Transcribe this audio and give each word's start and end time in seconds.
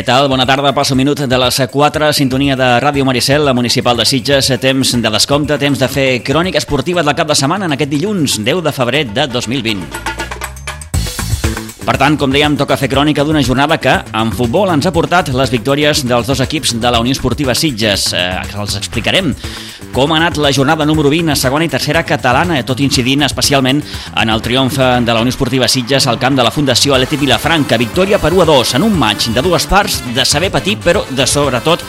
Què 0.00 0.06
tal? 0.08 0.30
Bona 0.32 0.46
tarda. 0.48 0.70
Passo 0.72 0.96
minut 0.96 1.20
de 1.28 1.38
les 1.42 1.58
4, 1.72 2.06
sintonia 2.16 2.54
de 2.56 2.68
Ràdio 2.80 3.04
Maricel, 3.04 3.44
la 3.44 3.52
municipal 3.52 4.00
de 4.00 4.06
Sitges. 4.08 4.48
Temps 4.62 4.94
de 4.96 5.12
descompte, 5.12 5.58
temps 5.60 5.76
de 5.76 5.88
fer 5.92 6.06
crònica 6.24 6.56
esportiva 6.56 7.04
del 7.04 7.18
cap 7.18 7.28
de 7.28 7.36
setmana 7.36 7.68
en 7.68 7.76
aquest 7.76 7.92
dilluns, 7.92 8.38
10 8.40 8.64
de 8.64 8.72
febrer 8.72 9.04
de 9.12 9.28
2020. 9.28 10.09
Per 11.90 11.96
tant, 11.98 12.14
com 12.14 12.30
dèiem, 12.30 12.54
toca 12.54 12.76
fer 12.78 12.86
crònica 12.86 13.24
d'una 13.26 13.40
jornada 13.42 13.74
que 13.82 13.90
en 14.14 14.28
futbol 14.30 14.70
ens 14.70 14.86
ha 14.86 14.92
portat 14.94 15.32
les 15.34 15.50
victòries 15.50 16.04
dels 16.06 16.28
dos 16.28 16.38
equips 16.44 16.76
de 16.78 16.92
la 16.94 17.00
Unió 17.02 17.16
Esportiva 17.16 17.50
Sitges. 17.58 18.04
Eh, 18.14 18.28
els 18.62 18.76
explicarem 18.78 19.32
com 19.90 20.12
ha 20.14 20.20
anat 20.20 20.38
la 20.38 20.52
jornada 20.54 20.86
número 20.86 21.10
20 21.10 21.34
a 21.34 21.36
segona 21.40 21.66
i 21.66 21.72
tercera 21.72 22.04
catalana, 22.06 22.60
tot 22.62 22.78
incidint 22.78 23.26
especialment 23.26 23.82
en 23.82 24.30
el 24.30 24.44
triomf 24.44 24.78
de 24.78 25.10
la 25.10 25.24
Unió 25.24 25.34
Esportiva 25.34 25.66
Sitges 25.66 26.06
al 26.06 26.22
camp 26.22 26.38
de 26.38 26.46
la 26.46 26.54
Fundació 26.54 26.94
Aleti 26.94 27.18
Vilafranca. 27.18 27.80
Victòria 27.82 28.22
per 28.22 28.30
1 28.38 28.46
a 28.46 28.48
2 28.52 28.76
en 28.78 28.86
un 28.86 28.94
maig 28.94 29.26
de 29.34 29.42
dues 29.42 29.66
parts 29.66 29.98
de 30.14 30.22
saber 30.22 30.54
patir, 30.54 30.78
però 30.78 31.02
de 31.10 31.26
sobretot 31.26 31.82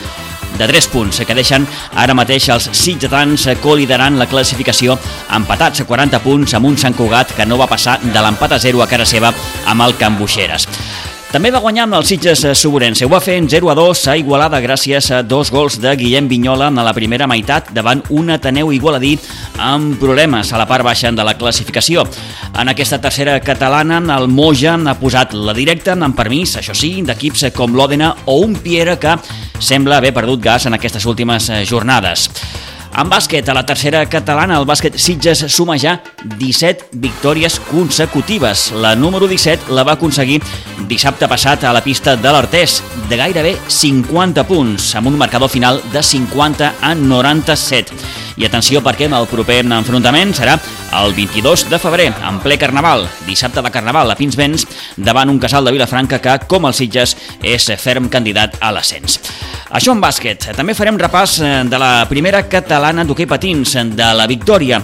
de 0.58 0.68
3 0.68 0.90
punts, 0.94 1.22
que 1.28 1.38
deixen 1.38 1.68
ara 1.96 2.18
mateix 2.18 2.50
els 2.54 2.70
sitgetans 2.78 3.48
coliderant 3.64 4.20
la 4.20 4.30
classificació 4.32 4.98
empatats 5.38 5.82
a 5.82 5.88
40 5.90 6.24
punts 6.26 6.58
amb 6.58 6.72
un 6.72 6.78
Sant 6.78 6.98
Cugat 6.98 7.36
que 7.38 7.48
no 7.48 7.60
va 7.62 7.70
passar 7.72 8.00
de 8.02 8.20
l'empat 8.20 8.58
a 8.58 8.60
0 8.60 8.84
a 8.84 8.92
cara 8.92 9.06
seva 9.06 9.34
amb 9.66 9.88
el 9.88 9.98
Can 9.98 10.20
Buixeres. 10.20 10.68
També 11.32 11.48
va 11.48 11.62
guanyar 11.64 11.86
amb 11.86 11.96
els 11.96 12.10
Sitges 12.12 12.42
Soborense. 12.60 13.06
Ho 13.08 13.10
va 13.10 13.22
fer 13.24 13.38
en 13.40 13.46
0 13.48 13.70
a 13.72 13.76
2 13.78 14.00
a 14.12 14.18
Igualada 14.20 14.60
gràcies 14.60 15.06
a 15.16 15.22
dos 15.24 15.48
gols 15.48 15.78
de 15.80 15.94
Guillem 15.96 16.26
Vinyola 16.28 16.68
en 16.68 16.82
la 16.84 16.92
primera 16.92 17.24
meitat 17.24 17.70
davant 17.72 18.02
un 18.12 18.34
Ateneu 18.36 18.74
Igualadí 18.76 19.14
amb 19.56 19.96
problemes 20.02 20.52
a 20.52 20.60
la 20.60 20.66
part 20.68 20.84
baixa 20.84 21.08
de 21.16 21.24
la 21.24 21.38
classificació. 21.40 22.04
En 22.52 22.68
aquesta 22.68 23.00
tercera 23.00 23.38
catalana, 23.40 24.02
el 24.18 24.28
Moja 24.28 24.76
ha 24.76 24.98
posat 25.00 25.32
la 25.32 25.56
directa 25.56 25.96
amb 25.96 26.20
permís, 26.20 26.58
això 26.60 26.76
sí, 26.76 26.98
d'equips 27.00 27.48
com 27.56 27.80
l'Òdena 27.80 28.12
o 28.26 28.42
un 28.44 28.60
Piera 28.60 28.98
que 29.00 29.16
sembla 29.58 30.02
haver 30.04 30.12
perdut 30.12 30.44
gas 30.44 30.68
en 30.68 30.76
aquestes 30.76 31.08
últimes 31.08 31.48
jornades. 31.64 32.28
En 32.92 33.08
bàsquet, 33.08 33.48
a 33.48 33.54
la 33.56 33.64
tercera 33.64 34.02
catalana, 34.12 34.58
el 34.60 34.66
bàsquet 34.68 34.98
Sitges 35.00 35.46
suma 35.54 35.78
ja 35.80 35.94
17 36.26 36.90
victòries 37.00 37.56
consecutives. 37.70 38.66
La 38.76 38.98
número 39.00 39.30
17 39.32 39.72
la 39.72 39.86
va 39.88 39.96
aconseguir 39.96 40.42
dissabte 40.90 41.30
passat 41.32 41.64
a 41.64 41.72
la 41.72 41.84
pista 41.86 42.18
de 42.20 42.34
l'Artés, 42.36 42.82
de 43.08 43.16
gairebé 43.16 43.56
50 43.72 44.44
punts, 44.44 44.90
amb 45.00 45.08
un 45.08 45.16
marcador 45.18 45.48
final 45.50 45.80
de 45.94 46.04
50 46.04 46.74
a 46.82 46.92
97. 46.96 47.96
I 48.42 48.48
atenció 48.48 48.82
perquè 48.84 49.08
el 49.08 49.28
proper 49.30 49.62
enfrontament 49.64 50.36
serà 50.36 50.58
el 51.00 51.14
22 51.16 51.70
de 51.72 51.80
febrer, 51.80 52.10
en 52.28 52.40
ple 52.44 52.58
Carnaval, 52.60 53.06
dissabte 53.28 53.62
de 53.64 53.72
Carnaval 53.72 54.12
a 54.12 54.18
Pinsbens, 54.20 54.68
davant 54.98 55.30
un 55.30 55.40
casal 55.40 55.64
de 55.64 55.72
Vilafranca 55.72 56.20
que, 56.20 56.40
com 56.48 56.68
el 56.68 56.76
Sitges, 56.76 57.16
és 57.40 57.72
ferm 57.80 58.10
candidat 58.12 58.60
a 58.60 58.74
l'ascens. 58.76 59.22
Això 59.72 59.94
en 59.96 60.02
bàsquet. 60.04 60.50
També 60.58 60.76
farem 60.76 60.98
repàs 61.00 61.38
eh, 61.40 61.52
de 61.64 61.78
la 61.80 62.04
primera 62.10 62.42
catalana 62.52 62.81
d'hoquei 62.82 63.28
patins, 63.30 63.76
de 63.94 64.06
la 64.18 64.26
victòria 64.26 64.80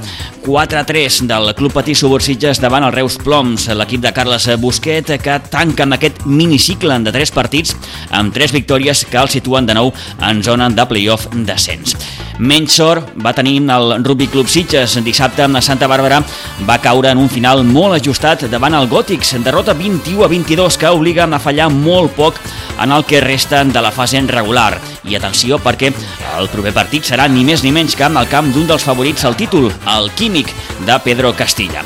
4-3 0.46 1.26
del 1.26 1.50
Club 1.58 1.74
Patí 1.74 1.96
Subursitges 1.98 2.62
davant 2.62 2.86
el 2.86 2.94
Reus 2.94 3.18
Ploms, 3.18 3.66
l'equip 3.74 4.04
de 4.04 4.12
Carles 4.14 4.46
Busquet, 4.62 5.16
que 5.18 5.40
tanca 5.50 5.88
amb 5.88 5.98
aquest 5.98 6.22
minicicle 6.30 7.00
de 7.02 7.16
3 7.16 7.34
partits 7.34 7.74
amb 8.12 8.34
3 8.36 8.54
victòries 8.54 9.04
que 9.10 9.18
el 9.18 9.34
situen 9.34 9.66
de 9.66 9.74
nou 9.74 9.92
en 10.22 10.44
zona 10.46 10.70
de 10.70 10.86
playoff 10.86 11.26
descens. 11.34 11.98
Menys 12.38 12.76
sort 12.78 13.16
va 13.18 13.34
tenir 13.34 13.56
el 13.66 14.04
Rugby 14.06 14.28
Club 14.30 14.48
Sitges. 14.48 15.00
Dissabte 15.02 15.42
amb 15.42 15.58
la 15.58 15.62
Santa 15.66 15.88
Bàrbara 15.90 16.20
va 16.68 16.78
caure 16.78 17.10
en 17.10 17.18
un 17.18 17.30
final 17.34 17.64
molt 17.66 17.98
ajustat 17.98 18.46
davant 18.52 18.76
el 18.78 18.86
Gòtics. 18.88 19.34
Derrota 19.42 19.74
21 19.74 20.24
a 20.24 20.28
22 20.30 20.78
que 20.78 20.92
obliga 20.94 21.26
a 21.26 21.40
fallar 21.40 21.70
molt 21.74 22.14
poc 22.14 22.38
en 22.80 22.92
el 22.92 23.06
que 23.06 23.22
resta 23.22 23.64
de 23.64 23.82
la 23.82 23.92
fase 23.92 24.22
regular. 24.22 24.78
I 25.04 25.16
atenció 25.16 25.58
perquè 25.58 25.90
el 26.38 26.50
proper 26.50 26.74
partit 26.74 27.10
serà 27.10 27.28
ni 27.28 27.44
més 27.44 27.64
ni 27.64 27.72
menys 27.72 27.96
que 27.96 28.06
amb 28.06 28.22
el 28.22 28.30
camp 28.30 28.54
d'un 28.54 28.68
dels 28.68 28.86
favorits 28.86 29.26
al 29.26 29.36
títol, 29.36 29.72
el 29.98 30.12
Químic 30.12 30.54
de 30.86 31.00
Pedro 31.04 31.34
Castilla. 31.34 31.82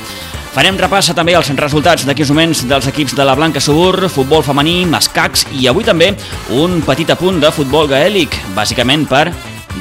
Farem 0.52 0.76
repassa 0.76 1.14
també 1.16 1.32
els 1.32 1.48
resultats 1.56 2.04
d'aquests 2.04 2.34
moments 2.34 2.66
dels 2.68 2.90
equips 2.92 3.16
de 3.16 3.24
la 3.24 3.38
Blanca 3.40 3.62
Subur, 3.64 4.10
futbol 4.12 4.44
femení, 4.44 4.84
mascacs 4.84 5.46
i 5.56 5.70
avui 5.72 5.88
també 5.88 6.12
un 6.52 6.82
petit 6.84 7.10
apunt 7.16 7.40
de 7.40 7.54
futbol 7.56 7.88
gaèlic, 7.88 8.36
bàsicament 8.52 9.08
per 9.08 9.30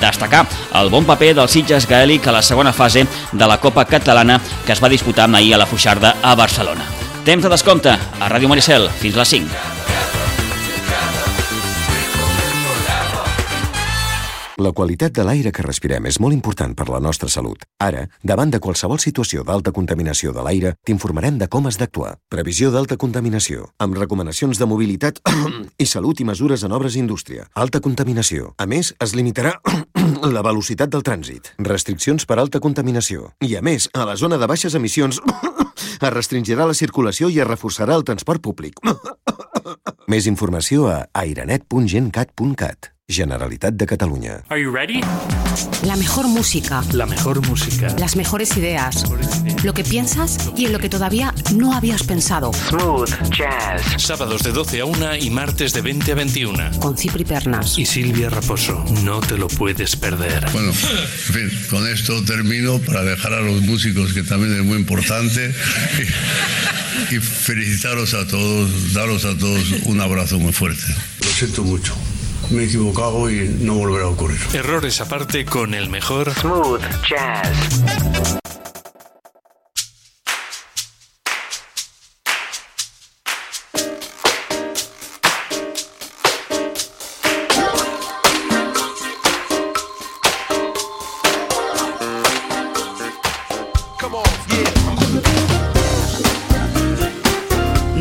destacar 0.01 0.47
el 0.81 0.91
bon 0.91 1.05
paper 1.09 1.35
del 1.35 1.49
Sitges 1.49 1.89
gaèlic 1.91 2.29
a 2.29 2.37
la 2.37 2.43
segona 2.43 2.73
fase 2.73 3.07
de 3.33 3.47
la 3.47 3.59
Copa 3.59 3.85
Catalana 3.85 4.41
que 4.67 4.73
es 4.73 4.83
va 4.83 4.93
disputar 4.93 5.29
ahir 5.35 5.55
a 5.55 5.59
la 5.59 5.67
Fuixarda 5.67 6.17
a 6.23 6.35
Barcelona. 6.35 6.87
Temps 7.25 7.43
de 7.45 7.53
descompte 7.53 7.93
a 7.93 8.33
Ràdio 8.33 8.49
Maricel. 8.49 8.89
Fins 9.01 9.17
les 9.17 9.37
5. 9.37 9.80
La 14.61 14.75
qualitat 14.77 15.15
de 15.17 15.25
l'aire 15.25 15.55
que 15.57 15.63
respirem 15.65 16.05
és 16.05 16.19
molt 16.21 16.37
important 16.37 16.75
per 16.77 16.85
la 16.93 16.99
nostra 17.01 17.31
salut. 17.33 17.63
Ara, 17.81 18.03
davant 18.21 18.51
de 18.53 18.59
qualsevol 18.61 18.99
situació 19.01 19.41
d'alta 19.49 19.73
contaminació 19.73 20.35
de 20.37 20.45
l'aire, 20.45 20.75
t'informarem 20.85 21.39
de 21.41 21.49
com 21.49 21.65
has 21.65 21.79
d'actuar. 21.81 22.11
Previsió 22.29 22.69
d'alta 22.75 22.99
contaminació, 23.01 23.71
amb 23.81 23.97
recomanacions 23.97 24.61
de 24.61 24.69
mobilitat 24.69 25.23
i 25.83 25.87
salut 25.89 26.21
i 26.21 26.29
mesures 26.29 26.67
en 26.69 26.77
obres 26.77 26.99
i 26.99 27.01
indústria. 27.01 27.47
Alta 27.55 27.81
contaminació. 27.81 28.53
A 28.61 28.69
més, 28.69 28.93
es 29.01 29.17
limitarà 29.17 29.55
la 30.37 30.45
velocitat 30.45 30.93
del 30.93 31.09
trànsit. 31.09 31.55
Restriccions 31.65 32.29
per 32.29 32.37
alta 32.45 32.61
contaminació. 32.61 33.33
I 33.41 33.57
a 33.57 33.65
més, 33.65 33.89
a 33.97 34.05
la 34.05 34.21
zona 34.21 34.37
de 34.37 34.51
baixes 34.51 34.77
emissions 34.77 35.25
es 36.05 36.15
restringirà 36.21 36.69
la 36.69 36.77
circulació 36.77 37.33
i 37.33 37.41
es 37.41 37.49
reforçarà 37.49 37.97
el 37.97 38.05
transport 38.05 38.45
públic. 38.45 38.77
Més 40.05 40.29
informació 40.29 40.91
a 40.93 41.07
airenet.gencat.cat. 41.17 42.93
Generalitat 43.11 43.75
de 43.75 43.87
Catalunya. 43.87 44.43
Are 44.49 44.63
you 44.63 44.71
ready? 44.73 45.01
La 45.85 45.97
mejor 45.97 46.29
música. 46.29 46.83
La 46.93 47.07
mejor 47.07 47.47
música. 47.47 47.95
Las 47.99 48.17
mejores 48.17 48.57
ideas. 48.57 49.05
Lo 49.65 49.75
que 49.75 49.83
piensas 49.83 50.39
y 50.57 50.67
en 50.67 50.73
lo 50.73 50.79
que 50.79 50.89
todavía 50.89 51.35
no 51.55 51.75
habías 51.75 52.03
pensado. 52.03 52.53
Smooth 52.53 53.11
Jazz. 53.31 53.83
Sábados 54.03 54.43
de 54.43 54.53
12 54.53 54.81
a 54.81 54.85
1 54.85 55.17
y 55.17 55.31
martes 55.31 55.73
de 55.73 55.83
20 55.83 56.13
a 56.13 56.15
21. 56.15 56.71
Con 56.81 56.97
Cipri 56.97 57.25
Pernas. 57.25 57.79
Y 57.79 57.87
Silvia 57.87 58.31
Raposo. 58.31 58.85
No 59.03 59.21
te 59.21 59.37
lo 59.37 59.49
puedes 59.49 59.97
perder. 59.97 60.49
Bueno, 60.53 60.69
en 60.69 60.75
fin, 60.75 61.51
con 61.69 61.87
esto 61.89 62.23
termino 62.25 62.79
para 62.79 63.03
dejar 63.03 63.33
a 63.33 63.41
los 63.41 63.63
músicos, 63.63 64.13
que 64.13 64.23
también 64.23 64.55
es 64.55 64.65
muy 64.65 64.79
importante. 64.79 65.53
Y, 67.11 67.15
y 67.17 67.19
felicitaros 67.19 68.15
a 68.15 68.27
todos, 68.27 68.95
daros 68.95 69.25
a 69.25 69.37
todos 69.37 69.65
un 69.85 70.01
abrazo 70.01 70.39
muy 70.39 70.53
fuerte. 70.53 70.85
Lo 71.21 71.29
siento 71.29 71.65
mucho 71.65 71.95
me 72.51 72.63
he 72.63 72.67
equivocado 72.67 73.31
y 73.31 73.49
no 73.61 73.75
volverá 73.75 74.05
a 74.05 74.09
ocurrir. 74.09 74.41
Errores 74.53 75.01
aparte 75.01 75.45
con 75.45 75.75
el 75.75 75.89
mejor 75.89 76.33
Smooth 76.35 76.83
Jazz. 77.09 78.31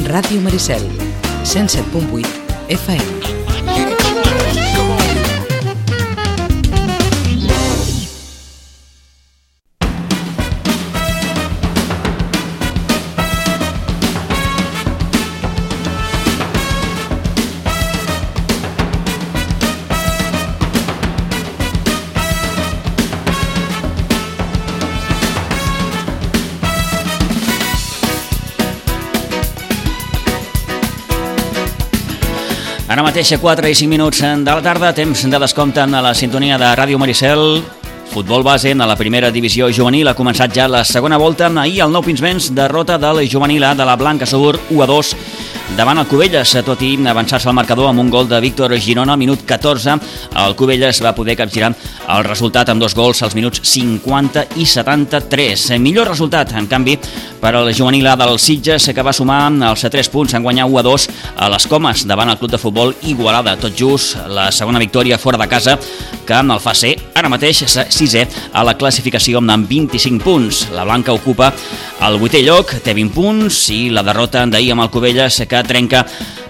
Ràdio 0.05 0.41
Maricel, 0.41 0.81
107.8 1.43 2.25
FM. 2.69 3.38
Ara 33.19 33.25
mateix 33.25 33.35
a 33.35 33.43
4 33.43 33.67
i 33.67 33.75
5 33.75 33.91
minuts 33.91 34.21
de 34.23 34.47
la 34.47 34.61
tarda, 34.63 34.93
temps 34.95 35.25
de 35.27 35.39
descompte 35.43 35.81
en 35.83 35.91
la 35.91 36.13
sintonia 36.15 36.55
de 36.55 36.69
Ràdio 36.71 36.95
Maricel. 36.95 37.59
Futbol 38.13 38.45
base 38.47 38.71
en 38.71 38.79
la 38.79 38.95
primera 38.95 39.27
divisió 39.29 39.67
juvenil 39.75 40.07
ha 40.07 40.13
començat 40.15 40.55
ja 40.55 40.69
la 40.71 40.85
segona 40.87 41.17
volta. 41.19 41.49
Ahir 41.51 41.81
el 41.83 41.91
Nou 41.91 41.99
Pinsbens 42.01 42.53
derrota 42.55 42.95
del 42.97 43.27
juvenil 43.27 43.65
A 43.67 43.73
de 43.75 43.83
la 43.83 43.97
Blanca 43.99 44.25
Subur 44.25 44.55
1 44.69 44.83
a 44.83 44.87
2 44.87 45.11
davant 45.77 45.99
el 46.01 46.07
Cubelles, 46.07 46.51
tot 46.65 46.81
i 46.85 46.93
avançar-se 47.09 47.49
al 47.49 47.55
marcador 47.57 47.89
amb 47.89 48.01
un 48.01 48.09
gol 48.09 48.27
de 48.29 48.39
Víctor 48.41 48.73
Girona 48.79 49.13
al 49.13 49.19
minut 49.21 49.45
14. 49.47 49.95
El 50.43 50.55
Cubelles 50.55 51.01
va 51.03 51.13
poder 51.15 51.35
capgirar 51.37 51.71
el 52.09 52.23
resultat 52.25 52.69
amb 52.69 52.81
dos 52.81 52.95
gols 52.95 53.21
als 53.23 53.35
minuts 53.35 53.61
50 53.63 54.45
i 54.57 54.65
73. 54.65 55.65
Millor 55.79 56.09
resultat, 56.09 56.53
en 56.57 56.67
canvi, 56.67 56.97
per 57.39 57.53
al 57.55 57.71
juvenil 57.73 58.07
A 58.07 58.15
del 58.19 58.39
Sitges, 58.39 58.89
que 58.93 59.05
va 59.05 59.13
sumar 59.13 59.41
els 59.69 59.85
3 59.85 60.09
punts 60.09 60.33
en 60.33 60.43
guanyar 60.43 60.67
1 60.67 60.79
a 60.79 60.83
2 60.83 61.07
a 61.37 61.49
les 61.53 61.67
Comes 61.67 62.05
davant 62.07 62.29
el 62.29 62.39
club 62.39 62.51
de 62.51 62.61
futbol 62.61 62.95
Igualada. 63.03 63.55
Tot 63.59 63.75
just 63.77 64.17
la 64.27 64.49
segona 64.51 64.79
victòria 64.79 65.17
fora 65.17 65.37
de 65.37 65.47
casa 65.47 65.77
que 66.25 66.39
el 66.39 66.59
fa 66.61 66.75
ser 66.77 66.95
ara 67.17 67.29
mateix 67.29 67.63
sisè 67.89 68.25
a 68.53 68.63
la 68.63 68.75
classificació 68.77 69.39
amb 69.39 69.69
25 69.69 70.23
punts. 70.23 70.65
La 70.75 70.85
Blanca 70.85 71.13
ocupa 71.13 71.53
el 72.05 72.19
vuitè 72.19 72.43
lloc, 72.45 72.75
té 72.83 72.93
20 72.93 73.13
punts 73.15 73.69
i 73.73 73.89
la 73.89 74.03
derrota 74.03 74.45
d'ahir 74.45 74.73
amb 74.73 74.85
el 74.85 74.91
Covelles 74.93 75.41
que 75.49 75.58
trenca 75.63 76.05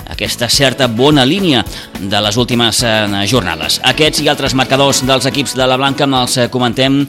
aquesta 0.10 0.50
certa 0.50 0.88
bona 0.88 1.26
línia 1.26 1.64
de 2.00 2.22
les 2.22 2.38
últimes 2.38 2.84
eh, 2.84 3.26
jornades. 3.30 3.80
Aquests 3.86 4.24
i 4.26 4.30
altres 4.30 4.56
marcadors 4.58 5.04
dels 5.08 5.30
equips 5.30 5.56
de 5.56 5.68
la 5.68 5.78
Blanca 5.78 6.10
els 6.10 6.38
eh, 6.38 6.50
comentem 6.50 7.04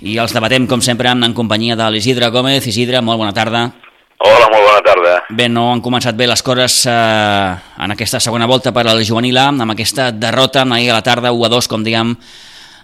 i 0.00 0.18
els 0.20 0.32
debatem, 0.32 0.66
com 0.66 0.80
sempre, 0.80 1.10
en 1.10 1.34
companyia 1.34 1.76
de 1.76 1.88
l'Isidre 1.90 2.30
Gómez. 2.30 2.66
Isidre, 2.66 3.00
molt 3.02 3.20
bona 3.20 3.34
tarda. 3.36 3.68
Hola, 4.16 4.46
molt 4.48 4.64
bona 4.64 4.80
tarda. 4.80 5.14
Bé, 5.28 5.48
no 5.52 5.66
han 5.72 5.82
començat 5.84 6.16
bé 6.16 6.28
les 6.28 6.42
coses 6.42 6.78
eh, 6.88 7.48
en 7.84 7.92
aquesta 7.92 8.20
segona 8.20 8.48
volta 8.48 8.72
per 8.72 8.86
al 8.88 9.04
juvenil 9.04 9.36
A, 9.36 9.50
amb 9.52 9.74
aquesta 9.74 10.10
derrota 10.12 10.64
ahir 10.64 10.90
a 10.90 11.00
la 11.00 11.04
tarda, 11.04 11.32
1 11.32 11.44
a 11.44 11.50
2, 11.52 11.68
com 11.68 11.84
diguem, 11.84 12.14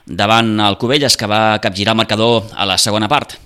davant 0.04 0.58
el 0.60 0.76
Cubelles, 0.76 1.16
que 1.16 1.30
va 1.30 1.58
capgirar 1.62 1.96
el 1.96 2.02
marcador 2.02 2.50
a 2.52 2.66
la 2.68 2.76
segona 2.76 3.08
part. 3.08 3.38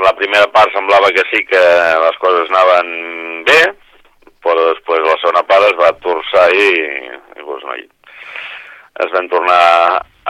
La 0.00 0.14
primera 0.16 0.48
part 0.50 0.72
semblava 0.74 1.12
que 1.14 1.22
sí 1.30 1.44
que 1.46 1.60
les 1.60 2.18
coses 2.18 2.50
anaven 2.50 3.44
bé, 3.46 3.60
però 4.44 4.70
després 4.70 5.04
la 5.06 5.18
segona 5.22 5.44
part 5.48 5.68
es 5.68 5.76
va 5.80 5.90
torçar 6.04 6.46
i, 6.56 6.68
i 7.36 7.44
doncs, 7.44 7.66
no, 7.66 7.76
es 9.04 9.12
van 9.14 9.28
tornar 9.32 9.60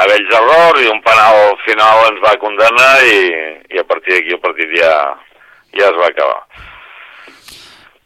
a 0.01 0.07
vells 0.11 0.35
errors 0.41 0.83
i 0.83 0.91
un 0.91 1.01
penal 1.05 1.55
final 1.65 2.05
ens 2.11 2.21
va 2.25 2.37
condenar 2.43 2.93
i, 3.07 3.19
i 3.75 3.81
a 3.81 3.87
partir 3.87 4.17
d'aquí 4.17 4.37
el 4.37 4.43
partit 4.43 4.77
ja, 4.79 4.93
ja 5.79 5.89
es 5.91 5.99
va 5.99 6.11
acabar. 6.11 6.41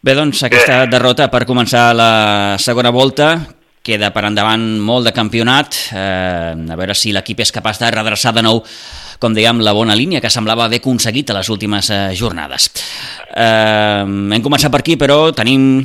Bé, 0.04 0.12
doncs 0.16 0.42
aquesta 0.44 0.82
Bé. 0.84 0.88
derrota 0.92 1.30
per 1.32 1.46
començar 1.48 1.90
la 1.96 2.12
segona 2.60 2.92
volta 2.92 3.34
queda 3.84 4.10
per 4.14 4.24
endavant 4.24 4.62
molt 4.80 5.04
de 5.04 5.12
campionat, 5.12 5.76
eh, 5.92 6.52
a 6.56 6.76
veure 6.80 6.96
si 6.96 7.12
l'equip 7.12 7.44
és 7.44 7.52
capaç 7.52 7.82
de 7.82 7.90
redreçar 7.92 8.32
de 8.32 8.44
nou 8.44 8.62
com 9.20 9.34
dèiem, 9.36 9.60
la 9.64 9.72
bona 9.76 9.94
línia 9.96 10.20
que 10.20 10.32
semblava 10.32 10.66
haver 10.66 10.80
aconseguit 10.82 11.30
a 11.30 11.36
les 11.38 11.48
últimes 11.52 11.90
eh, 11.92 12.00
jornades. 12.18 12.70
Eh, 13.30 14.02
hem 14.04 14.42
començat 14.44 14.72
per 14.72 14.82
aquí, 14.82 14.96
però 15.00 15.30
tenim 15.36 15.84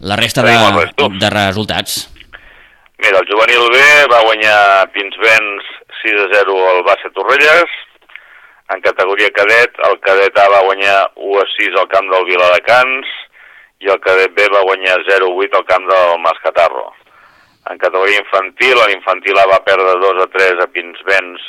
la 0.00 0.16
resta 0.16 0.44
de, 0.46 0.54
de 1.18 1.30
resultats. 1.34 2.06
Mira, 3.02 3.18
el 3.18 3.28
juvenil 3.30 3.66
B 3.72 3.82
va 4.12 4.22
guanyar 4.26 4.60
Pinsbens 4.94 5.66
6 6.02 6.22
a 6.24 6.28
0 6.34 6.56
al 6.70 6.80
Bassa 6.86 7.10
Torrelles. 7.14 7.76
En 8.74 8.82
categoria 8.84 9.30
cadet, 9.32 9.76
el 9.88 9.96
cadet 10.04 10.36
A 10.38 10.46
va 10.52 10.64
guanyar 10.66 10.96
1 11.16 11.40
a 11.40 11.46
6 11.56 11.78
al 11.82 11.88
camp 11.92 12.10
del 12.12 12.26
Viladecans 12.28 13.12
i 13.84 13.92
el 13.92 14.00
cadet 14.04 14.34
B 14.36 14.48
va 14.52 14.66
guanyar 14.66 14.98
0 15.08 15.30
a 15.30 15.44
8 15.46 15.60
al 15.60 15.68
camp 15.70 15.86
del 15.88 16.18
Mascatarro. 16.24 16.88
En 17.68 17.76
categoria 17.76 18.22
infantil, 18.22 18.78
l'infantil 18.88 19.36
A 19.36 19.44
va 19.50 19.58
perdre 19.60 19.98
2 20.00 20.22
a 20.24 20.26
3 20.32 20.60
a 20.64 20.66
Pinsbens 20.72 21.42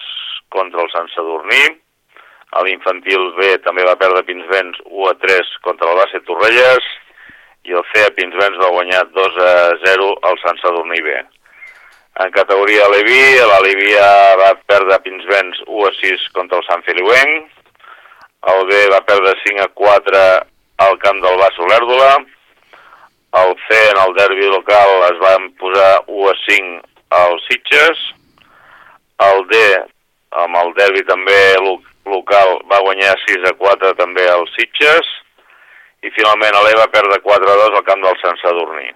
contra 0.52 0.82
el 0.84 0.90
Sant 0.92 1.08
Sadurní. 1.14 1.62
A 2.60 2.64
l'infantil 2.66 3.30
B 3.38 3.54
també 3.64 3.86
va 3.88 3.96
perdre 4.02 4.26
Pinsbens 4.28 4.82
1 4.84 5.06
a 5.08 5.14
3 5.22 5.52
contra 5.68 5.88
el 5.88 6.00
Base 6.02 6.20
Torrelles 6.28 6.90
i 7.70 7.76
el 7.78 7.86
C 7.92 8.04
a 8.04 8.12
Pinsbens 8.18 8.60
va 8.60 8.72
guanyar 8.74 9.04
2 9.16 9.38
a 9.46 9.54
0 9.86 10.10
al 10.32 10.40
Sant 10.44 10.60
Sadurní 10.64 11.00
B. 11.06 11.14
En 12.26 12.34
categoria 12.36 12.90
Levi, 12.92 13.22
l'Alevi 13.52 13.96
va 14.42 14.50
perdre 14.68 15.00
Pinsbens 15.06 15.62
1 15.68 15.86
a 15.88 15.94
6 16.02 16.26
contra 16.36 16.60
el 16.60 16.68
Sant 16.68 16.84
Feliuenc. 16.90 17.48
El 18.56 18.68
B 18.68 18.82
va 18.92 19.00
perdre 19.08 19.38
5 19.46 19.64
a 19.64 19.72
4 19.86 20.26
al 20.90 21.00
camp 21.06 21.24
del 21.24 21.40
Bas 21.40 21.64
Olèrdola 21.64 22.12
el 23.38 23.56
C 23.68 23.78
en 23.92 24.00
el 24.08 24.16
derbi 24.16 24.48
local 24.50 25.04
es 25.12 25.20
van 25.22 25.52
posar 25.62 26.04
1 26.08 26.30
a 26.30 26.36
5 26.48 26.82
als 27.10 27.46
Sitges, 27.50 28.02
el 29.20 29.46
D 29.50 29.62
amb 30.44 30.58
el 30.62 30.74
derbi 30.78 31.04
també 31.08 31.40
local 32.10 32.60
va 32.72 32.82
guanyar 32.86 33.16
6 33.28 33.50
a 33.50 33.54
4 33.58 33.94
també 34.00 34.26
als 34.30 34.52
Sitges. 34.58 35.08
I 36.00 36.10
finalment 36.16 36.56
l'E 36.56 36.78
va 36.80 36.88
perdre 36.94 37.20
4 37.26 37.52
a 37.52 37.58
2 37.66 37.78
al 37.78 37.86
camp 37.88 38.04
del 38.06 38.18
Sant 38.22 38.38
Sadurní. 38.40 38.88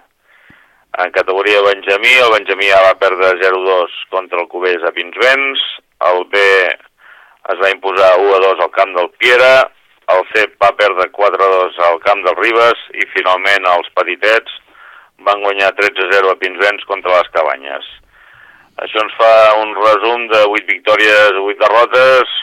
En 1.04 1.10
categoria 1.12 1.60
Benjamí, 1.66 2.12
el 2.22 2.32
Benjamí 2.32 2.70
ja 2.70 2.80
va 2.86 2.94
perdre 2.96 3.34
0-2 3.40 3.94
contra 4.14 4.38
el 4.40 4.48
Cubells 4.48 4.84
a 4.86 4.92
Pinsbens, 4.94 5.62
el 6.10 6.24
B 6.30 6.38
es 7.52 7.58
va 7.60 7.72
imposar 7.74 8.12
1 8.22 8.36
a 8.36 8.38
2 8.46 8.62
al 8.62 8.70
camp 8.70 8.94
del 8.96 9.10
Piera, 9.18 9.66
el 10.12 10.22
CEP 10.32 10.56
va 10.62 10.72
perdre 10.76 11.08
4-2 11.16 11.78
al 11.88 12.00
camp 12.04 12.22
del 12.26 12.36
Ribes 12.36 12.80
i 12.92 13.06
finalment 13.14 13.68
els 13.72 13.90
petitets 13.96 14.60
van 15.24 15.40
guanyar 15.44 15.72
13-0 15.78 16.32
a 16.32 16.38
Pinsbens 16.40 16.84
contra 16.88 17.14
les 17.16 17.30
Cabanyes. 17.36 17.86
Això 18.84 19.04
ens 19.04 19.14
fa 19.16 19.32
un 19.62 19.72
resum 19.78 20.26
de 20.32 20.42
8 20.50 20.66
victòries, 20.66 21.38
8 21.38 21.60
derrotes, 21.62 22.36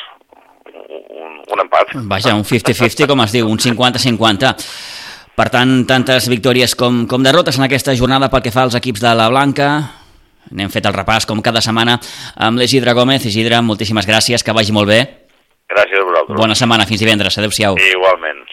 un, 0.72 1.40
un 1.44 1.63
empat. 1.66 1.94
Vaja, 2.08 2.36
un 2.38 2.48
50-50, 2.48 3.08
com 3.12 3.24
es 3.25 3.36
diu, 3.36 3.50
un 3.52 3.60
50-50. 3.60 4.54
Per 5.36 5.48
tant, 5.52 5.74
tantes 5.88 6.28
victòries 6.31 6.75
com, 6.80 7.04
com 7.08 7.24
derrotes 7.24 7.60
en 7.60 7.68
aquesta 7.68 7.96
jornada 8.00 8.31
pel 8.31 8.44
que 8.46 8.54
fa 8.54 8.66
als 8.66 8.78
equips 8.80 9.04
de 9.04 9.13
la 9.18 9.28
Blanca. 9.31 9.72
N'hem 10.52 10.72
fet 10.74 10.88
el 10.88 10.96
repàs, 10.96 11.28
com 11.28 11.40
cada 11.44 11.62
setmana, 11.63 12.00
amb 12.36 12.60
l'Isidre 12.60 12.96
Gómez. 12.98 13.28
Isidre, 13.28 13.62
moltíssimes 13.63 14.08
gràcies, 14.08 14.44
que 14.44 14.56
vagi 14.56 14.75
molt 14.75 14.90
bé. 14.92 15.02
Gràcies 15.72 16.02
a 16.02 16.08
vosaltres. 16.08 16.38
Bona 16.38 16.58
setmana, 16.58 16.88
fins 16.90 17.00
divendres. 17.00 17.38
Adéu-siau. 17.40 17.80
Igualment. 17.80 18.44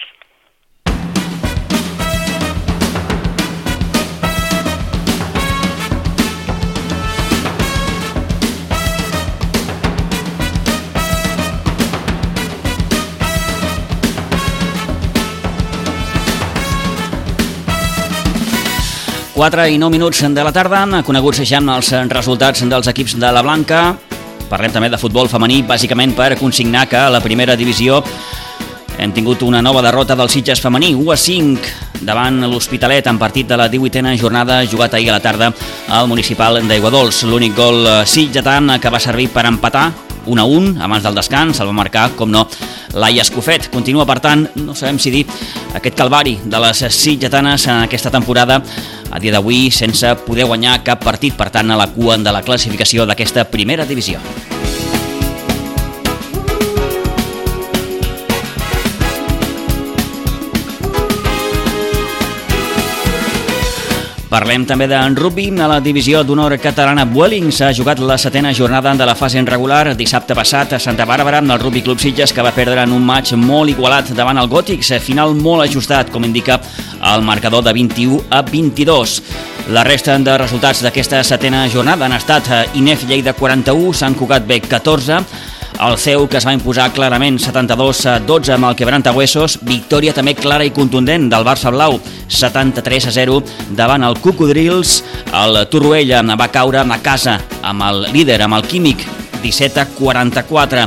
Quatre 19.39 19.69
i 19.71 19.77
9 19.79 19.93
minuts 19.95 20.19
de 20.35 20.43
la 20.43 20.51
tarda, 20.51 20.81
coneguts 21.07 21.39
ja 21.47 21.61
els 21.63 21.93
resultats 22.11 22.59
dels 22.59 22.89
equips 22.91 23.15
de 23.15 23.31
la 23.31 23.43
Blanca. 23.45 23.95
Parlem 24.49 24.73
també 24.73 24.89
de 24.89 24.97
futbol 24.97 25.29
femení, 25.29 25.61
bàsicament 25.67 26.15
per 26.17 26.33
consignar 26.39 26.87
que 26.89 26.97
a 26.97 27.11
la 27.13 27.21
primera 27.21 27.55
divisió 27.55 28.03
hem 28.99 29.13
tingut 29.15 29.45
una 29.47 29.61
nova 29.61 29.81
derrota 29.85 30.15
del 30.17 30.29
Sitges 30.29 30.59
femení, 30.59 30.91
1 30.97 31.13
a 31.13 31.17
5 31.17 32.03
davant 32.03 32.41
l'Hospitalet 32.49 33.07
en 33.07 33.19
partit 33.19 33.47
de 33.47 33.57
la 33.57 33.69
18a 33.71 34.17
jornada 34.19 34.59
jugat 34.67 34.93
ahir 34.93 35.09
a 35.11 35.17
la 35.17 35.23
tarda 35.23 35.53
al 35.87 36.07
municipal 36.07 36.59
d'Aiguadols. 36.67 37.23
L'únic 37.23 37.55
gol 37.55 37.85
eh, 37.85 37.95
sitgetant 38.05 38.75
que 38.81 38.91
va 38.91 38.99
servir 38.99 39.29
per 39.31 39.45
empatar 39.47 39.91
1 40.25 40.41
a 40.41 40.45
1 40.45 40.83
abans 40.83 41.03
del 41.03 41.15
descans, 41.15 41.59
el 41.59 41.69
va 41.69 41.73
marcar, 41.73 42.09
com 42.15 42.29
no, 42.31 42.45
Laia 42.93 43.23
Escofet. 43.23 43.69
Continua, 43.71 44.05
per 44.05 44.19
tant, 44.23 44.45
no 44.59 44.75
sabem 44.75 44.99
si 44.99 45.13
dir, 45.13 45.25
aquest 45.77 45.97
calvari 45.97 46.37
de 46.43 46.59
les 46.59 46.83
sitgetanes 46.89 47.67
en 47.67 47.85
aquesta 47.85 48.11
temporada 48.11 48.61
a 49.09 49.19
dia 49.19 49.33
d'avui 49.33 49.69
sense 49.73 50.13
poder 50.25 50.45
guanyar 50.45 50.81
cap 50.83 51.03
partit, 51.03 51.37
per 51.37 51.49
tant, 51.53 51.71
a 51.71 51.79
la 51.79 51.89
cua 51.93 52.17
de 52.17 52.35
la 52.35 52.43
classificació 52.45 53.07
d'aquesta 53.09 53.47
primera 53.49 53.87
divisió. 53.89 54.19
Parlem 64.29 64.61
també 64.69 64.85
d'en 64.85 65.15
rugby. 65.17 65.47
A 65.57 65.67
la 65.67 65.79
divisió 65.81 66.19
d'honor 66.23 66.53
catalana 66.61 67.07
Vueling 67.09 67.49
s'ha 67.49 67.71
jugat 67.73 67.97
la 67.97 68.17
setena 68.21 68.51
jornada 68.53 68.93
de 68.93 69.05
la 69.09 69.15
fase 69.17 69.41
regular 69.41 69.95
dissabte 69.97 70.35
passat 70.37 70.73
a 70.73 70.79
Santa 70.79 71.07
Bàrbara 71.09 71.39
amb 71.41 71.51
el 71.51 71.59
Rugby 71.59 71.81
Club 71.81 71.99
Sitges 71.99 72.31
que 72.31 72.45
va 72.45 72.53
perdre 72.53 72.83
en 72.83 72.93
un 72.93 73.01
maig 73.05 73.33
molt 73.33 73.73
igualat 73.73 74.13
davant 74.13 74.37
el 74.37 74.47
Gòtics, 74.47 74.93
final 75.01 75.33
molt 75.33 75.65
ajustat, 75.65 76.11
com 76.13 76.23
indica 76.23 76.59
el 77.13 77.25
marcador 77.25 77.63
de 77.63 77.73
21 77.73 78.21
a 78.29 78.43
22. 78.43 79.21
La 79.73 79.83
resta 79.83 80.17
de 80.17 80.37
resultats 80.37 80.83
d'aquesta 80.85 81.23
setena 81.23 81.67
jornada 81.67 82.05
han 82.05 82.13
estat 82.13 82.75
Inef 82.75 83.07
Lleida 83.09 83.33
41, 83.33 83.93
Sant 83.93 84.13
Cugat 84.13 84.45
B 84.45 84.61
14, 84.61 85.23
el 85.79 85.97
seu, 85.97 86.27
que 86.27 86.37
es 86.37 86.45
va 86.45 86.53
imposar 86.55 86.89
clarament 86.91 87.37
72 87.39 88.01
a 88.11 88.17
12 88.27 88.51
amb 88.55 88.67
el 88.67 88.75
Quebranta 88.75 89.13
Huesos, 89.15 89.57
victòria 89.63 90.13
també 90.15 90.33
clara 90.35 90.65
i 90.67 90.73
contundent 90.75 91.29
del 91.31 91.45
Barça 91.47 91.71
Blau, 91.71 91.95
73 92.27 93.07
a 93.07 93.13
0 93.15 93.39
davant 93.77 94.03
el 94.03 94.19
Cocodrils. 94.19 94.99
El 95.31 95.61
Torroella 95.71 96.21
va 96.35 96.51
caure 96.51 96.83
a 96.83 96.99
casa 97.01 97.39
amb 97.63 97.87
el 97.87 98.09
líder, 98.11 98.41
amb 98.43 98.59
el 98.59 98.67
Químic, 98.67 99.05
17 99.41 99.79
a 99.79 99.87
44 99.95 100.85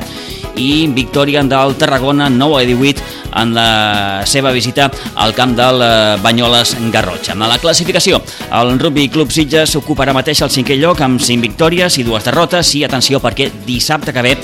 i 0.61 0.87
victòria 0.93 1.41
del 1.43 1.77
Tarragona 1.81 2.29
9 2.29 2.61
a 2.61 2.67
18 2.67 3.03
en 3.41 3.55
la 3.55 4.27
seva 4.29 4.53
visita 4.53 4.91
al 5.17 5.33
camp 5.33 5.57
del 5.57 5.81
eh, 5.81 6.19
Banyoles 6.21 6.77
Garrotxa. 6.93 7.33
A 7.33 7.49
la 7.49 7.57
classificació, 7.57 8.21
el 8.53 8.79
Rugby 8.79 9.09
Club 9.09 9.33
Sitges 9.33 9.73
ocuparà 9.81 10.13
mateix 10.13 10.43
el 10.45 10.53
cinquè 10.53 10.77
lloc 10.77 11.01
amb 11.01 11.17
5 11.17 11.41
victòries 11.41 11.97
i 11.97 12.05
dues 12.05 12.29
derrotes 12.29 12.75
i 12.77 12.85
atenció 12.85 13.23
perquè 13.25 13.49
dissabte 13.65 14.13
que 14.13 14.29
ve 14.29 14.37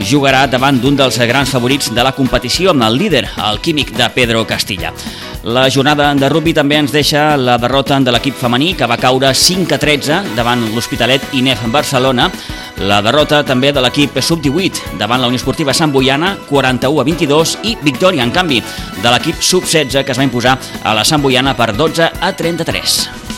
jugarà 0.00 0.46
davant 0.48 0.78
d'un 0.80 0.96
dels 0.96 1.18
grans 1.28 1.50
favorits 1.52 1.90
de 1.94 2.02
la 2.04 2.12
competició, 2.16 2.70
amb 2.72 2.84
el 2.86 2.96
líder, 2.98 3.24
el 3.48 3.60
químic 3.60 3.92
de 3.96 4.08
Pedro 4.14 4.46
Castilla. 4.46 4.92
La 5.42 5.70
jornada 5.72 6.10
de 6.14 6.28
rugby 6.28 6.52
també 6.52 6.76
ens 6.76 6.92
deixa 6.92 7.36
la 7.40 7.56
derrota 7.60 7.96
de 8.00 8.12
l'equip 8.12 8.36
femení, 8.36 8.74
que 8.76 8.88
va 8.88 8.98
caure 9.00 9.32
5 9.34 9.72
a 9.72 9.78
13 9.80 10.34
davant 10.36 10.66
l'Hospitalet 10.74 11.32
INEF 11.32 11.64
Barcelona. 11.72 12.28
La 12.84 13.00
derrota 13.04 13.42
també 13.44 13.72
de 13.72 13.80
l'equip 13.80 14.20
sub-18 14.20 14.98
davant 15.00 15.20
la 15.20 15.32
Unió 15.32 15.40
Esportiva 15.40 15.72
Sant 15.76 15.92
Boiana, 15.92 16.36
41 16.50 17.00
a 17.00 17.08
22, 17.08 17.56
i 17.64 17.76
victòria, 17.82 18.24
en 18.24 18.32
canvi, 18.36 18.60
de 19.00 19.08
l'equip 19.14 19.40
sub-16 19.40 20.04
que 20.04 20.12
es 20.12 20.20
va 20.20 20.28
imposar 20.28 20.58
a 20.84 20.94
la 20.96 21.08
Sant 21.08 21.24
Boiana 21.24 21.56
per 21.56 21.72
12 21.76 22.12
a 22.20 22.32
33. 22.36 23.29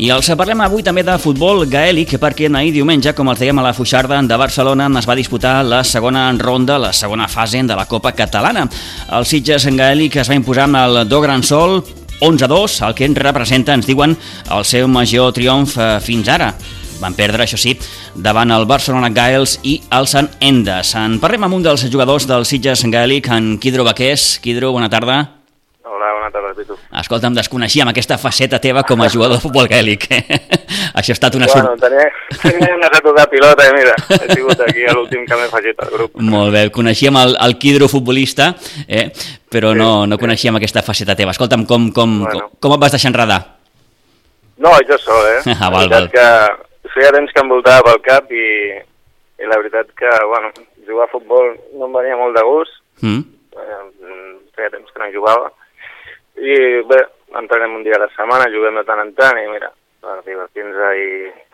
I 0.00 0.06
els 0.08 0.30
parlem 0.32 0.62
avui 0.64 0.80
també 0.80 1.02
de 1.04 1.12
futbol 1.20 1.66
gaèlic 1.68 2.14
perquè 2.22 2.46
ahir 2.48 2.70
diumenge, 2.72 3.12
com 3.12 3.28
els 3.28 3.40
dèiem 3.42 3.58
a 3.60 3.64
la 3.66 3.74
Fuixarda 3.76 4.16
de 4.24 4.36
Barcelona, 4.40 4.86
es 4.96 5.04
va 5.04 5.16
disputar 5.18 5.58
la 5.62 5.82
segona 5.84 6.22
ronda, 6.38 6.78
la 6.80 6.94
segona 6.94 7.26
fase 7.28 7.60
de 7.62 7.76
la 7.76 7.84
Copa 7.84 8.12
Catalana. 8.16 8.62
El 9.12 9.26
Sitges 9.28 9.66
en 9.68 9.76
gaèlic 9.76 10.16
es 10.16 10.30
va 10.30 10.38
imposar 10.38 10.64
amb 10.64 10.78
el 10.80 11.08
Do 11.08 11.20
Gran 11.20 11.42
Sol 11.42 11.82
11 12.20 12.44
a 12.44 12.48
2, 12.48 12.80
el 12.88 12.94
que 12.94 13.04
ens 13.04 13.20
representa, 13.20 13.74
ens 13.76 13.88
diuen, 13.88 14.16
el 14.48 14.64
seu 14.64 14.88
major 14.88 15.34
triomf 15.36 15.76
eh, 15.76 15.98
fins 16.00 16.30
ara. 16.32 16.54
Van 17.00 17.16
perdre, 17.16 17.44
això 17.44 17.60
sí, 17.60 17.74
davant 18.16 18.52
el 18.56 18.64
Barcelona 18.64 19.12
Gaels 19.12 19.58
i 19.68 19.82
el 19.92 20.08
Sant 20.08 20.30
Endes. 20.40 20.94
En 20.96 21.18
parlem 21.20 21.44
amb 21.44 21.60
un 21.60 21.68
dels 21.68 21.84
jugadors 21.92 22.28
del 22.28 22.48
Sitges 22.48 22.86
Gaèlic, 22.88 23.28
en 23.36 23.58
Quidro 23.60 23.84
Baqués. 23.84 24.38
Quidro, 24.40 24.72
bona 24.72 24.88
tarda. 24.88 25.39
Bona 26.30 26.46
tarda, 26.46 26.54
Pitu. 26.54 26.76
Escolta, 27.00 27.26
em 27.26 27.34
desconeixíem 27.34 27.88
aquesta 27.90 28.16
faceta 28.18 28.58
teva 28.62 28.84
com 28.86 29.02
a 29.02 29.08
jugador 29.10 29.36
de 29.36 29.42
futbol 29.42 29.66
gaèlic. 29.66 30.04
Això 30.98 31.10
ha 31.12 31.16
estat 31.16 31.34
una 31.34 31.46
Bueno, 31.50 31.72
sort. 31.74 31.80
tenia, 31.82 32.06
tenia 32.42 32.76
ganes 32.78 33.14
de 33.18 33.24
pilota 33.32 33.66
i 33.66 33.72
mira, 33.74 33.94
he 34.14 34.28
sigut 34.34 34.60
aquí 34.62 34.84
l'últim 34.94 35.24
que 35.26 35.34
m'he 35.38 35.48
afegit 35.48 35.82
al 35.82 35.90
grup. 35.90 36.14
Molt 36.22 36.52
bé, 36.54 36.62
coneixíem 36.70 37.16
el, 37.18 37.34
el 37.46 37.56
Quidro 37.58 37.88
futbolista, 37.90 38.52
eh, 38.86 39.10
però 39.50 39.74
no, 39.74 40.06
no 40.06 40.18
coneixíem 40.18 40.56
aquesta 40.60 40.82
faceta 40.86 41.16
teva. 41.18 41.34
Escolta'm, 41.34 41.66
com, 41.66 41.90
com, 41.92 42.18
Bueno. 42.22 42.48
com, 42.50 42.58
com 42.68 42.76
et 42.78 42.84
vas 42.86 42.94
deixar 42.94 43.10
enredar? 43.10 43.40
No, 44.58 44.74
jo 44.86 44.98
sol, 45.02 45.26
eh? 45.34 45.42
Ah, 45.60 45.70
val, 45.72 45.88
veritat 45.90 46.14
que 46.14 46.90
feia 46.94 47.10
temps 47.16 47.32
que 47.34 47.42
em 47.42 47.48
voltava 47.50 47.90
pel 47.90 48.02
cap 48.06 48.30
i, 48.30 48.46
i 49.40 49.48
la 49.50 49.58
veritat 49.58 49.90
que, 49.98 50.10
bueno, 50.30 50.52
jugar 50.86 51.08
a 51.08 51.12
futbol 51.12 51.54
no 51.78 51.88
em 51.90 51.98
venia 51.98 52.16
molt 52.22 52.38
de 52.38 52.46
gust, 52.46 52.76
Mm? 53.00 53.22
eh, 53.56 53.84
feia 54.52 54.68
temps 54.74 54.90
que 54.92 55.00
no 55.00 55.06
jugava, 55.14 55.46
i 56.40 56.56
bé, 56.88 57.00
entrenem 57.38 57.74
un 57.76 57.84
dia 57.84 57.96
a 57.96 58.02
la 58.04 58.08
setmana, 58.16 58.48
juguem 58.52 58.78
de 58.80 58.84
tant 58.88 59.00
en 59.04 59.12
tant 59.14 59.38
i 59.38 59.46
mira, 59.50 59.68
per 60.00 60.16
divertir-nos 60.24 60.94
i, 60.96 61.08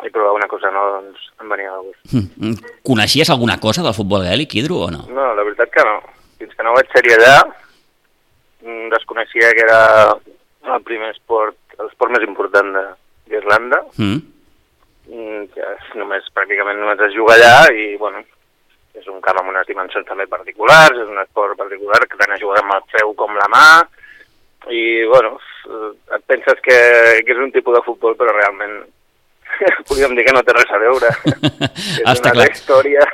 i 0.06 0.10
provar 0.14 0.36
una 0.38 0.46
cosa 0.48 0.70
nova, 0.70 1.00
doncs 1.00 1.24
em 1.42 1.48
venia 1.50 1.72
de 1.74 1.80
gust. 1.88 2.14
Mm. 2.38 2.70
Coneixies 2.86 3.30
alguna 3.34 3.58
cosa 3.58 3.82
del 3.82 3.96
futbol 3.96 4.22
gaèlic, 4.22 4.50
Quidro, 4.54 4.84
o 4.86 4.90
no? 4.94 5.02
No, 5.10 5.32
la 5.34 5.42
veritat 5.42 5.72
que 5.74 5.82
no. 5.88 5.96
Fins 6.38 6.54
que 6.54 6.62
no 6.62 6.74
vaig 6.76 6.86
ser 6.94 7.02
allà, 7.16 7.34
mm, 8.62 8.88
desconeixia 8.94 9.50
que 9.56 9.64
era 9.66 9.80
el 10.76 10.82
primer 10.86 11.10
esport, 11.14 11.56
l'esport 11.78 12.12
més 12.14 12.24
important 12.28 12.72
de- 12.74 12.86
d'Irlanda, 13.26 13.82
Mm? 13.98 14.20
mm, 15.10 15.42
que 15.54 15.60
és 15.60 15.94
només, 15.98 16.22
pràcticament 16.34 16.78
només 16.78 17.00
es 17.08 17.14
juga 17.14 17.34
allà 17.34 17.72
i, 17.74 17.96
bueno, 17.96 18.22
és 18.94 19.06
un 19.08 19.20
camp 19.20 19.38
amb 19.40 19.50
unes 19.50 19.66
dimensions 19.66 20.06
també 20.06 20.26
particulars, 20.26 20.96
és 20.96 21.08
un 21.08 21.18
esport 21.18 21.56
particular 21.58 22.00
que 22.08 22.16
tant 22.16 22.32
a 22.32 22.38
jugar 22.38 22.62
amb 22.62 22.74
el 22.78 22.82
peu 22.92 23.14
com 23.14 23.34
la 23.34 23.48
mà, 23.52 23.66
i, 24.70 25.04
bueno, 25.06 25.36
eh, 25.68 25.90
et 26.16 26.24
penses 26.26 26.60
que, 26.64 26.76
que 27.26 27.34
és 27.34 27.40
un 27.42 27.52
tipus 27.54 27.76
de 27.76 27.82
futbol, 27.86 28.16
però 28.18 28.34
realment 28.34 28.80
podríem 29.88 30.16
dir 30.18 30.24
que 30.26 30.34
no 30.34 30.42
té 30.46 30.54
res 30.56 30.72
a 30.74 30.80
veure. 30.82 31.10
és 32.02 32.02
Està 32.02 32.32
una 32.32 32.34
clar. 32.40 32.50
història, 32.52 33.06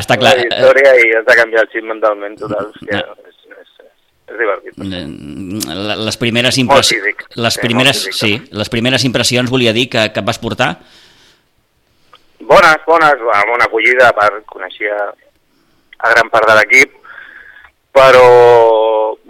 Està 0.00 0.18
clar. 0.20 0.34
una 0.38 0.48
història 0.48 0.94
i 1.02 1.12
has 1.18 1.26
de 1.28 1.38
canviar 1.42 1.64
el 1.66 1.70
xip 1.74 1.86
mentalment 1.90 2.36
total. 2.40 2.70
Hòstia, 2.72 3.02
és, 3.28 3.38
és, 3.52 3.70
és, 3.84 3.94
és 4.32 4.38
divertit. 4.40 4.84
Eh, 4.84 5.96
Les 6.08 6.20
primeres 6.20 6.58
impressions... 6.58 7.24
Les 7.36 7.58
primeres, 7.60 8.04
sí, 8.16 8.34
les 8.50 8.72
primeres 8.72 9.04
impressions 9.04 9.50
volia 9.52 9.72
dir 9.76 9.88
que, 9.92 10.08
que 10.12 10.24
et 10.24 10.26
vas 10.26 10.40
portar? 10.42 10.72
Bones, 12.44 12.80
bones, 12.86 13.22
amb 13.38 13.54
una 13.54 13.64
acollida, 13.68 14.08
a 14.10 14.16
part, 14.16 14.42
coneixia 14.50 14.96
a 16.04 16.10
gran 16.12 16.28
part 16.32 16.48
de 16.50 16.56
l'equip, 16.58 16.90
però, 17.94 18.24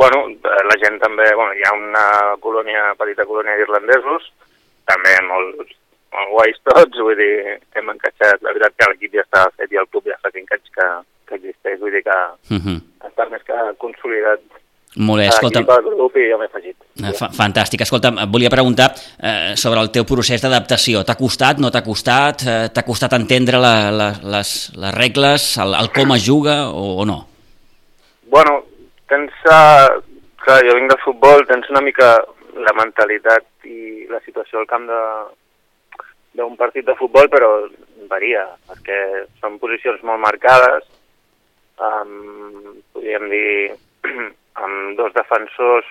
bueno, 0.05 0.21
la 0.69 0.77
gent 0.83 1.01
també, 1.03 1.27
bueno, 1.35 1.53
hi 1.57 1.65
ha 1.65 1.73
una 1.77 2.05
colònia, 2.45 2.93
petita 3.01 3.25
colònia 3.29 3.57
d'irlandesos, 3.59 4.29
també 4.91 5.15
molt, 5.29 5.65
molt 6.15 6.31
guais 6.37 6.61
tots, 6.69 7.01
vull 7.01 7.17
dir, 7.19 7.59
hem 7.75 7.89
encaixat, 7.95 8.43
la 8.45 8.53
veritat 8.53 8.77
que 8.79 8.91
l'equip 8.93 9.17
ja 9.17 9.25
està 9.25 9.47
fet 9.57 9.73
i 9.73 9.81
el 9.81 9.89
club 9.91 10.05
ja 10.13 10.19
fa 10.23 10.31
5 10.35 10.59
anys 10.59 10.75
que, 10.77 10.89
que 11.31 11.39
existeix, 11.41 11.81
vull 11.81 11.95
dir 11.97 12.05
que 12.05 12.19
Uh 12.51 12.61
-huh. 12.61 12.79
està 13.09 13.25
més 13.31 13.43
que 13.43 13.55
consolidat 13.79 14.41
Molt 14.97 15.19
bé, 15.23 15.27
escolta, 15.27 15.59
l'equip, 15.59 15.75
el 15.75 15.97
grup 15.97 16.17
i 16.17 16.31
jo 16.31 16.39
m'he 16.39 16.45
afegit. 16.47 16.77
eh, 17.03 17.13
fa 17.19 17.29
fantàstic. 17.35 17.81
Escolta, 17.81 18.09
et 18.23 18.29
volia 18.31 18.49
preguntar 18.51 18.95
eh, 19.19 19.57
sobre 19.57 19.81
el 19.81 19.91
teu 19.91 20.05
procés 20.05 20.41
d'adaptació. 20.41 21.03
T'ha 21.03 21.17
costat, 21.17 21.59
no 21.59 21.71
t'ha 21.71 21.83
costat? 21.83 22.43
Eh, 22.47 22.69
T'ha 22.73 22.83
costat 22.85 23.13
entendre 23.15 23.59
la, 23.59 23.91
la, 23.91 24.13
les, 24.23 24.71
les 24.77 24.95
regles, 24.95 25.59
el, 25.59 25.75
el 25.75 25.91
com 25.91 26.13
es 26.15 26.23
juga 26.25 26.69
o, 26.71 27.01
o 27.03 27.05
no? 27.05 27.27
Bueno, 28.31 28.63
tens... 29.13 29.33
Uh, 29.45 30.01
clar, 30.45 30.61
jo 30.67 30.75
vinc 30.77 30.91
de 30.93 31.01
futbol, 31.01 31.47
tens 31.49 31.71
una 31.73 31.81
mica 31.85 32.11
la 32.55 32.75
mentalitat 32.77 33.47
i 33.67 34.05
la 34.11 34.21
situació 34.27 34.61
al 34.61 34.69
camp 34.71 34.87
de 34.91 35.01
d'un 36.35 36.57
partit 36.59 36.83
de 36.87 36.97
futbol, 36.99 37.29
però 37.31 37.49
varia, 38.11 38.43
perquè 38.69 38.99
són 39.39 39.61
posicions 39.63 40.01
molt 40.03 40.19
marcades, 40.19 40.87
amb, 41.79 42.73
podríem 42.95 43.29
dir, 43.31 43.77
amb 44.65 44.99
dos 44.99 45.15
defensors, 45.15 45.87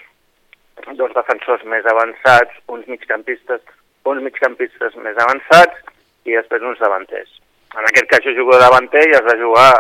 dos 1.00 1.16
defensors 1.16 1.64
més 1.72 1.88
avançats, 1.88 2.60
uns 2.68 2.90
migcampistes, 2.92 3.64
uns 4.04 4.24
migcampistes 4.26 5.00
més 5.06 5.20
avançats 5.24 5.80
i 6.28 6.36
després 6.36 6.68
uns 6.68 6.84
davanters. 6.84 7.40
En 7.74 7.88
aquest 7.88 8.12
cas 8.12 8.28
jo 8.28 8.36
jugo 8.36 8.60
davanter 8.60 9.08
i 9.08 9.16
has 9.16 9.26
de 9.32 9.40
jugar 9.40 9.72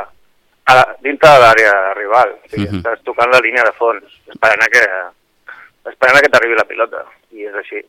a 0.66 0.76
la, 0.76 0.84
dintre 1.02 1.30
de 1.30 1.40
l'àrea 1.44 1.74
rival. 1.98 2.30
O 2.44 2.50
sigui, 2.50 2.68
Mhm. 2.70 2.80
estàs 2.80 3.04
tocant 3.04 3.32
la 3.32 3.40
línia 3.44 3.64
de 3.64 3.72
fons, 3.74 4.04
esperant 4.32 4.64
a 4.64 4.68
que, 4.72 4.84
esperant 5.92 6.18
a 6.18 6.22
que 6.22 6.30
t'arribi 6.30 6.56
la 6.56 6.66
pilota. 6.66 7.04
I 7.32 7.46
és 7.50 7.56
així. 7.56 7.82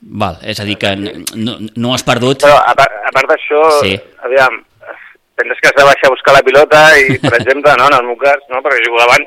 Val, 0.00 0.36
és 0.42 0.58
a 0.60 0.64
dir, 0.64 0.76
que 0.76 0.94
no, 0.96 1.56
no 1.76 1.94
has 1.94 2.02
perdut... 2.04 2.42
Però 2.42 2.56
a, 2.58 2.74
part- 2.74 2.92
a 3.06 3.10
part 3.14 3.28
d'això, 3.30 3.60
Sí. 3.80 3.94
aviam, 4.26 4.58
penses 5.36 5.58
que 5.62 5.68
has 5.68 5.74
de 5.78 5.84
baixar 5.84 6.08
a 6.10 6.14
buscar 6.14 6.34
la 6.34 6.42
pilota 6.42 6.82
i, 6.98 7.18
per 7.30 7.34
exemple, 7.40 7.72
no, 7.78 7.86
en 7.86 7.94
el 8.00 8.04
meu 8.10 8.16
cas, 8.16 8.42
no, 8.50 8.60
perquè 8.60 8.82
jugo 8.84 8.98
davant, 9.00 9.24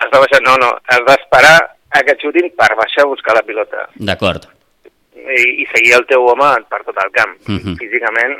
has 0.00 0.10
de 0.10 0.18
baixar, 0.18 0.42
no, 0.42 0.56
no, 0.60 0.72
has 0.88 1.00
d'esperar 1.06 1.56
a 1.92 2.02
que 2.02 2.12
et 2.12 2.20
xutin 2.20 2.50
per 2.56 2.74
baixar 2.76 3.04
a 3.04 3.10
buscar 3.12 3.34
la 3.36 3.42
pilota 3.42 3.86
D'acord. 3.96 4.46
i, 5.14 5.62
i 5.62 5.66
seguir 5.72 5.94
el 5.94 6.06
teu 6.06 6.24
home 6.26 6.50
per 6.68 6.82
tot 6.84 6.96
el 7.04 7.10
camp. 7.12 7.36
Mhm. 7.46 7.76
Físicament... 7.78 8.38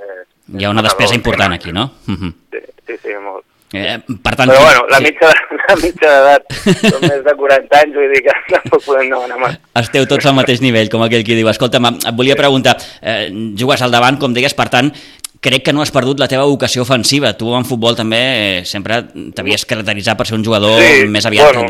Eh, 0.00 0.22
Hi 0.52 0.64
ha 0.64 0.70
una 0.70 0.82
despesa 0.84 1.14
important 1.16 1.54
aquí, 1.56 1.72
no? 1.72 1.90
-huh. 2.06 2.32
Sí, 2.52 2.58
sí, 2.86 2.94
sí, 3.02 3.08
molt. 3.22 3.44
eh, 3.72 3.98
per 4.22 4.36
tant... 4.36 4.50
Però 4.50 4.60
bueno, 4.62 4.86
la 4.90 4.98
sí. 4.98 5.04
mitja, 5.04 5.28
la 5.68 5.76
mitja 5.76 6.08
d'edat 6.12 6.52
són 6.92 7.00
més 7.10 7.24
de 7.24 7.34
40 7.34 7.80
anys, 7.80 7.94
vull 7.96 8.12
dir 8.12 8.22
que 8.22 8.34
tampoc 8.52 8.84
podem 8.84 9.08
demanar 9.10 9.38
més. 9.44 9.58
Esteu 9.80 10.06
tots 10.06 10.26
al 10.26 10.34
mateix 10.34 10.60
nivell, 10.60 10.88
com 10.92 11.02
aquell 11.02 11.24
qui 11.24 11.34
diu. 11.34 11.48
Escolta'm, 11.48 11.86
et 11.96 12.14
volia 12.14 12.36
preguntar, 12.36 12.76
eh, 13.02 13.30
jugues 13.58 13.82
al 13.82 13.90
davant, 13.90 14.18
com 14.20 14.32
deies, 14.34 14.54
per 14.54 14.68
tant, 14.68 14.92
crec 15.40 15.62
que 15.64 15.72
no 15.72 15.82
has 15.82 15.90
perdut 15.90 16.20
la 16.20 16.28
teva 16.28 16.44
vocació 16.44 16.82
ofensiva. 16.82 17.32
Tu 17.36 17.50
en 17.54 17.64
futbol 17.64 17.96
també 17.96 18.20
eh, 18.60 18.64
sempre 18.64 19.02
t'havies 19.34 19.64
caracteritzat 19.66 20.16
per 20.16 20.26
ser 20.26 20.36
un 20.38 20.44
jugador 20.44 20.78
Sí, 20.80 21.06
més 21.08 21.26
aviat 21.26 21.52
bueno. 21.54 21.66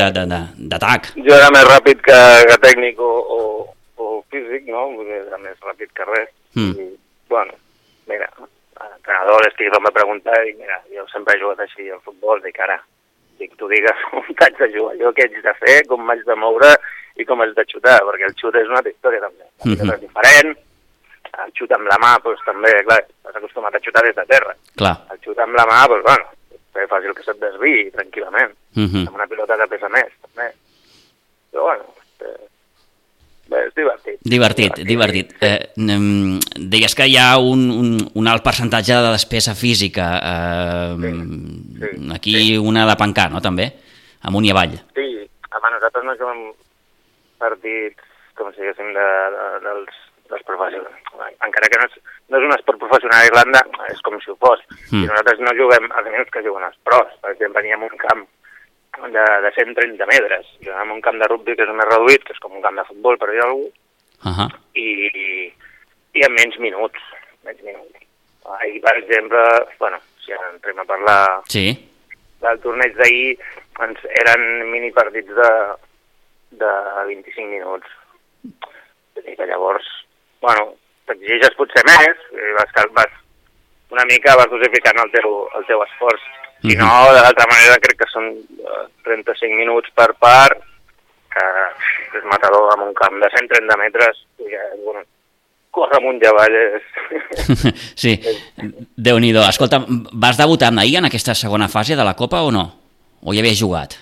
d'atac. 0.59 1.12
Jo 1.16 1.35
era 1.35 1.49
més 1.50 1.64
ràpid 1.64 2.02
que, 2.02 2.19
que 2.50 2.59
tècnic 2.59 2.99
o, 3.00 3.11
o, 3.37 3.75
o 3.97 4.25
físic, 4.31 4.66
no? 4.66 4.90
Era 5.09 5.38
més 5.38 5.57
ràpid 5.62 5.88
que 5.95 6.04
res. 6.04 6.28
Mm. 6.54 6.71
I, 6.71 6.87
bueno, 7.31 7.52
mira, 8.07 8.28
l'entrenador 9.04 9.42
l'estic 9.44 9.68
em 9.68 9.84
va 9.84 9.92
preguntar 9.92 10.37
i 10.49 10.54
mira, 10.56 10.80
jo 10.92 11.04
sempre 11.12 11.34
he 11.34 11.40
jugat 11.40 11.61
així 11.61 11.90
al 11.90 12.00
futbol, 12.00 12.40
dic 12.42 12.58
ara, 12.61 12.78
dic, 13.38 13.54
tu 13.56 13.68
digues 13.68 14.04
on 14.16 14.28
t'haig 14.38 14.56
de 14.58 14.68
jugar, 14.73 14.96
jo 15.00 15.12
què 15.12 15.26
haig 15.26 15.40
de 15.44 15.54
fer, 15.61 15.87
com 15.88 16.04
m'haig 16.04 16.25
de 16.25 16.37
moure 16.37 16.70
i 17.16 17.25
com 17.25 17.40
haig 17.40 17.52
de 17.54 17.64
xutar, 17.68 18.00
perquè 18.08 18.28
el 18.28 18.37
xut 18.38 18.54
és 18.56 18.70
una 18.70 18.80
altra 18.80 18.92
història 18.92 19.20
també. 19.20 19.44
Mhm. 19.64 19.76
pilota 19.76 19.94
és 19.94 20.00
diferent, 20.00 20.56
el 21.44 21.52
xut 21.58 21.73
amb 21.75 21.90
la 21.90 21.99
mà, 22.00 22.14
doncs 22.25 22.44
també, 22.46 22.73
clar, 22.87 23.00
estàs 23.04 23.37
acostumat 23.37 23.75
a 23.75 23.82
xutar 23.84 24.02
des 24.06 24.16
de 24.16 24.25
terra. 24.30 24.56
Clar. 24.76 24.96
El 25.12 25.20
xut 25.20 25.38
amb 25.38 25.54
la 25.58 25.66
mà, 25.68 25.80
doncs 25.90 26.04
bueno, 26.08 26.26
és 26.75 26.90
fàcil 26.90 27.14
que 27.14 27.23
se't 27.26 27.40
desviï 27.42 27.90
tranquil·lament. 27.94 28.54
Mhm. 28.75 29.06
Amb 29.08 29.20
una 29.20 29.26
pilota 29.26 29.58
que 29.58 29.68
pesa 29.68 29.88
més, 29.88 30.11
també. 30.23 30.50
Però 31.52 31.68
bueno, 31.68 31.84
eh, 32.20 32.49
és 33.52 33.74
divertit. 33.76 34.18
Divertit, 34.22 34.78
divertit. 34.88 35.34
Eh, 35.40 35.72
mm, 35.76 36.38
deies 36.72 36.94
que 36.96 37.06
hi 37.10 37.16
ha 37.20 37.36
un, 37.38 37.66
un, 37.70 37.90
un 38.14 38.28
alt 38.30 38.44
percentatge 38.44 38.96
de 38.96 39.12
despesa 39.14 39.54
física. 39.54 40.06
Eh, 40.32 41.12
aquí 42.14 42.56
una 42.58 42.86
de 42.88 42.96
pencar, 43.00 43.30
no?, 43.32 43.42
també? 43.44 43.70
Amunt 44.24 44.46
i 44.48 44.52
avall. 44.54 44.78
Sí, 44.96 45.08
home, 45.52 45.74
nosaltres 45.76 46.06
no 46.08 46.16
juguem 46.16 46.46
partits, 47.42 48.00
com 48.38 48.50
si 48.52 48.62
diguéssim, 48.62 48.92
de, 48.96 49.08
de, 49.34 49.48
dels, 49.66 49.98
dels 50.32 50.46
professionals. 50.48 51.02
Encara 51.44 51.68
que 51.70 51.80
no 51.80 51.88
és, 51.90 51.98
no 52.32 52.40
és 52.40 52.46
un 52.48 52.56
esport 52.56 52.80
professional 52.80 53.20
a 53.20 53.28
Irlanda, 53.28 53.60
és 53.92 54.00
com 54.06 54.16
si 54.22 54.32
ho 54.32 54.38
fos. 54.40 54.64
Mm. 54.90 55.02
I 55.02 55.10
nosaltres 55.10 55.44
no 55.44 55.58
juguem 55.60 55.90
els 55.90 56.10
minuts 56.10 56.32
que 56.32 56.44
juguen 56.46 56.64
els 56.70 56.80
pros. 56.88 57.12
Per 57.20 57.34
exemple, 57.34 57.60
veníem 57.60 57.84
a 57.84 57.90
un 57.90 58.00
camp 58.00 58.24
de, 59.02 59.24
de 59.42 59.50
130 59.56 60.06
metres. 60.06 60.46
Juguem 60.64 60.88
en 60.90 60.94
un 60.96 61.00
camp 61.00 61.18
de 61.20 61.28
rugby 61.28 61.56
que 61.56 61.62
és 61.66 61.72
més 61.74 61.88
reduït, 61.90 62.22
que 62.24 62.32
és 62.32 62.38
com 62.42 62.52
un 62.56 62.62
camp 62.62 62.76
de 62.78 62.84
futbol, 62.90 63.18
per 63.18 63.30
dir 63.32 63.40
alguna 63.42 63.70
cosa, 63.70 63.80
Uh 64.24 64.30
-huh. 64.32 64.48
i, 64.74 65.52
i 66.14 66.20
en 66.24 66.32
menys 66.32 66.56
minuts. 66.58 67.00
Menys 67.44 67.60
minuts. 67.62 67.98
Ahir, 68.60 68.80
per 68.80 68.96
exemple, 68.96 69.42
bueno, 69.78 69.98
si 70.24 70.32
entrem 70.32 70.78
a 70.78 70.84
parlar 70.84 71.42
Sí. 71.46 71.66
del 72.40 72.60
torneig 72.60 72.94
d'ahir 72.96 73.38
ens 73.80 73.98
eren 74.20 74.70
mini 74.70 74.90
partits 74.92 75.28
de, 75.28 75.50
de 76.52 76.70
25 77.06 77.48
minuts. 77.50 77.86
Dir 79.24 79.36
que 79.36 79.46
llavors, 79.46 79.84
bueno, 80.40 80.74
t'exigeixes 81.06 81.54
potser 81.56 81.84
més, 81.84 82.16
i 82.32 82.52
vas, 82.56 82.72
vas 82.92 83.12
una 83.90 84.04
mica 84.06 84.36
vas 84.36 84.48
dosificant 84.50 84.98
el 85.04 85.10
teu, 85.12 85.48
el 85.54 85.66
teu 85.66 85.82
esforç. 85.82 86.22
Si 86.64 86.76
no, 86.80 86.90
de 87.12 87.21
l'altra 87.21 87.47
manera 87.50 87.80
crec 87.83 87.99
que 88.00 88.09
són 88.09 88.30
eh, 88.33 88.85
35 89.04 89.59
minuts 89.59 89.90
per 89.97 90.11
part, 90.16 90.62
que 91.35 91.44
és 92.18 92.25
matador 92.30 92.73
amb 92.73 92.87
un 92.87 92.94
camp 92.97 93.18
de 93.21 93.28
130 93.35 93.76
metres, 93.83 94.23
i 94.40 94.49
que, 94.49 94.62
bueno, 94.85 95.04
córrer 95.75 95.99
amunt 95.99 96.23
i 96.23 96.30
avall 96.30 96.56
és... 96.61 96.88
sí, 98.02 98.14
Déu-n'hi-do. 98.97 99.42
Escolta, 99.44 99.83
vas 100.12 100.40
debutar 100.40 100.73
ahir 100.78 101.00
en 101.02 101.11
aquesta 101.11 101.35
segona 101.37 101.68
fase 101.68 101.99
de 101.99 102.06
la 102.06 102.16
Copa 102.16 102.42
o 102.47 102.52
no? 102.54 102.64
O 103.25 103.35
ja 103.35 103.42
havies 103.44 103.61
jugat? 103.61 103.99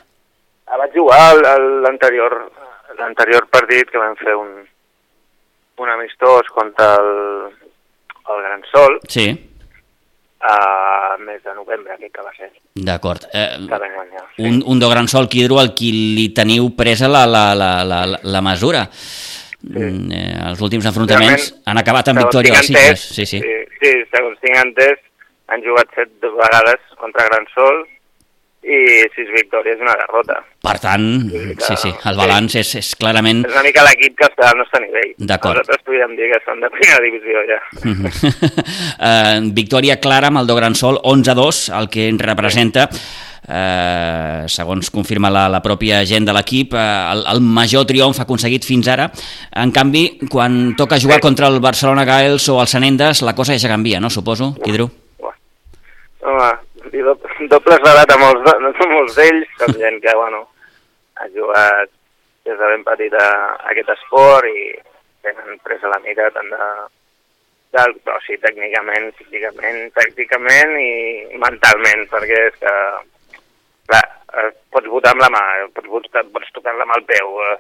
Ah, 0.69 0.79
Vaig 0.79 0.95
jugar 0.95 1.35
l'anterior 1.85 2.39
l'anterior 2.99 3.47
partit 3.51 3.91
que 3.91 4.01
vam 4.01 4.15
fer 4.21 4.35
un, 4.37 4.51
un 5.83 5.89
amistós 5.89 6.49
contra 6.55 6.95
el, 7.01 7.11
el 8.29 8.43
Gran 8.47 8.65
Sol 8.71 8.99
Sí, 9.09 9.27
a 10.43 11.17
mes 11.23 11.43
de 11.45 11.55
novembre, 11.55 11.95
crec 11.99 12.13
que 12.17 12.25
va 12.25 12.33
ser, 12.35 12.51
d'acord. 12.75 13.25
Eh, 13.33 13.59
guanyar. 13.69 14.25
un, 14.39 14.63
un 14.67 14.81
do 14.81 14.89
gran 14.91 15.07
sol 15.09 15.29
Quidro 15.29 15.61
al 15.61 15.73
qui 15.75 15.93
li 16.17 16.29
teniu 16.35 16.73
presa 16.77 17.09
la, 17.09 17.27
la, 17.27 17.55
la, 17.55 17.71
la, 17.85 18.03
la 18.23 18.43
mesura. 18.43 18.89
Mm, 19.63 20.11
eh, 20.11 20.35
els 20.51 20.61
últims 20.61 20.87
enfrontaments 20.91 21.45
Realment, 21.53 21.71
han 21.71 21.79
acabat 21.79 22.09
amb 22.11 22.25
victòria 22.25 22.59
entès, 22.59 23.05
Sí, 23.15 23.27
sí. 23.27 23.39
sí, 23.39 23.59
sí, 23.79 23.93
segons 24.11 24.41
tinc 24.43 24.59
entès, 24.59 24.99
han 25.55 25.63
jugat 25.63 25.95
set 25.95 26.11
vegades 26.25 26.83
contra 26.99 27.29
Gran 27.29 27.47
Sol 27.55 27.85
i 28.63 28.79
sis 29.17 29.31
victòries 29.35 29.81
i 29.81 29.83
una 29.83 29.95
derrota. 29.99 30.37
Per 30.63 30.77
tant, 30.79 31.07
sí, 31.59 31.75
sí, 31.81 31.91
el 31.91 32.19
balanç 32.19 32.55
és, 32.61 32.71
és 32.79 32.93
clarament... 32.99 33.43
És 33.49 33.57
una 33.57 33.65
mica 33.67 33.83
l'equip 33.89 34.15
que 34.21 34.29
està 34.29 34.53
al 34.53 34.61
nostre 34.61 34.85
nivell. 34.85 35.11
D'acord. 35.19 35.59
Nosaltres 35.59 35.83
podríem 35.89 36.15
dir 36.19 36.31
que 36.31 36.39
són 36.45 36.63
de 36.63 36.71
primera 36.71 37.03
divisió 37.03 37.43
ja. 37.49 37.59
eh, 39.11 39.43
victòria 39.59 39.99
clara 40.03 40.31
amb 40.31 40.43
el 40.45 40.49
do 40.51 40.57
Gran 40.61 40.79
Sol, 40.79 41.01
11-2, 41.03 41.65
el 41.81 41.91
que 41.91 42.07
ens 42.13 42.23
representa, 42.23 42.87
eh, 43.49 44.47
segons 44.47 44.95
confirma 44.95 45.31
la, 45.35 45.49
la 45.51 45.63
pròpia 45.65 46.05
gent 46.07 46.31
de 46.31 46.39
l'equip, 46.39 46.79
eh, 46.79 46.89
el, 47.13 47.27
el 47.35 47.43
major 47.43 47.87
triomf 47.89 48.23
aconseguit 48.23 48.67
fins 48.69 48.95
ara. 48.95 49.11
En 49.59 49.75
canvi, 49.75 50.07
quan 50.31 50.77
toca 50.79 51.03
jugar 51.03 51.19
contra 51.25 51.51
el 51.51 51.59
Barcelona 51.59 52.07
Gaels 52.07 52.47
o 52.55 52.61
el 52.63 52.71
Sanendes, 52.71 53.27
la 53.27 53.35
cosa 53.35 53.59
ja 53.59 53.75
canvia, 53.75 54.01
no, 54.01 54.11
suposo, 54.11 54.55
Quidro? 54.63 54.93
Home, 56.23 56.53
i 56.93 57.03
do, 57.05 57.15
dobles 57.51 57.81
d'edat 57.85 58.11
a 58.15 58.19
molts, 58.21 58.43
de- 58.47 58.89
molts 58.93 59.15
d'ells, 59.17 59.49
són 59.61 59.77
gent 59.81 60.01
que, 60.05 60.15
bueno, 60.19 60.43
ha 61.21 61.29
jugat 61.35 61.91
des 62.45 62.59
de 62.59 62.67
ben 62.73 62.83
petit 62.85 63.15
a, 63.15 63.29
aquest 63.71 63.93
esport 63.95 64.49
i 64.51 64.73
tenen 65.23 65.59
presa 65.63 65.89
la 65.93 66.01
mica 66.05 66.27
tant 66.35 66.49
de, 66.51 66.67
del, 67.77 67.95
però 68.05 68.19
sí, 68.27 68.37
tècnicament, 68.43 69.13
físicament, 69.21 69.85
tàcticament 69.97 70.75
i 70.83 71.39
mentalment, 71.41 72.03
perquè 72.11 72.41
és 72.49 72.59
que, 72.61 72.75
clar, 73.89 74.03
eh, 74.43 74.51
pots 74.75 74.91
votar 74.93 75.15
amb 75.15 75.23
la 75.25 75.31
mà, 75.33 75.45
pots, 75.77 75.89
votar, 75.89 76.25
pots 76.35 76.51
tocar 76.59 76.75
amb 76.75 76.97
el 76.99 77.07
peu, 77.09 77.39
eh, 77.47 77.57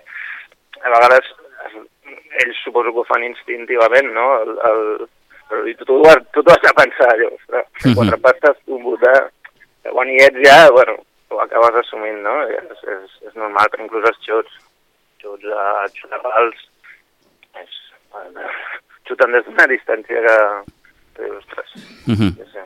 a 0.82 0.90
vegades 0.96 1.30
es- 1.68 1.88
ells 2.42 2.60
suposo 2.64 2.92
que 2.92 3.00
ho 3.04 3.08
fan 3.08 3.24
instintivament, 3.24 4.10
no? 4.12 4.26
El, 4.42 4.52
el, 4.72 4.82
però 5.52 5.62
i 5.68 5.74
tu, 5.76 5.84
tu, 5.84 6.00
ho 6.00 6.08
has- 6.08 6.24
tu 6.32 6.40
t'ho 6.42 6.54
has 6.56 6.62
de 6.64 6.72
pensar, 6.80 7.12
allò, 7.12 7.28
ostres, 7.36 7.66
Mhm. 7.84 7.92
uh 7.92 7.96
quatre 8.00 8.18
pastes, 8.24 8.56
un 8.66 8.82
que 9.82 9.90
quan 9.92 10.08
hi 10.08 10.16
ets 10.24 10.40
ja, 10.46 10.58
bueno, 10.72 10.96
ho 11.30 11.40
acabes 11.44 11.74
assumint, 11.84 12.20
no? 12.24 12.34
És, 12.48 12.82
és, 12.96 13.16
és 13.28 13.34
normal, 13.36 13.68
però 13.72 13.84
inclús 13.84 14.08
els 14.08 14.20
xuts 14.26 14.60
a, 15.52 15.86
xuts 15.94 16.12
a 16.12 16.20
pals, 16.24 16.56
és, 17.62 17.72
bueno, 18.12 18.40
xuten 19.08 19.32
des 19.36 19.44
d'una 19.46 19.66
distància 19.70 20.22
que, 20.26 20.38
que 21.16 21.30
ostres, 21.38 21.74
Mhm. 22.06 22.30
sí, 22.36 22.44
sí. 22.52 22.58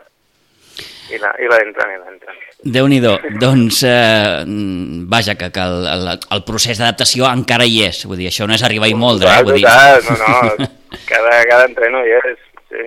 I 1.15 1.19
la, 1.23 1.29
i 1.39 1.47
la 1.47 1.57
entren, 1.63 1.91
i 1.95 1.99
l'entren. 2.03 2.35
Déu-n'hi-do. 2.67 3.13
Doncs, 3.45 3.83
eh, 3.87 4.43
mm, 4.45 5.05
vaja, 5.09 5.37
que, 5.39 5.53
que 5.55 5.61
el, 5.63 5.87
el, 5.87 6.09
el 6.35 6.43
procés 6.45 6.79
d'adaptació 6.81 7.29
encara 7.31 7.65
hi 7.65 7.85
és. 7.87 8.01
Vull 8.11 8.19
dir, 8.19 8.27
això 8.29 8.45
no 8.49 8.57
és 8.57 8.65
arribar 8.67 8.89
i 8.91 8.95
moldre, 8.99 9.31
eh? 9.31 9.45
Vull 9.47 9.61
dir... 9.61 9.65
no, 9.65 10.17
no, 10.19 10.67
cada, 11.13 11.37
cada 11.47 11.65
entreno 11.71 12.03
hi 12.05 12.11
és, 12.19 12.43
sí. 12.71 12.87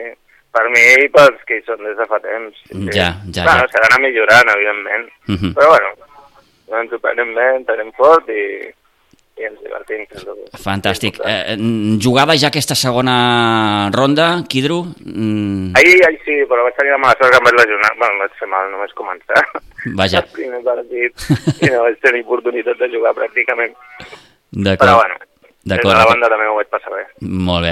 Per 0.50 0.66
mi 0.74 0.82
i 1.04 1.10
pels 1.14 1.44
que 1.46 1.60
hi 1.60 1.64
són 1.68 1.84
des 1.86 1.94
de 2.00 2.06
fa 2.10 2.18
temps. 2.24 2.56
Sí, 2.66 2.74
sí. 2.74 2.90
Ja, 2.96 3.12
ja, 3.30 3.44
bueno, 3.46 3.68
ja. 3.68 3.70
s'ha 3.70 3.84
d'anar 3.86 4.00
millorant, 4.02 4.50
evidentment. 4.56 5.06
Mhm. 5.30 5.54
Però 5.54 5.68
bueno, 5.76 5.92
no 6.72 6.82
ens 6.82 6.94
ho 6.94 7.00
prenem 7.04 7.36
bé, 7.38 7.46
entenem 7.60 7.92
fort 7.98 8.32
i, 8.34 8.46
i 9.38 9.46
ens 9.46 9.62
divertim. 9.62 10.08
Fantàstic. 10.58 11.20
Eh, 11.22 11.54
mm, 11.54 12.00
jugada 12.02 12.34
ja 12.34 12.50
aquesta 12.50 12.74
segona 12.74 13.92
ronda, 13.94 14.42
Quidro? 14.50 14.82
Mm, 15.06 15.78
Ahir, 15.78 16.02
ahir 16.08 16.20
sí, 16.26 16.42
però 16.50 16.66
vaig 16.66 16.76
tenir 16.82 16.96
la 16.98 17.02
mala 17.06 17.18
sort 17.22 17.30
que 17.30 17.38
em 17.44 17.48
vaig 17.52 17.62
lesionar. 17.62 17.94
Bueno, 18.02 18.20
vaig 18.26 18.38
fer 18.42 18.50
mal 18.50 18.74
només 18.74 18.98
començar. 18.98 19.46
Vaja. 20.02 20.20
El 20.26 20.34
primer 20.34 20.64
partit 20.66 21.30
i 21.62 21.70
no 21.70 21.86
vaig 21.86 22.02
tenir 22.02 22.26
oportunitat 22.26 22.82
de 22.82 22.90
jugar 22.98 23.14
pràcticament. 23.22 23.78
Però 24.50 24.98
bueno, 24.98 25.22
des 25.64 25.76
de 25.76 25.76
D'acord, 25.76 25.92
la 25.94 26.00
d'acord. 26.00 26.14
banda 26.16 26.30
també 26.30 26.48
ho 26.48 26.56
vaig 26.56 26.68
passar 26.70 26.92
bé. 26.94 27.04
Molt 27.22 27.64
bé. 27.64 27.72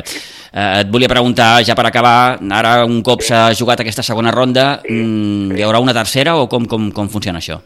Eh, 0.54 0.82
et 0.82 0.88
volia 0.92 1.08
preguntar, 1.08 1.64
ja 1.64 1.74
per 1.76 1.86
acabar, 1.88 2.38
ara 2.52 2.86
un 2.86 3.02
cop 3.02 3.22
s'ha 3.22 3.54
jugat 3.54 3.80
aquesta 3.80 4.04
segona 4.04 4.32
ronda, 4.32 4.82
mm, 4.88 5.56
hi 5.56 5.64
haurà 5.64 5.80
una 5.80 5.94
tercera 5.94 6.36
o 6.36 6.48
com, 6.48 6.66
com, 6.68 6.92
com 6.92 7.08
funciona 7.10 7.40
això? 7.40 7.62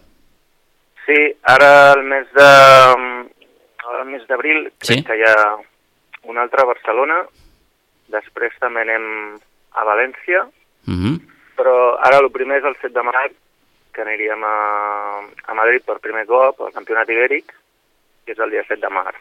Sí, 1.05 1.17
ara 1.43 1.93
el 1.93 2.03
mes 2.03 2.27
de 2.37 2.49
el 3.91 4.05
mes 4.07 4.23
d'abril 4.27 4.71
crec 4.79 4.97
Sí? 4.99 5.03
que 5.03 5.17
hi 5.17 5.23
ha 5.23 5.57
un 6.23 6.37
altre 6.37 6.61
a 6.61 6.65
Barcelona, 6.65 7.25
després 8.09 8.53
també 8.59 8.81
anem 8.81 9.39
a 9.73 9.83
València, 9.85 10.47
Mm 10.85 10.97
-hmm. 10.97 11.19
però 11.55 11.95
ara 12.01 12.17
el 12.17 12.31
primer 12.31 12.57
és 12.57 12.63
el 12.65 12.75
7 12.81 12.93
de 12.93 13.03
maig, 13.03 13.31
que 13.93 14.01
aniríem 14.01 14.43
a, 14.43 15.19
a 15.45 15.53
Madrid 15.53 15.83
per 15.85 15.99
primer 15.99 16.25
cop, 16.25 16.59
al 16.61 16.71
campionat 16.73 17.07
ibèric, 17.09 17.45
que 18.25 18.31
és 18.31 18.39
el 18.39 18.49
dia 18.49 18.63
7 18.67 18.81
de 18.81 18.89
març. 18.89 19.15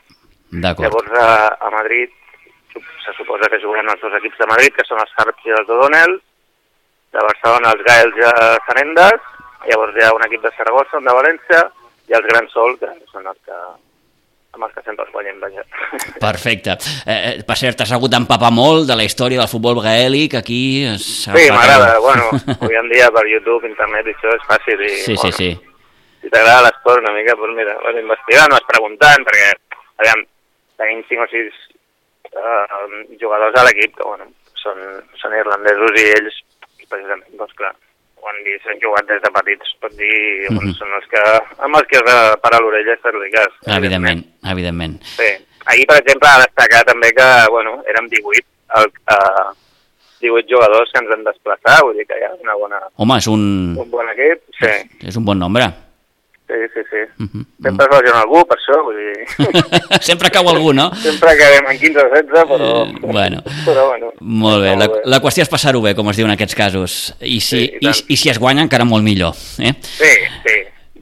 Llavors 0.52 1.12
a, 1.18 1.28
a 1.60 1.70
Madrid 1.70 2.10
se 3.04 3.12
suposa 3.16 3.48
que 3.50 3.60
jugaran 3.62 3.90
els 3.90 4.02
dos 4.02 4.14
equips 4.18 4.38
de 4.38 4.48
Madrid, 4.50 4.74
que 4.76 4.86
són 4.86 5.00
els 5.02 5.12
Harps 5.18 5.46
i 5.46 5.54
els 5.56 5.68
O'Donnell, 5.68 6.16
de 7.14 7.26
Barcelona 7.26 7.74
els 7.74 7.84
Gaels 7.86 8.18
i 8.18 8.26
els 8.30 8.66
Sarendes, 8.66 9.28
llavors 9.68 9.96
hi 9.96 10.06
ha 10.06 10.14
un 10.16 10.26
equip 10.26 10.42
de 10.46 10.52
Saragossa, 10.56 10.98
un 10.98 11.08
de 11.08 11.14
València, 11.16 11.62
i 12.10 12.18
els 12.18 12.26
Grans 12.26 12.52
Sol, 12.54 12.76
que 12.80 12.90
són 13.12 13.26
els 13.30 13.38
que, 13.46 13.56
amb 14.56 14.66
els 14.66 14.74
que 14.74 14.84
sempre 14.86 15.06
els 15.06 15.14
guanyem, 15.14 15.38
vaja. 15.42 15.64
Perfecte. 16.26 16.76
Eh, 17.06 17.18
eh, 17.18 17.34
per 17.46 17.56
cert, 17.60 17.84
has 17.84 17.94
hagut 17.94 18.12
d'empapar 18.14 18.50
molt 18.54 18.88
de 18.90 18.98
la 18.98 19.06
història 19.06 19.42
del 19.42 19.50
futbol 19.50 19.82
gaèlic, 19.84 20.38
aquí... 20.40 20.62
s'ha 20.98 21.34
Sí, 21.36 21.46
m'agrada, 21.54 21.96
bueno, 22.02 22.30
avui 22.58 22.78
en 22.80 22.90
dia 22.92 23.10
per 23.14 23.26
YouTube, 23.30 23.70
internet, 23.70 24.10
i 24.10 24.16
això 24.16 24.34
és 24.34 24.46
fàcil. 24.50 24.82
I, 24.86 24.92
Sí, 24.98 25.14
sí, 25.14 25.20
bueno, 25.22 25.38
sí. 25.38 25.50
Si 26.20 26.28
t'agrada 26.28 26.66
l'esport 26.66 27.00
una 27.00 27.14
mica, 27.16 27.38
doncs 27.38 27.56
mira, 27.56 27.78
vas 27.80 27.96
investigant, 28.02 28.52
vas 28.52 28.66
preguntant, 28.68 29.24
perquè, 29.28 29.54
aviam, 30.02 30.26
tenim 30.80 31.04
5 31.08 31.22
o 31.22 31.28
6 31.28 31.60
uh, 32.40 32.88
jugadors 33.20 33.56
a 33.60 33.64
l'equip 33.68 33.94
que, 33.98 34.06
bueno, 34.06 34.26
són, 34.62 34.80
són 35.20 35.36
irlandesos 35.36 35.94
i 36.00 36.08
ells, 36.16 36.40
precisament, 36.90 37.28
doncs 37.38 37.54
clar, 37.58 37.72
ho 38.20 38.28
han 38.28 38.40
vist, 38.44 38.66
han 38.68 38.80
jugat 38.82 39.06
des 39.08 39.22
de 39.24 39.30
petits, 39.36 39.74
pot 39.80 39.92
dir, 39.96 40.16
Mhm. 40.50 40.56
bueno, 40.58 40.72
són 40.76 40.92
els 40.98 41.06
que, 41.12 41.22
amb 41.64 41.76
els 41.76 41.86
que 41.88 41.96
has 42.00 42.06
de 42.10 42.18
parar 42.42 42.60
l'orella 42.60 42.96
i 42.96 43.02
fer-li 43.04 43.30
cas. 43.32 43.52
Evidentment, 43.78 44.24
evidentment. 44.44 44.98
Sí. 45.16 45.30
Ahir, 45.66 45.86
per 45.86 45.98
exemple, 46.00 46.28
ha 46.28 46.42
destacar 46.44 46.84
també 46.88 47.12
que, 47.12 47.28
bueno, 47.50 47.82
érem 47.88 48.08
18 48.08 48.46
el, 48.80 48.86
uh, 49.12 49.52
18 50.20 50.46
jugadors 50.48 50.90
que 50.92 50.98
ens 51.00 51.12
han 51.14 51.24
desplaçat, 51.24 51.80
vull 51.82 51.96
dir 51.96 52.06
que 52.06 52.18
hi 52.18 52.24
ha 52.26 52.32
una 52.42 52.54
bona, 52.54 52.80
Home, 52.96 53.16
és 53.18 53.26
un, 53.26 53.76
un 53.78 53.90
bon 53.90 54.08
equip. 54.12 54.42
Sí, 54.60 54.72
és 55.08 55.16
un 55.16 55.24
bon 55.24 55.38
nombre. 55.38 55.64
Sí, 56.50 56.58
sí. 56.74 56.82
sí. 56.90 57.00
Uh 57.22 57.28
-huh. 57.30 57.44
Sempre 57.62 57.86
es 57.86 57.92
lesiona 57.96 58.20
algú, 58.20 58.40
per 58.48 58.56
això, 58.58 58.76
vull 58.84 58.96
dir... 58.98 59.14
Sempre 60.08 60.30
cau 60.30 60.48
algú, 60.48 60.72
no? 60.72 60.90
Sempre 60.94 61.36
quedem 61.38 61.70
en 61.70 61.78
15 61.78 61.98
o 62.00 62.08
16, 62.10 62.44
però... 62.50 62.68
Eh, 62.86 62.98
bueno. 63.00 63.42
però 63.66 63.86
bueno. 63.88 64.12
Molt 64.20 64.62
bé, 64.62 64.76
la, 64.76 64.88
molt 64.88 65.06
la 65.06 65.20
qüestió 65.20 65.42
és 65.42 65.48
passar-ho 65.48 65.80
bé, 65.80 65.94
com 65.94 66.08
es 66.10 66.16
diu 66.16 66.26
en 66.26 66.32
aquests 66.32 66.54
casos. 66.54 67.14
I 67.20 67.40
si, 67.40 67.58
Sí, 67.60 67.78
i 67.80 67.86
i, 67.86 67.90
i 68.08 68.16
si 68.16 68.28
es 68.30 68.38
guanya, 68.38 68.62
encara 68.62 68.84
molt 68.84 69.04
millor. 69.04 69.34
Eh? 69.58 69.74
Sí, 69.82 70.12
sí, 70.44 70.56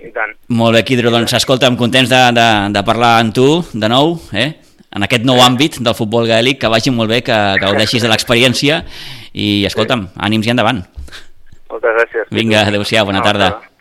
i 0.07 0.13
tant. 0.13 0.35
Molt 0.49 0.75
bé, 0.75 0.85
Quidro, 0.85 1.11
doncs 1.11 1.33
escolta'm, 1.33 1.77
contents 1.77 2.11
de, 2.11 2.23
de, 2.33 2.49
de 2.73 2.83
parlar 2.83 3.21
amb 3.21 3.35
tu 3.35 3.65
de 3.73 3.89
nou, 3.89 4.19
eh? 4.33 4.53
en 4.97 5.05
aquest 5.05 5.25
nou 5.29 5.41
àmbit 5.45 5.81
del 5.85 5.95
futbol 5.95 6.27
gaèlic, 6.27 6.61
que 6.63 6.69
vagi 6.73 6.91
molt 6.91 7.11
bé, 7.13 7.23
que 7.23 7.39
gaudeixis 7.61 8.03
de 8.03 8.09
l'experiència 8.09 8.83
i 9.35 9.65
escolta'm, 9.69 10.09
ànims 10.17 10.49
i 10.49 10.55
endavant. 10.55 10.85
Moltes 11.69 11.99
gràcies. 11.99 12.31
Vinga, 12.33 12.65
adéu-siau, 12.67 13.05
bona 13.09 13.21
tarda. 13.23 13.51
Bona 13.51 13.61
tarda, 13.61 13.78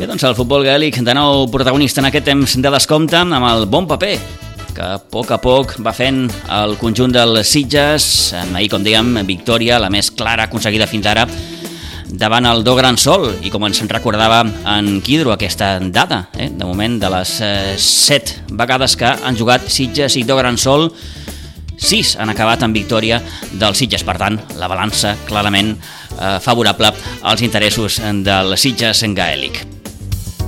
Bé, 0.00 0.06
doncs 0.08 0.22
el 0.24 0.32
futbol 0.32 0.62
gaèlic 0.64 0.96
de 1.04 1.12
nou 1.12 1.42
protagonista 1.52 2.00
en 2.00 2.06
aquest 2.08 2.24
temps 2.24 2.54
de 2.56 2.70
descompte 2.72 3.18
amb 3.20 3.44
el 3.44 3.66
bon 3.68 3.84
paper 3.84 4.14
que 4.72 4.80
a 4.80 4.94
poc 4.96 5.28
a 5.34 5.36
poc 5.36 5.74
va 5.84 5.92
fent 5.92 6.22
el 6.56 6.78
conjunt 6.80 7.12
dels 7.12 7.50
Sitges, 7.52 8.06
amb 8.32 8.56
ahir, 8.56 8.70
com 8.72 8.80
dèiem, 8.80 9.10
victòria, 9.28 9.76
la 9.76 9.90
més 9.92 10.08
clara 10.16 10.46
aconseguida 10.48 10.86
fins 10.88 11.04
ara, 11.10 11.26
davant 12.08 12.48
el 12.48 12.64
Do 12.64 12.78
Gran 12.78 12.96
Sol, 12.96 13.26
i 13.44 13.52
com 13.52 13.66
ens 13.68 13.82
en 13.84 13.90
recordava 13.92 14.38
en 14.72 14.88
Quidro 15.04 15.34
aquesta 15.34 15.74
dada, 15.84 16.22
eh? 16.32 16.48
de 16.48 16.64
moment 16.64 16.96
de 17.02 17.10
les 17.18 17.32
eh, 17.44 17.74
set 17.76 18.38
vegades 18.48 18.96
que 18.96 19.10
han 19.10 19.36
jugat 19.36 19.66
Sitges 19.68 20.16
i 20.16 20.22
Do 20.24 20.38
Gran 20.38 20.56
Sol, 20.56 20.88
sis 21.76 22.14
han 22.16 22.32
acabat 22.32 22.64
en 22.64 22.72
victòria 22.72 23.20
dels 23.52 23.84
Sitges, 23.84 24.06
per 24.08 24.16
tant, 24.16 24.40
la 24.56 24.70
balança 24.72 25.12
clarament 25.28 25.74
eh, 25.76 26.38
favorable 26.40 26.94
als 27.20 27.44
interessos 27.44 28.00
del 28.24 28.56
Sitges 28.56 29.04
en 29.04 29.18
gaèlic. 29.20 29.60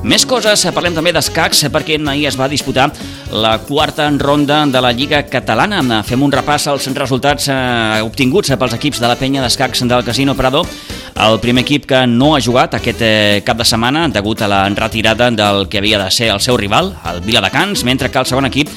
Més 0.02 0.24
coses, 0.26 0.64
eh, 0.66 0.72
parlem 0.74 0.96
també 0.96 1.12
d'escacs, 1.14 1.60
eh, 1.62 1.68
perquè 1.70 1.94
ahir 2.10 2.26
es 2.26 2.36
va 2.38 2.48
disputar 2.48 2.90
la 3.30 3.58
quarta 3.58 4.10
ronda 4.18 4.66
de 4.66 4.80
la 4.80 4.90
Lliga 4.90 5.22
Catalana. 5.30 6.02
Fem 6.02 6.20
un 6.20 6.32
repàs 6.32 6.66
als 6.66 6.88
resultats 6.88 7.46
eh, 7.48 8.02
obtinguts 8.02 8.50
eh, 8.50 8.56
pels 8.56 8.74
equips 8.74 8.98
de 8.98 9.06
la 9.06 9.14
penya 9.14 9.40
d'escacs 9.40 9.86
del 9.86 10.02
Casino 10.02 10.34
Prado. 10.34 10.66
El 11.14 11.38
primer 11.38 11.62
equip 11.62 11.86
que 11.86 12.04
no 12.06 12.34
ha 12.34 12.40
jugat 12.40 12.74
aquest 12.74 13.00
eh, 13.00 13.42
cap 13.46 13.56
de 13.56 13.64
setmana 13.64 14.08
degut 14.08 14.42
a 14.42 14.48
la 14.48 14.68
retirada 14.70 15.30
del 15.30 15.68
que 15.68 15.78
havia 15.78 16.02
de 16.02 16.10
ser 16.10 16.32
el 16.34 16.40
seu 16.40 16.56
rival, 16.56 16.96
el 17.06 17.20
Viladecans, 17.20 17.84
mentre 17.84 18.10
que 18.10 18.18
el 18.18 18.26
segon 18.26 18.46
equip 18.46 18.68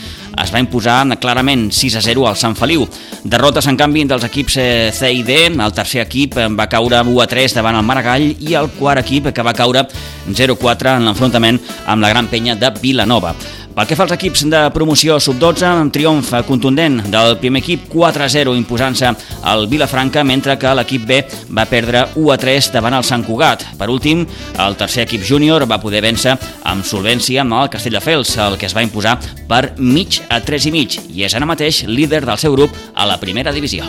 es 0.43 0.53
va 0.53 0.61
imposar 0.61 1.03
clarament 1.21 1.69
6 1.71 1.97
a 1.99 2.03
0 2.05 2.27
al 2.27 2.37
Sant 2.39 2.55
Feliu. 2.57 2.85
Derrotes, 3.23 3.67
en 3.71 3.77
canvi, 3.79 4.05
dels 4.05 4.25
equips 4.27 4.57
eh, 4.61 4.91
C 4.93 5.11
i 5.11 5.23
D. 5.23 5.39
El 5.49 5.75
tercer 5.75 6.03
equip 6.05 6.37
eh, 6.37 6.47
va 6.51 6.69
caure 6.71 7.01
1 7.01 7.21
a 7.21 7.27
3 7.31 7.57
davant 7.59 7.79
el 7.79 7.85
Maragall 7.87 8.31
i 8.39 8.55
el 8.55 8.71
quart 8.77 9.03
equip 9.05 9.31
que 9.33 9.45
va 9.45 9.55
caure 9.57 9.85
0 10.31 10.57
a 10.57 10.63
4 10.63 10.97
en 10.97 11.09
l'enfrontament 11.09 11.61
amb 11.85 12.01
la 12.01 12.11
Gran 12.13 12.31
Penya 12.31 12.55
de 12.59 12.73
Vilanova. 12.81 13.35
Pel 13.75 13.89
que 13.89 13.95
fa 13.99 14.05
als 14.05 14.13
equips 14.15 14.45
de 14.47 14.59
promoció 14.71 15.17
sub-12, 15.19 15.67
un 15.83 15.89
triomf 15.91 16.29
contundent 16.47 17.01
del 17.11 17.33
primer 17.41 17.59
equip 17.59 17.89
4-0 17.91 18.53
imposant-se 18.55 19.09
al 19.51 19.67
Vilafranca, 19.67 20.23
mentre 20.23 20.55
que 20.55 20.71
l'equip 20.79 21.03
B 21.03 21.17
va 21.51 21.65
perdre 21.67 22.05
1-3 22.15 22.69
davant 22.71 22.95
el 22.95 23.03
Sant 23.03 23.25
Cugat. 23.27 23.65
Per 23.75 23.89
últim, 23.91 24.23
el 24.63 24.79
tercer 24.79 25.03
equip 25.03 25.27
júnior 25.27 25.67
va 25.67 25.81
poder 25.83 26.05
vèncer 26.07 26.37
amb 26.71 26.87
solvència 26.87 27.43
amb 27.43 27.59
el 27.59 27.73
Castelldefels, 27.73 28.31
el 28.45 28.55
que 28.55 28.69
es 28.69 28.77
va 28.77 28.85
imposar 28.85 29.17
per 29.49 29.73
mig 29.75 30.21
a 30.29 30.41
3 30.41 30.69
i 30.69 30.71
mig, 30.73 30.99
i 31.11 31.25
és 31.27 31.35
ara 31.35 31.47
mateix 31.47 31.83
líder 31.87 32.25
del 32.25 32.41
seu 32.41 32.55
grup 32.55 32.75
a 32.93 33.07
la 33.07 33.19
primera 33.21 33.53
divisió. 33.55 33.87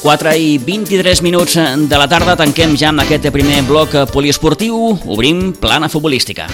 Quatre 0.00 0.32
i 0.40 0.56
23 0.56 1.20
minuts 1.20 1.58
de 1.60 2.00
la 2.00 2.08
tarda 2.08 2.32
tanquem 2.40 2.72
ja 2.80 2.88
amb 2.88 3.04
aquest 3.04 3.28
primer 3.34 3.60
bloc 3.68 3.98
poliesportiu, 4.14 4.96
obrim 5.04 5.50
plana 5.52 5.92
futbolística. 5.92 6.48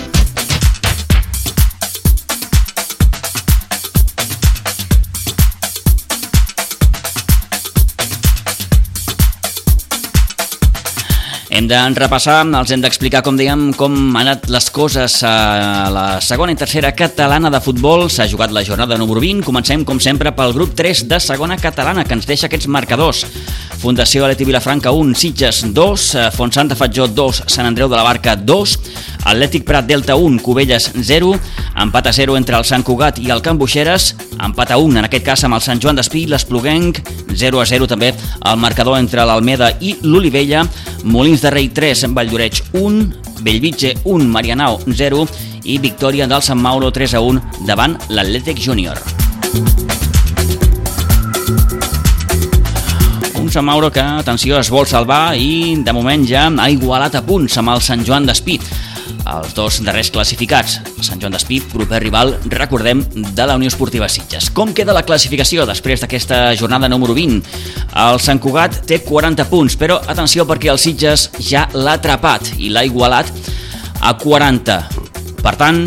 Hem 11.56 11.64
de 11.70 11.76
repassar, 11.96 12.42
els 12.44 12.68
hem 12.74 12.82
d'explicar, 12.84 13.22
com 13.24 13.38
dèiem, 13.38 13.70
com 13.80 13.94
han 14.10 14.26
anat 14.26 14.42
les 14.52 14.66
coses 14.68 15.14
a 15.24 15.88
la 15.88 16.02
segona 16.20 16.52
i 16.52 16.58
tercera 16.60 16.90
catalana 16.92 17.48
de 17.48 17.62
futbol. 17.64 18.10
S'ha 18.12 18.26
jugat 18.28 18.52
la 18.52 18.60
jornada 18.60 18.98
número 19.00 19.22
20. 19.24 19.40
Comencem, 19.46 19.80
com 19.88 19.96
sempre, 19.96 20.34
pel 20.36 20.52
grup 20.52 20.74
3 20.76 21.06
de 21.08 21.16
segona 21.16 21.56
catalana, 21.56 22.04
que 22.04 22.12
ens 22.12 22.28
deixa 22.28 22.50
aquests 22.50 22.68
marcadors. 22.68 23.24
Fundació 23.76 24.24
Aleti 24.24 24.44
Vilafranca 24.44 24.90
1, 24.90 25.14
Sitges 25.14 25.60
2, 25.74 26.04
Fontsanta 26.34 26.76
Fatjó 26.76 27.06
2, 27.08 27.42
Sant 27.46 27.66
Andreu 27.68 27.88
de 27.88 27.96
la 27.96 28.02
Barca 28.02 28.34
2, 28.36 28.76
Atlètic 29.26 29.66
Prat 29.68 29.86
Delta 29.86 30.16
1, 30.16 30.40
Cubelles 30.42 30.90
0, 30.96 31.34
empat 31.82 32.08
a 32.08 32.12
0 32.12 32.36
entre 32.38 32.56
el 32.56 32.64
Sant 32.64 32.84
Cugat 32.86 33.20
i 33.20 33.30
el 33.30 33.42
Can 33.44 33.58
Buixeres, 33.60 34.14
empat 34.42 34.72
a 34.72 34.78
1 34.80 34.98
en 34.98 35.08
aquest 35.08 35.26
cas 35.26 35.44
amb 35.44 35.58
el 35.58 35.64
Sant 35.64 35.82
Joan 35.82 36.00
d'Espí, 36.00 36.24
l'Espluguenc, 36.30 37.02
0 37.34 37.60
a 37.60 37.66
0 37.68 37.88
també 37.90 38.12
el 38.12 38.62
marcador 38.62 38.98
entre 38.98 39.26
l'Almeda 39.28 39.74
i 39.80 39.96
l'Olivella, 40.02 40.64
Molins 41.04 41.44
de 41.44 41.52
Rei 41.52 41.68
3, 41.68 42.08
Valldoreix 42.16 42.62
1, 42.72 43.04
Bellvitge 43.42 43.94
1, 44.04 44.30
Marianao 44.32 44.80
0 44.86 45.26
i 45.64 45.78
victòria 45.82 46.26
del 46.30 46.42
Sant 46.42 46.62
Mauro 46.62 46.90
3 46.90 47.18
a 47.18 47.22
1 47.22 47.66
davant 47.68 47.98
l'Atlètic 48.08 48.62
Júnior. 48.62 48.98
Mauro 53.64 53.92
que, 53.92 54.02
atenció, 54.02 54.58
es 54.58 54.70
vol 54.72 54.88
salvar 54.90 55.36
i 55.38 55.76
de 55.84 55.92
moment 55.96 56.26
ja 56.28 56.48
ha 56.50 56.68
igualat 56.72 57.14
a 57.16 57.22
punts 57.24 57.56
amb 57.60 57.72
el 57.74 57.82
Sant 57.84 58.04
Joan 58.06 58.26
d'Espí 58.28 58.58
els 59.26 59.54
dos 59.54 59.80
darrers 59.84 60.10
classificats. 60.14 60.78
Sant 61.04 61.20
Joan 61.20 61.34
d'Espí, 61.34 61.58
proper 61.72 62.00
rival, 62.02 62.34
recordem, 62.52 63.02
de 63.10 63.46
la 63.46 63.56
Unió 63.58 63.70
Esportiva 63.70 64.08
Sitges. 64.08 64.50
Com 64.54 64.72
queda 64.76 64.94
la 64.94 65.04
classificació 65.06 65.66
després 65.66 66.02
d'aquesta 66.02 66.54
jornada 66.58 66.88
número 66.88 67.16
20? 67.16 67.42
El 68.06 68.20
Sant 68.22 68.40
Cugat 68.42 68.82
té 68.86 69.00
40 69.04 69.48
punts, 69.50 69.76
però 69.78 69.98
atenció 70.06 70.46
perquè 70.46 70.70
el 70.72 70.80
Sitges 70.82 71.30
ja 71.42 71.66
l'ha 71.74 71.96
atrapat 71.98 72.54
i 72.58 72.70
l'ha 72.70 72.86
igualat 72.86 73.32
a 74.00 74.14
40. 74.22 74.80
Per 75.42 75.54
tant, 75.58 75.84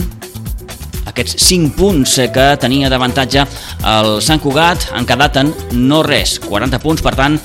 aquests 1.10 1.36
5 1.50 1.74
punts 1.78 2.16
que 2.34 2.46
tenia 2.62 2.90
d'avantatge 2.92 3.46
el 3.90 4.20
Sant 4.24 4.42
Cugat 4.44 4.90
han 4.96 5.08
quedat 5.10 5.40
en 5.42 5.52
no 5.76 6.04
res, 6.06 6.38
40 6.46 6.80
punts, 6.84 7.04
per 7.06 7.16
tant, 7.18 7.38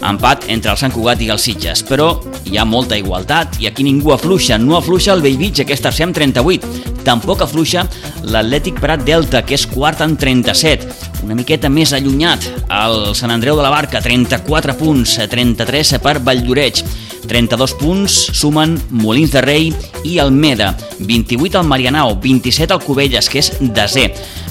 empat 0.00 0.46
entre 0.52 0.72
el 0.72 0.78
Sant 0.80 0.94
Cugat 0.94 1.20
i 1.22 1.30
els 1.32 1.44
Sitges. 1.44 1.84
Però 1.86 2.12
hi 2.48 2.58
ha 2.58 2.66
molta 2.68 2.98
igualtat 2.98 3.60
i 3.60 3.68
aquí 3.68 3.84
ningú 3.86 4.14
afluixa. 4.14 4.58
No 4.58 4.78
afluixa 4.78 5.14
el 5.14 5.24
Bellvitge, 5.24 5.66
que 5.66 5.76
és 5.76 5.84
tercer 5.84 6.06
amb 6.08 6.16
38. 6.16 7.02
Tampoc 7.04 7.44
afluixa 7.44 7.86
l'Atlètic 8.24 8.80
Prat 8.80 9.04
Delta, 9.06 9.44
que 9.46 9.56
és 9.56 9.66
quart 9.70 10.02
amb 10.04 10.20
37. 10.20 10.88
Una 11.24 11.36
miqueta 11.36 11.68
més 11.72 11.92
allunyat, 11.96 12.46
el 12.72 13.12
Sant 13.18 13.32
Andreu 13.32 13.58
de 13.58 13.64
la 13.66 13.72
Barca, 13.72 14.00
34 14.04 14.76
punts, 14.80 15.18
33 15.30 15.96
per 16.02 16.18
Valldoreix. 16.24 16.84
32 17.30 17.74
punts 17.78 18.14
sumen 18.34 18.74
Molins 18.90 19.30
de 19.30 19.40
Rei 19.44 19.70
i 20.02 20.18
Almeda, 20.18 20.72
28 20.98 21.60
al 21.60 21.68
Marianao, 21.70 22.16
27 22.20 22.74
al 22.74 22.82
Cubelles, 22.82 23.30
que 23.30 23.38
és 23.38 23.52
desè, 23.60 24.08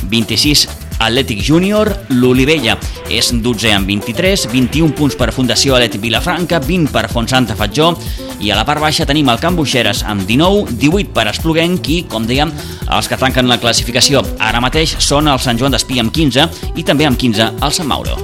26 0.07 0.69
Atlètic 0.99 1.39
Júnior, 1.43 1.91
l'Olivella 2.11 2.75
és 3.11 3.31
12 3.31 3.71
amb 3.71 3.87
23, 3.87 4.47
21 4.51 4.95
punts 4.95 5.15
per 5.19 5.31
Fundació 5.35 5.75
Atlètic 5.77 6.03
Vilafranca, 6.03 6.59
20 6.63 6.91
per 6.91 7.07
Fontsanta 7.11 7.55
Fatjó 7.59 7.93
i 8.39 8.51
a 8.51 8.59
la 8.59 8.65
part 8.67 8.83
baixa 8.83 9.07
tenim 9.07 9.31
el 9.31 9.39
Camp 9.39 9.59
Buixeres 9.59 10.03
amb 10.03 10.27
19, 10.27 10.75
18 10.79 11.15
per 11.15 11.27
Espluguenc 11.31 11.91
i, 11.91 12.01
com 12.11 12.27
dèiem, 12.27 12.51
els 12.91 13.11
que 13.11 13.19
tanquen 13.19 13.51
la 13.51 13.59
classificació 13.63 14.23
ara 14.39 14.63
mateix 14.63 14.95
són 14.99 15.31
el 15.31 15.39
Sant 15.43 15.59
Joan 15.59 15.75
d'Espí 15.75 15.99
amb 16.03 16.15
15 16.15 16.75
i 16.75 16.87
també 16.87 17.07
amb 17.07 17.19
15 17.19 17.51
el 17.59 17.75
Sant 17.75 17.91
Mauro. 17.91 18.19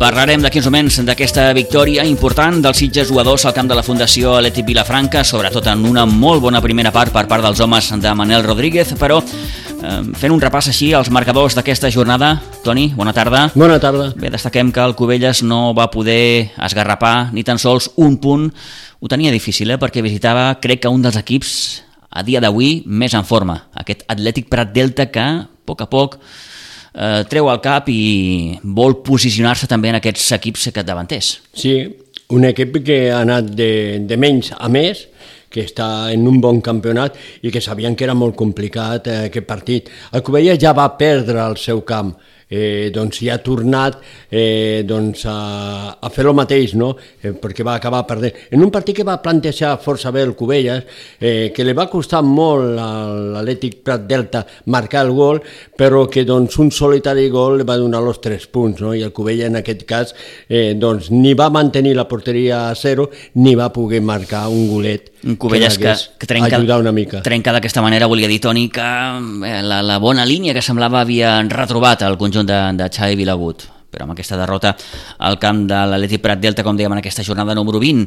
Parlarem 0.00 0.40
d'aquí 0.40 0.62
uns 0.62 0.66
moments 0.70 0.96
d'aquesta 1.04 1.50
victòria 1.52 2.06
important 2.08 2.62
dels 2.64 2.78
Sitges 2.80 3.10
jugadors 3.12 3.44
al 3.44 3.52
camp 3.52 3.68
de 3.68 3.76
la 3.76 3.84
Fundació 3.84 4.38
Atlètic 4.38 4.64
Vilafranca, 4.72 5.20
sobretot 5.28 5.66
en 5.68 5.84
una 5.84 6.06
molt 6.08 6.40
bona 6.40 6.62
primera 6.64 6.88
part 6.90 7.12
per 7.12 7.26
part 7.28 7.44
dels 7.44 7.60
homes 7.60 7.92
de 8.00 8.14
Manel 8.16 8.46
Rodríguez, 8.46 8.94
però 8.96 9.20
Eh, 9.80 10.00
fent 10.20 10.32
un 10.34 10.40
repàs 10.42 10.68
així 10.68 10.90
als 10.92 11.08
marcadors 11.12 11.56
d'aquesta 11.56 11.90
jornada. 11.92 12.34
Toni, 12.64 12.90
bona 12.96 13.14
tarda. 13.16 13.46
Bona 13.54 13.78
tarda. 13.80 14.10
Bé, 14.16 14.28
destaquem 14.32 14.72
que 14.72 14.82
el 14.84 14.94
Cubelles 14.96 15.42
no 15.42 15.72
va 15.76 15.90
poder 15.90 16.50
esgarrapar 16.60 17.32
ni 17.32 17.44
tan 17.44 17.58
sols 17.58 17.90
un 17.96 18.18
punt. 18.20 18.50
Ho 19.00 19.08
tenia 19.08 19.32
difícil, 19.32 19.70
eh? 19.72 19.78
perquè 19.80 20.04
visitava, 20.04 20.52
crec 20.60 20.84
que 20.84 20.92
un 20.92 21.00
dels 21.02 21.16
equips 21.16 21.54
a 22.10 22.24
dia 22.26 22.42
d'avui 22.44 22.82
més 22.86 23.14
en 23.16 23.24
forma. 23.24 23.56
Aquest 23.72 24.04
Atlètic 24.12 24.50
Prat 24.52 24.74
Delta 24.74 25.08
que, 25.08 25.26
a 25.40 25.48
poc 25.64 25.86
a 25.86 25.88
poc, 25.88 26.18
eh, 26.94 27.22
treu 27.30 27.50
el 27.52 27.60
cap 27.64 27.88
i 27.92 28.58
vol 28.62 29.00
posicionar-se 29.06 29.68
també 29.70 29.90
en 29.92 30.00
aquests 30.00 30.32
equips 30.38 30.70
capdavanters. 30.74 31.32
Sí, 31.54 31.76
un 32.30 32.46
equip 32.48 32.80
que 32.86 33.02
ha 33.10 33.22
anat 33.24 33.50
de, 33.58 33.72
de 34.06 34.18
menys 34.20 34.52
a 34.56 34.70
més, 34.72 35.06
que 35.50 35.64
està 35.66 36.12
en 36.14 36.28
un 36.30 36.38
bon 36.40 36.60
campionat 36.62 37.16
i 37.42 37.50
que 37.50 37.62
sabien 37.62 37.96
que 37.98 38.06
era 38.06 38.14
molt 38.14 38.36
complicat 38.38 39.08
eh, 39.10 39.18
aquest 39.30 39.48
partit. 39.48 39.90
El 40.14 40.22
Covella 40.26 40.54
ja 40.54 40.72
va 40.76 40.86
perdre 40.98 41.42
el 41.42 41.58
seu 41.58 41.82
camp, 41.86 42.14
eh, 42.50 42.90
doncs 42.92 43.22
ja 43.22 43.36
ha 43.38 43.42
tornat 43.44 44.00
eh, 44.28 44.82
doncs 44.86 45.24
a, 45.30 45.36
a 46.02 46.10
fer 46.12 46.26
el 46.26 46.34
mateix, 46.36 46.74
no? 46.78 46.92
eh, 47.22 47.32
perquè 47.32 47.64
va 47.66 47.76
acabar 47.78 48.02
perdent. 48.08 48.36
En 48.50 48.64
un 48.64 48.72
partit 48.74 48.98
que 48.98 49.06
va 49.06 49.20
plantejar 49.22 49.76
força 49.80 50.12
bé 50.12 50.24
el 50.26 50.34
Cubelles, 50.36 50.84
eh, 51.20 51.52
que 51.54 51.64
li 51.64 51.74
va 51.76 51.88
costar 51.90 52.22
molt 52.26 52.78
a 52.80 52.90
l'Atlètic 53.36 53.80
Prat 53.86 54.06
Delta 54.10 54.44
marcar 54.66 55.06
el 55.06 55.14
gol, 55.16 55.40
però 55.76 56.06
que 56.10 56.26
doncs, 56.26 56.58
un 56.60 56.72
solitari 56.74 57.28
gol 57.30 57.60
li 57.60 57.68
va 57.68 57.78
donar 57.80 58.02
els 58.02 58.20
tres 58.20 58.48
punts, 58.50 58.82
no? 58.82 58.94
i 58.94 59.04
el 59.06 59.14
Cubella 59.14 59.46
en 59.46 59.60
aquest 59.62 59.86
cas 59.88 60.14
eh, 60.48 60.74
doncs, 60.76 61.10
ni 61.14 61.34
va 61.38 61.50
mantenir 61.54 61.94
la 61.96 62.08
porteria 62.10 62.66
a 62.68 62.74
zero 62.74 63.10
ni 63.40 63.54
va 63.54 63.70
poder 63.72 64.02
marcar 64.02 64.48
un 64.48 64.66
golet 64.68 65.12
un 65.22 65.36
Cubelles 65.36 65.76
que, 65.78 65.84
que, 65.84 66.18
que 66.18 66.26
trenca, 66.26 66.78
una 66.78 66.92
mica. 66.92 67.20
trenca 67.22 67.52
d'aquesta 67.52 67.82
manera, 67.82 68.08
volia 68.08 68.28
dir, 68.28 68.40
Toni, 68.40 68.68
que 68.72 68.80
eh, 68.80 69.60
la, 69.62 69.82
la 69.84 69.98
bona 70.00 70.24
línia 70.24 70.54
que 70.56 70.62
semblava 70.64 71.02
havia 71.02 71.34
retrobat 71.48 72.06
el 72.08 72.16
conjunt 72.20 72.39
de, 72.46 72.58
de 72.78 72.88
Xavi 72.88 73.18
Vilagut 73.20 73.68
però 73.90 74.06
amb 74.06 74.14
aquesta 74.14 74.38
derrota 74.38 74.76
al 75.18 75.38
camp 75.42 75.64
de 75.66 75.78
l'Atleti 75.90 76.20
Prat 76.22 76.38
Delta, 76.38 76.62
com 76.62 76.78
dèiem 76.78 76.94
en 76.94 77.02
aquesta 77.02 77.24
jornada 77.26 77.56
número 77.58 77.82
20. 77.82 78.06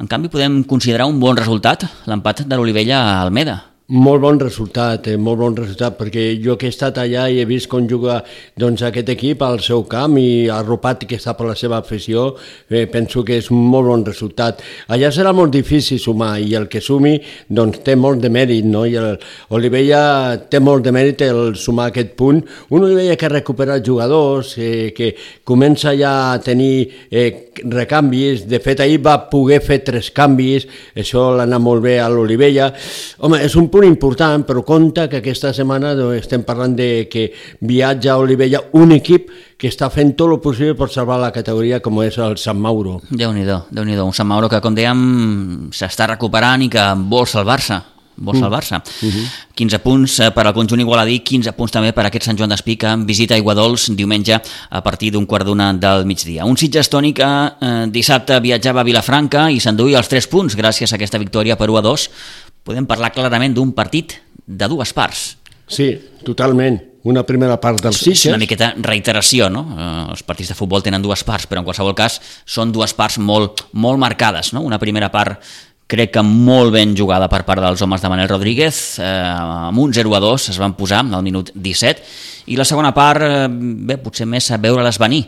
En 0.00 0.08
canvi, 0.08 0.30
podem 0.32 0.62
considerar 0.64 1.04
un 1.10 1.20
bon 1.20 1.36
resultat 1.36 1.84
l'empat 2.08 2.46
de 2.48 2.56
l'Olivella 2.56 3.02
a 3.02 3.18
Almeda. 3.26 3.58
Molt 3.90 4.20
bon 4.20 4.36
resultat, 4.36 5.06
eh, 5.08 5.16
molt 5.16 5.38
bon 5.40 5.54
resultat, 5.56 5.94
perquè 5.96 6.36
jo 6.44 6.58
que 6.58 6.66
he 6.66 6.68
estat 6.68 6.98
allà 7.00 7.22
i 7.32 7.38
he 7.40 7.46
vist 7.48 7.70
com 7.72 7.86
juga 7.88 8.22
doncs, 8.54 8.82
aquest 8.82 9.08
equip 9.08 9.40
al 9.40 9.60
seu 9.64 9.86
camp 9.88 10.18
i 10.20 10.46
arropat 10.52 11.06
que 11.08 11.16
està 11.16 11.32
per 11.32 11.46
la 11.46 11.54
seva 11.56 11.78
afició, 11.78 12.34
eh, 12.68 12.84
penso 12.84 13.24
que 13.24 13.38
és 13.38 13.50
un 13.50 13.56
molt 13.56 13.86
bon 13.88 14.04
resultat. 14.04 14.60
Allà 14.88 15.08
serà 15.10 15.32
molt 15.32 15.50
difícil 15.52 15.98
sumar 15.98 16.38
i 16.38 16.54
el 16.54 16.68
que 16.68 16.82
sumi 16.82 17.18
doncs, 17.48 17.78
té 17.82 17.96
molt 17.96 18.20
de 18.20 18.28
mèrit, 18.28 18.66
no? 18.66 18.84
i 18.84 18.94
el 18.94 19.16
Olivella 19.48 20.36
té 20.50 20.60
molt 20.60 20.84
de 20.84 20.92
mèrit 20.92 21.22
el 21.22 21.56
sumar 21.56 21.88
aquest 21.88 22.12
punt. 22.14 22.44
Un 22.68 22.84
Olivella 22.84 23.16
que 23.16 23.30
recupera 23.30 23.80
jugadors, 23.82 24.52
eh, 24.58 24.92
que 24.94 25.14
comença 25.44 25.96
ja 25.96 26.34
a 26.34 26.38
tenir 26.40 26.90
eh, 27.10 27.48
recanvis, 27.64 28.46
de 28.46 28.60
fet 28.60 28.80
ahir 28.80 29.00
va 29.00 29.30
poder 29.30 29.62
fer 29.64 29.80
tres 29.82 30.10
canvis, 30.10 30.68
això 30.94 31.30
l'ha 31.34 31.48
anat 31.48 31.60
molt 31.62 31.80
bé 31.80 31.98
a 32.00 32.10
l'Olivella. 32.12 32.74
Home, 33.20 33.40
és 33.40 33.56
un 33.56 33.70
punt 33.70 33.77
important, 33.84 34.44
però 34.46 34.62
compte 34.64 35.08
que 35.08 35.20
aquesta 35.20 35.52
setmana 35.54 35.94
doncs, 35.98 36.22
estem 36.24 36.42
parlant 36.46 36.74
de 36.76 37.08
que 37.10 37.28
viatja 37.60 38.14
a 38.14 38.18
Olivella 38.22 38.62
un 38.78 38.92
equip 38.96 39.28
que 39.58 39.68
està 39.68 39.90
fent 39.90 40.14
tot 40.16 40.32
el 40.32 40.40
possible 40.40 40.74
per 40.78 40.90
salvar 40.94 41.18
la 41.20 41.32
categoria 41.34 41.82
com 41.84 42.02
és 42.02 42.18
el 42.18 42.38
Sant 42.38 42.58
Mauro. 42.58 43.00
Déu-n'hi-do, 43.10 43.64
déu 43.70 43.84
nhi 43.84 43.98
déu 43.98 44.06
un 44.06 44.16
Sant 44.16 44.28
Mauro 44.28 44.48
que, 44.48 44.62
com 44.64 44.74
dèiem, 44.74 45.70
s'està 45.74 46.08
recuperant 46.08 46.62
i 46.62 46.72
que 46.72 46.90
vol 47.10 47.26
salvar-se 47.26 47.82
vol 48.18 48.34
Mm. 48.34 48.40
salvar-se. 48.40 48.74
Uh 48.74 48.80
-huh. 49.08 49.26
15 49.54 49.78
punts 49.78 50.20
eh, 50.20 50.30
per 50.30 50.46
al 50.46 50.54
conjunt 50.54 50.80
igualadí, 50.80 51.20
15 51.20 51.52
punts 51.52 51.72
també 51.72 51.92
per 51.92 52.04
a 52.04 52.08
aquest 52.08 52.24
Sant 52.24 52.38
Joan 52.38 52.50
d'Espí 52.50 52.76
que 52.76 52.96
visita 53.04 53.34
Aiguadols 53.34 53.94
diumenge 53.94 54.40
a 54.70 54.82
partir 54.82 55.12
d'un 55.12 55.26
quart 55.26 55.46
d'una 55.46 55.72
del 55.72 56.04
migdia. 56.04 56.44
Un 56.44 56.56
Sitges 56.56 56.88
Toni 56.88 57.12
que 57.12 57.24
eh, 57.60 57.86
dissabte 57.88 58.40
viatjava 58.40 58.80
a 58.80 58.84
Vilafranca 58.84 59.50
i 59.50 59.60
s'enduïa 59.60 59.98
els 59.98 60.08
3 60.08 60.26
punts 60.26 60.56
gràcies 60.56 60.92
a 60.92 60.96
aquesta 60.96 61.18
victòria 61.18 61.56
per 61.56 61.70
1 61.70 61.78
a 61.78 61.82
2. 61.82 62.10
Podem 62.68 62.84
parlar 62.88 63.14
clarament 63.14 63.54
d'un 63.56 63.72
partit 63.72 64.18
de 64.44 64.68
dues 64.68 64.92
parts. 64.92 65.38
Sí, 65.68 65.88
totalment. 66.24 66.76
Una 67.08 67.22
primera 67.24 67.56
part 67.60 67.80
dels 67.80 68.00
És 68.02 68.04
Sitges... 68.04 68.32
una 68.32 68.40
miqueta 68.40 68.72
reiteració, 68.84 69.48
no? 69.52 69.62
Eh, 69.72 69.86
els 70.12 70.24
partits 70.26 70.52
de 70.52 70.56
futbol 70.58 70.84
tenen 70.84 71.00
dues 71.04 71.22
parts, 71.24 71.46
però 71.48 71.62
en 71.62 71.68
qualsevol 71.68 71.96
cas 71.96 72.18
són 72.44 72.72
dues 72.74 72.92
parts 72.96 73.16
molt, 73.22 73.64
molt 73.72 74.00
marcades, 74.02 74.52
no? 74.52 74.64
Una 74.66 74.80
primera 74.82 75.08
part 75.14 75.40
crec 75.88 76.12
que 76.12 76.22
molt 76.26 76.74
ben 76.74 76.92
jugada 76.96 77.30
per 77.32 77.46
part 77.48 77.64
dels 77.64 77.80
homes 77.80 78.02
de 78.04 78.10
Manel 78.12 78.28
Rodríguez, 78.28 78.98
eh, 79.00 79.08
amb 79.08 79.80
un 79.80 79.94
0 79.96 80.12
a 80.18 80.20
2 80.20 80.50
es 80.52 80.60
van 80.60 80.76
posar 80.76 81.00
al 81.06 81.24
minut 81.24 81.54
17, 81.54 82.04
i 82.52 82.60
la 82.60 82.68
segona 82.68 82.92
part, 82.92 83.24
eh, 83.24 83.46
bé, 83.48 83.96
potser 83.96 84.28
més 84.28 84.50
a 84.52 84.60
veure-les 84.60 85.00
venir. 85.00 85.24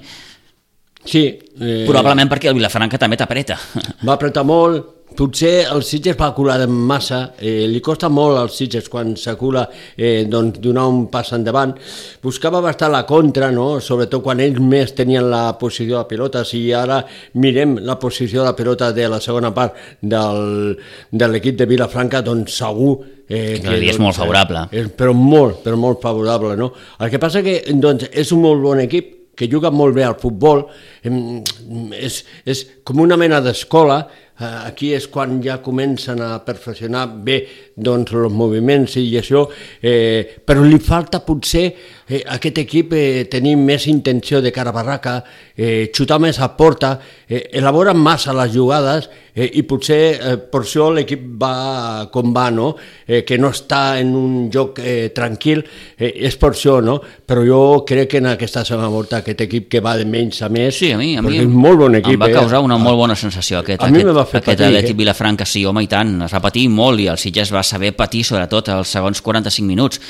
Sí. 1.00 1.24
Eh, 1.33 1.85
Probablement 1.88 2.29
perquè 2.29 2.50
el 2.50 2.59
Vilafranca 2.59 3.00
també 3.00 3.16
t'apreta. 3.16 3.57
Va 4.05 4.18
apretar 4.18 4.44
molt, 4.44 4.99
potser 5.16 5.66
el 5.72 5.82
Sitges 5.86 6.16
va 6.18 6.30
colar 6.34 6.56
de 6.60 6.66
massa, 6.70 7.34
eh, 7.38 7.66
li 7.68 7.80
costa 7.84 8.08
molt 8.12 8.38
als 8.38 8.56
Sitges 8.58 8.88
quan 8.88 9.14
s'acula 9.18 9.66
eh, 9.96 10.24
doncs, 10.30 10.60
donar 10.62 10.86
un 10.88 11.04
pas 11.12 11.32
endavant. 11.36 11.74
Buscava 12.22 12.62
bastant 12.64 12.92
la 12.94 13.04
contra, 13.08 13.50
no? 13.54 13.80
sobretot 13.80 14.24
quan 14.24 14.40
ells 14.40 14.60
més 14.62 14.94
tenien 14.96 15.28
la 15.30 15.44
posició 15.60 15.98
de 15.98 16.08
pilota. 16.10 16.44
Si 16.48 16.64
ara 16.72 17.00
mirem 17.40 17.78
la 17.84 17.98
posició 18.00 18.44
de 18.46 18.54
pilota 18.58 18.90
de 18.96 19.08
la 19.10 19.20
segona 19.20 19.52
part 19.54 19.78
del, 20.00 20.76
de 21.10 21.30
l'equip 21.30 21.58
de 21.60 21.68
Vilafranca, 21.70 22.24
doncs 22.26 22.60
segur 22.62 22.98
eh, 23.30 23.60
Que 23.62 23.78
és 23.86 24.00
molt 24.02 24.18
favorable. 24.18 24.66
És, 24.74 24.90
però 24.96 25.14
molt, 25.14 25.62
però 25.64 25.78
molt 25.78 26.02
favorable. 26.02 26.56
No? 26.58 26.72
El 27.00 27.12
que 27.12 27.22
passa 27.22 27.44
que 27.46 27.62
doncs, 27.70 28.10
és 28.10 28.34
un 28.34 28.42
molt 28.44 28.62
bon 28.64 28.82
equip, 28.82 29.16
que 29.40 29.48
juga 29.48 29.70
molt 29.72 29.94
bé 29.96 30.04
al 30.04 30.18
futbol, 30.20 30.66
és, 31.04 32.24
és 32.44 32.64
com 32.84 33.00
una 33.00 33.16
mena 33.20 33.40
d'escola, 33.40 34.00
eh, 34.40 34.50
aquí 34.66 34.92
és 34.96 35.06
quan 35.08 35.38
ja 35.44 35.60
comencen 35.62 36.20
a 36.24 36.38
perfeccionar 36.44 37.06
bé 37.24 37.40
doncs, 37.76 38.12
els 38.12 38.32
moviments 38.32 38.96
i 39.00 39.06
això, 39.20 39.46
eh, 39.80 40.40
però 40.44 40.64
li 40.64 40.78
falta 40.78 41.22
potser 41.24 41.64
eh, 42.06 42.22
aquest 42.36 42.58
equip 42.64 42.92
eh, 42.92 43.24
tenir 43.30 43.56
més 43.56 43.86
intenció 43.88 44.40
de 44.40 44.52
cara 44.52 44.70
a 44.70 44.76
barraca, 44.76 45.22
eh, 45.56 45.90
xutar 45.94 46.20
més 46.20 46.40
a 46.40 46.50
porta, 46.56 46.98
eh, 47.28 47.48
elaboren 47.60 47.96
massa 47.96 48.34
les 48.36 48.52
jugades 48.52 49.08
eh, 49.34 49.48
i 49.54 49.62
potser 49.62 50.00
eh, 50.16 50.36
per 50.36 50.64
això 50.64 50.90
l'equip 50.92 51.24
va 51.40 52.08
com 52.12 52.34
va, 52.34 52.50
no? 52.50 52.74
eh, 53.06 53.22
que 53.24 53.38
no 53.38 53.52
està 53.54 54.00
en 54.00 54.12
un 54.16 54.50
joc 54.52 54.82
eh, 54.84 55.12
tranquil, 55.16 55.64
eh, 55.96 56.12
és 56.28 56.36
per 56.36 56.52
això, 56.52 56.80
no? 56.84 56.98
però 57.00 57.44
jo 57.46 57.62
crec 57.88 58.10
que 58.10 58.20
en 58.20 58.32
aquesta 58.34 58.64
segona 58.68 58.92
volta 58.92 59.20
aquest 59.20 59.46
equip 59.46 59.70
que 59.70 59.84
va 59.84 59.96
de 59.96 60.04
menys 60.08 60.42
a 60.42 60.50
més, 60.52 60.80
Sí, 60.80 60.89
a 60.94 60.98
mi, 60.98 61.11
a 61.18 61.22
mi 61.24 61.38
és 61.40 61.48
molt 61.50 61.81
bon 61.81 61.96
equip. 61.98 62.14
em 62.14 62.20
va 62.20 62.29
eh? 62.31 62.37
causar 62.37 62.61
una 62.64 62.79
molt 62.81 62.98
bona 62.98 63.16
sensació 63.18 63.61
aquest, 63.61 63.83
A 63.83 63.88
mi 63.90 63.98
aquest, 63.98 64.09
me 64.09 64.14
va 64.16 64.24
fer 64.29 64.40
aquest 64.40 64.59
patir, 64.59 64.68
Atlètic 64.68 64.94
eh? 64.94 64.98
Vilafranca, 65.00 65.46
sí, 65.48 65.64
home, 65.66 65.85
i 65.85 65.90
tant, 65.90 66.14
es 66.26 66.35
va 66.37 66.42
patir 66.44 66.66
molt 66.72 67.03
i 67.03 67.09
el 67.12 67.20
Sitges 67.20 67.53
va 67.55 67.64
saber 67.66 67.92
patir 67.98 68.24
sobretot 68.26 68.72
els 68.76 68.94
segons 68.96 69.20
45 69.26 69.66
minuts. 69.66 70.00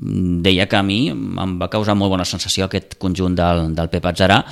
Mm, 0.00 0.42
Deia 0.44 0.68
que 0.68 0.78
a 0.78 0.84
mi 0.84 1.00
em 1.10 1.56
va 1.60 1.70
causar 1.72 1.96
molt 1.98 2.14
bona 2.14 2.26
sensació 2.28 2.68
aquest 2.68 2.98
conjunt 2.98 3.38
del, 3.38 3.68
del 3.74 3.90
Pep 3.92 4.12
Atzarà 4.12 4.42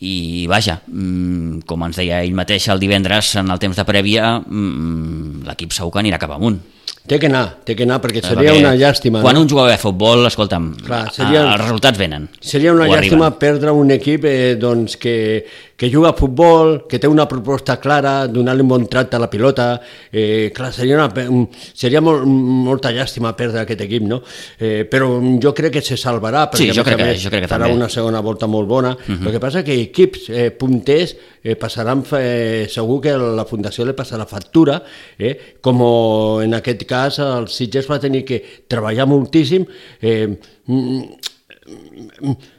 i 0.00 0.46
vaja, 0.48 0.80
mm, 0.86 1.66
com 1.68 1.84
ens 1.84 1.98
deia 2.00 2.22
ell 2.24 2.34
mateix 2.34 2.70
el 2.72 2.80
divendres 2.80 3.36
en 3.42 3.50
el 3.52 3.60
temps 3.60 3.76
de 3.76 3.84
prèvia, 3.84 4.38
mm, 4.40 5.42
l'equip 5.48 5.72
segur 5.72 5.92
que 5.92 6.00
anirà 6.00 6.18
cap 6.22 6.32
amunt. 6.38 6.60
Té 7.04 7.18
que 7.18 7.26
anar, 7.26 7.56
té 7.66 7.74
que 7.74 7.82
anar, 7.82 7.96
perquè 8.00 8.20
seria 8.22 8.52
Perquè 8.52 8.60
una 8.60 8.76
llàstima. 8.78 9.20
Quan 9.24 9.34
no? 9.34 9.40
un 9.42 9.48
juga 9.50 9.64
bé 9.66 9.72
a 9.74 9.78
futbol, 9.78 10.24
escolta'm, 10.28 10.68
Clar, 10.86 11.10
seria- 11.12 11.42
els 11.52 11.60
resultats 11.60 11.98
venen. 11.98 12.28
Seria 12.40 12.72
una 12.72 12.86
llàstima 12.86 13.26
arriben. 13.26 13.38
perdre 13.40 13.72
un 13.72 13.90
equip 13.90 14.24
eh, 14.24 14.54
doncs, 14.54 14.96
que, 14.98 15.44
que 15.76 15.90
juga 15.90 16.10
a 16.10 16.12
futbol, 16.14 16.86
que 16.88 17.00
té 17.00 17.08
una 17.08 17.26
proposta 17.26 17.80
clara, 17.80 18.28
donar-li 18.28 18.62
un 18.62 18.68
bon 18.68 18.86
tracte 18.86 19.16
a 19.16 19.18
la 19.18 19.28
pilota. 19.28 19.80
Eh, 20.12 20.52
clar, 20.54 20.72
seria, 20.72 20.94
una, 20.94 21.08
un- 21.28 21.48
seria 21.74 22.00
molt, 22.00 22.22
molta 22.24 22.92
llàstima 22.92 23.34
perdre 23.34 23.64
aquest 23.64 23.80
equip, 23.80 24.02
no? 24.06 24.22
Eh, 24.60 24.86
però 24.88 25.10
jo 25.42 25.52
crec 25.52 25.72
que 25.72 25.82
se 25.82 25.96
salvarà, 25.96 26.48
Sí, 26.54 26.68
perquè 26.68 26.72
jo 26.76 26.82
a 26.82 26.84
més 26.84 26.86
crec 26.86 26.96
que- 26.98 27.04
més 27.10 27.20
jo 27.24 27.30
crec 27.30 27.42
que 27.42 27.48
farà 27.50 27.64
també. 27.66 27.74
una 27.74 27.88
segona 27.88 28.20
volta 28.20 28.46
molt 28.46 28.68
bona. 28.68 28.92
Uh 29.08 29.10
-huh. 29.12 29.26
El 29.26 29.32
que 29.32 29.40
passa 29.40 29.64
que 29.64 29.74
equips 29.90 30.30
eh, 30.30 30.50
punters 30.52 31.16
eh, 31.42 31.56
passaran, 31.56 32.04
eh, 32.16 32.68
segur 32.70 33.00
que 33.00 33.10
la 33.18 33.44
Fundació 33.44 33.84
li 33.84 33.92
passarà 33.92 34.24
factura, 34.24 34.80
eh, 35.18 35.56
com 35.60 36.40
en 36.44 36.54
aquest 36.54 36.84
cas 36.84 36.91
el 36.92 37.48
Sitges 37.48 37.90
va 37.90 38.00
tenir 38.00 38.24
que 38.28 38.42
treballar 38.68 39.06
moltíssim, 39.10 39.66
eh, 40.00 40.28
mm, 40.66 41.02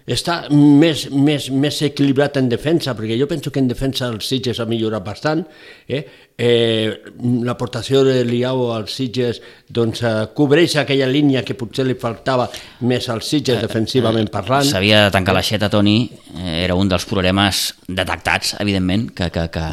està 0.08 0.36
més, 0.52 1.06
més, 1.12 1.50
més 1.52 1.80
equilibrat 1.86 2.38
en 2.40 2.48
defensa, 2.50 2.94
perquè 2.96 3.18
jo 3.20 3.28
penso 3.28 3.52
que 3.52 3.60
en 3.60 3.68
defensa 3.68 4.08
el 4.08 4.22
Sitges 4.24 4.60
ha 4.60 4.68
millorat 4.68 5.04
bastant. 5.04 5.44
Eh? 5.88 6.02
Eh, 6.38 7.12
L'aportació 7.46 8.04
de 8.08 8.24
Liao 8.26 8.72
als 8.74 8.96
Sitges 8.98 9.42
doncs, 9.68 10.04
eh, 10.04 10.14
cobreix 10.36 10.78
aquella 10.82 11.08
línia 11.08 11.44
que 11.44 11.56
potser 11.60 11.86
li 11.88 11.98
faltava 12.00 12.50
més 12.88 13.10
als 13.10 13.30
Sitges 13.30 13.62
defensivament 13.62 14.32
parlant. 14.34 14.68
S'havia 14.68 15.06
de 15.06 15.12
tancar 15.16 15.36
l'aixeta, 15.36 15.70
Toni, 15.70 16.10
eh, 16.38 16.64
era 16.64 16.76
un 16.76 16.90
dels 16.90 17.06
problemes 17.06 17.74
detectats, 17.88 18.56
evidentment, 18.60 19.12
que, 19.14 19.30
que, 19.32 19.50
que, 19.50 19.68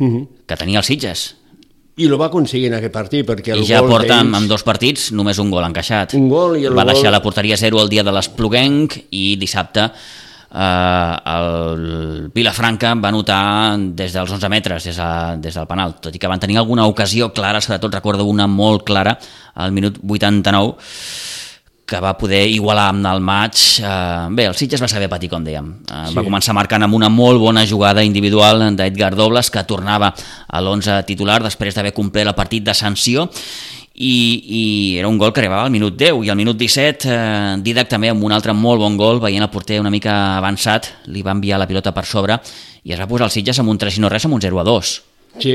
Uh 0.00 0.06
-huh. 0.08 0.28
que 0.46 0.56
tenia 0.56 0.78
els 0.78 0.86
Sitges. 0.86 1.36
I 1.96 2.06
lo 2.08 2.16
va 2.18 2.26
aconseguir 2.30 2.68
en 2.70 2.74
aquest 2.78 2.92
partit, 2.94 3.26
perquè 3.26 3.52
el 3.52 3.60
I 3.62 3.66
ja 3.66 3.80
gol 3.80 3.90
porta 3.90 4.20
amb, 4.20 4.30
d'ells- 4.30 4.36
amb 4.42 4.48
dos 4.48 4.62
partits 4.64 5.10
només 5.12 5.38
un 5.38 5.50
gol 5.50 5.64
encaixat. 5.66 6.14
Un 6.14 6.28
gol 6.30 6.56
i 6.58 6.64
el 6.66 6.72
Va 6.76 6.84
gol- 6.84 6.94
deixar 6.94 7.10
la 7.12 7.20
porteria 7.22 7.56
0 7.56 7.80
el 7.82 7.88
dia 7.88 8.02
de 8.06 8.12
l'Espluguenc 8.12 8.96
i 9.10 9.36
dissabte 9.36 9.90
eh, 10.52 11.16
el 11.34 12.30
Vilafranca 12.34 12.94
va 12.94 13.08
anotar 13.12 13.76
des 13.78 14.12
dels 14.16 14.30
11 14.30 14.48
metres, 14.48 14.84
des, 14.84 14.98
a, 14.98 15.36
des 15.36 15.54
del 15.54 15.66
penal, 15.66 15.96
tot 16.00 16.14
i 16.14 16.18
que 16.18 16.26
van 16.30 16.40
tenir 16.40 16.56
alguna 16.58 16.86
ocasió 16.86 17.32
clara, 17.32 17.60
sobretot 17.60 17.94
recordo 17.94 18.24
una 18.24 18.46
molt 18.46 18.82
clara, 18.84 19.18
al 19.54 19.72
minut 19.72 19.98
89, 20.02 20.74
que 21.90 21.98
va 22.02 22.14
poder 22.18 22.44
igualar 22.48 22.88
amb 22.92 23.08
el 23.10 23.20
maig. 23.26 23.58
Eh, 23.82 24.28
bé, 24.36 24.46
el 24.50 24.54
Sitges 24.54 24.82
va 24.82 24.88
saber 24.90 25.08
patir, 25.10 25.28
com 25.32 25.42
dèiem. 25.44 25.72
Eh, 25.82 26.04
Sí. 26.10 26.14
Va 26.14 26.22
començar 26.26 26.54
marcant 26.54 26.82
amb 26.86 26.94
una 26.94 27.08
molt 27.10 27.40
bona 27.42 27.66
jugada 27.66 28.04
individual 28.06 28.62
d'Edgar 28.76 29.14
Dobles, 29.18 29.50
que 29.50 29.64
tornava 29.66 30.14
a 30.48 30.60
l'11 30.62 31.04
titular 31.06 31.42
després 31.42 31.74
d'haver 31.74 31.92
complert 31.92 32.30
el 32.30 32.38
partit 32.38 32.64
de 32.64 32.74
sanció 32.74 33.28
i, 34.00 34.14
i 34.46 34.62
era 34.98 35.08
un 35.08 35.18
gol 35.18 35.32
que 35.32 35.42
arribava 35.42 35.66
al 35.66 35.70
minut 35.74 35.96
10 35.98 36.24
i 36.24 36.30
al 36.30 36.38
minut 36.38 36.56
17 36.56 37.10
eh, 37.10 37.56
Didac 37.60 37.90
també 37.90 38.08
amb 38.08 38.22
un 38.24 38.32
altre 38.32 38.54
molt 38.56 38.80
bon 38.80 38.96
gol 38.96 39.20
veient 39.20 39.44
el 39.44 39.50
porter 39.52 39.80
una 39.82 39.90
mica 39.92 40.38
avançat 40.38 40.88
li 41.12 41.22
va 41.26 41.34
enviar 41.36 41.58
la 41.60 41.66
pilota 41.68 41.92
per 41.92 42.06
sobre 42.08 42.38
i 42.84 42.94
es 42.94 43.00
va 43.00 43.08
posar 43.10 43.26
el 43.28 43.34
Sitges 43.34 43.58
amb 43.60 43.68
un 43.68 43.78
3 43.78 43.98
i 43.98 44.00
no 44.00 44.08
res 44.08 44.24
amb 44.24 44.38
un 44.38 44.40
0 44.40 44.60
a 44.62 44.64
2 44.64 44.94
Sí, 45.38 45.52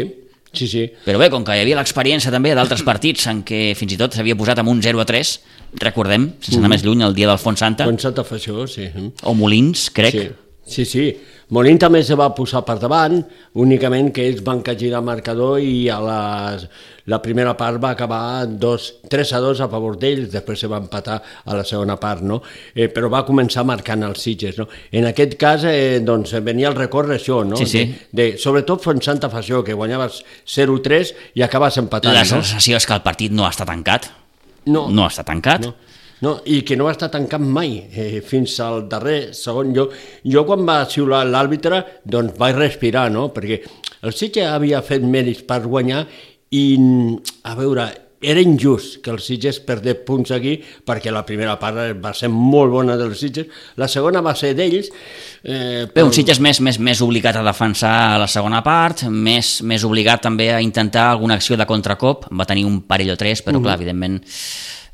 sí, 0.55 0.67
sí. 0.67 0.85
però 1.05 1.19
bé, 1.21 1.29
com 1.29 1.43
que 1.45 1.55
hi 1.57 1.61
havia 1.61 1.75
l'experiència 1.77 2.31
també 2.31 2.53
d'altres 2.55 2.81
partits 2.83 3.27
en 3.27 3.43
què 3.43 3.75
fins 3.75 3.93
i 3.93 3.97
tot 3.97 4.13
s'havia 4.15 4.35
posat 4.35 4.59
amb 4.59 4.69
un 4.69 4.81
0 4.81 4.99
a 5.01 5.05
3 5.05 5.35
recordem, 5.81 6.31
sense 6.39 6.57
anar 6.57 6.69
Mhm. 6.69 6.73
més 6.75 6.83
lluny 6.85 7.01
el 7.03 7.13
dia 7.15 7.27
del 7.27 7.37
Font 7.37 7.57
Santa 7.57 7.85
Con 7.85 7.99
Santa 7.99 8.23
Fe, 8.23 8.35
això, 8.35 8.67
sí. 8.67 8.87
o 9.23 9.33
Molins, 9.33 9.89
crec 9.91 10.13
Sí, 10.65 10.83
sí, 10.83 10.85
sí. 10.85 11.17
Molín 11.53 11.77
també 11.77 12.01
se 12.01 12.15
va 12.17 12.31
posar 12.33 12.63
per 12.65 12.79
davant, 12.81 13.19
únicament 13.61 14.09
que 14.15 14.23
ells 14.25 14.41
van 14.45 14.63
cagirar 14.65 15.03
el 15.03 15.05
marcador 15.05 15.59
i 15.61 15.87
a 15.93 15.99
la, 16.01 16.19
la 17.05 17.19
primera 17.21 17.53
part 17.57 17.77
va 17.83 17.91
acabar 17.93 18.47
dos, 18.49 18.87
3 19.11 19.33
a 19.37 19.41
2 19.43 19.61
a 19.61 19.67
favor 19.69 19.99
d'ells, 20.01 20.31
després 20.33 20.63
se 20.65 20.69
va 20.71 20.79
empatar 20.81 21.19
a 21.45 21.57
la 21.59 21.63
segona 21.67 21.99
part, 22.01 22.23
no? 22.25 22.39
Eh, 22.73 22.87
però 22.89 23.11
va 23.13 23.21
començar 23.27 23.61
marcant 23.67 24.07
els 24.07 24.25
Sitges, 24.25 24.57
no? 24.57 24.65
En 24.91 25.05
aquest 25.11 25.37
cas, 25.37 25.67
eh, 25.69 26.01
doncs, 26.01 26.33
venia 26.41 26.71
el 26.73 26.79
record 26.79 27.13
d'això, 27.13 27.43
no? 27.45 27.61
Sí, 27.61 27.69
sí. 27.69 27.85
De, 28.09 28.31
de, 28.31 28.41
sobretot 28.41 28.81
Font 28.81 29.03
Santa 29.05 29.29
Fació, 29.29 29.61
que 29.63 29.77
guanyaves 29.77 30.23
0-3 30.49 31.13
i 31.37 31.45
acabes 31.45 31.77
empatant, 31.77 32.15
la 32.15 32.25
no? 32.25 32.39
sensació 32.39 32.81
és 32.81 32.89
que 32.89 32.97
el 32.97 33.05
partit 33.05 33.31
no 33.35 33.45
està 33.45 33.69
tancat 33.69 34.09
No. 34.65 34.87
no 34.89 35.05
està 35.05 35.21
tancat 35.21 35.61
No. 35.61 35.75
No, 36.25 36.39
i 36.49 36.63
que 36.65 36.77
no 36.79 36.87
va 36.87 36.93
estar 36.95 37.11
tancat 37.13 37.43
mai, 37.43 37.75
eh, 37.93 38.21
fins 38.25 38.55
al 38.65 38.87
darrer 38.89 39.33
segon. 39.37 39.73
Jo, 39.77 39.89
jo 40.25 40.41
quan 40.47 40.63
va 40.65 40.79
xiular 40.89 41.21
l'àrbitre, 41.29 41.83
doncs 42.03 42.37
vaig 42.41 42.55
respirar, 42.57 43.11
no? 43.13 43.27
Perquè 43.35 43.59
el 44.01 44.15
Sitges 44.15 44.49
havia 44.49 44.81
fet 44.85 45.05
mèrits 45.05 45.43
per 45.45 45.59
guanyar 45.67 46.01
i, 46.55 46.65
a 47.45 47.53
veure, 47.59 47.85
era 48.25 48.41
injust 48.41 49.01
que 49.05 49.11
el 49.13 49.19
Sitges 49.21 49.59
perdés 49.61 49.99
punts 50.07 50.31
aquí 50.33 50.55
perquè 50.87 51.11
la 51.13 51.21
primera 51.27 51.59
part 51.61 51.77
va 52.01 52.13
ser 52.17 52.29
molt 52.33 52.71
bona 52.73 52.95
dels 52.97 53.19
Sitges, 53.21 53.51
la 53.77 53.89
segona 53.91 54.23
va 54.25 54.33
ser 54.39 54.55
d'ells. 54.57 54.89
Eh, 55.43 55.85
Bé, 55.93 56.01
un 56.01 56.13
Sitges 56.15 56.39
més, 56.41 56.61
més, 56.63 56.79
més 56.81 57.03
obligat 57.05 57.37
a 57.37 57.43
defensar 57.45 58.17
la 58.17 58.29
segona 58.31 58.63
part, 58.65 59.03
més, 59.11 59.59
més 59.61 59.85
obligat 59.85 60.23
també 60.25 60.49
a 60.55 60.61
intentar 60.63 61.11
alguna 61.11 61.37
acció 61.37 61.59
de 61.59 61.67
contracop, 61.69 62.25
va 62.33 62.49
tenir 62.49 62.65
un 62.65 62.81
parell 62.87 63.13
o 63.13 63.17
tres, 63.19 63.45
però 63.45 63.59
Mhm. 63.59 63.63
clar, 63.67 63.75
evidentment 63.75 64.23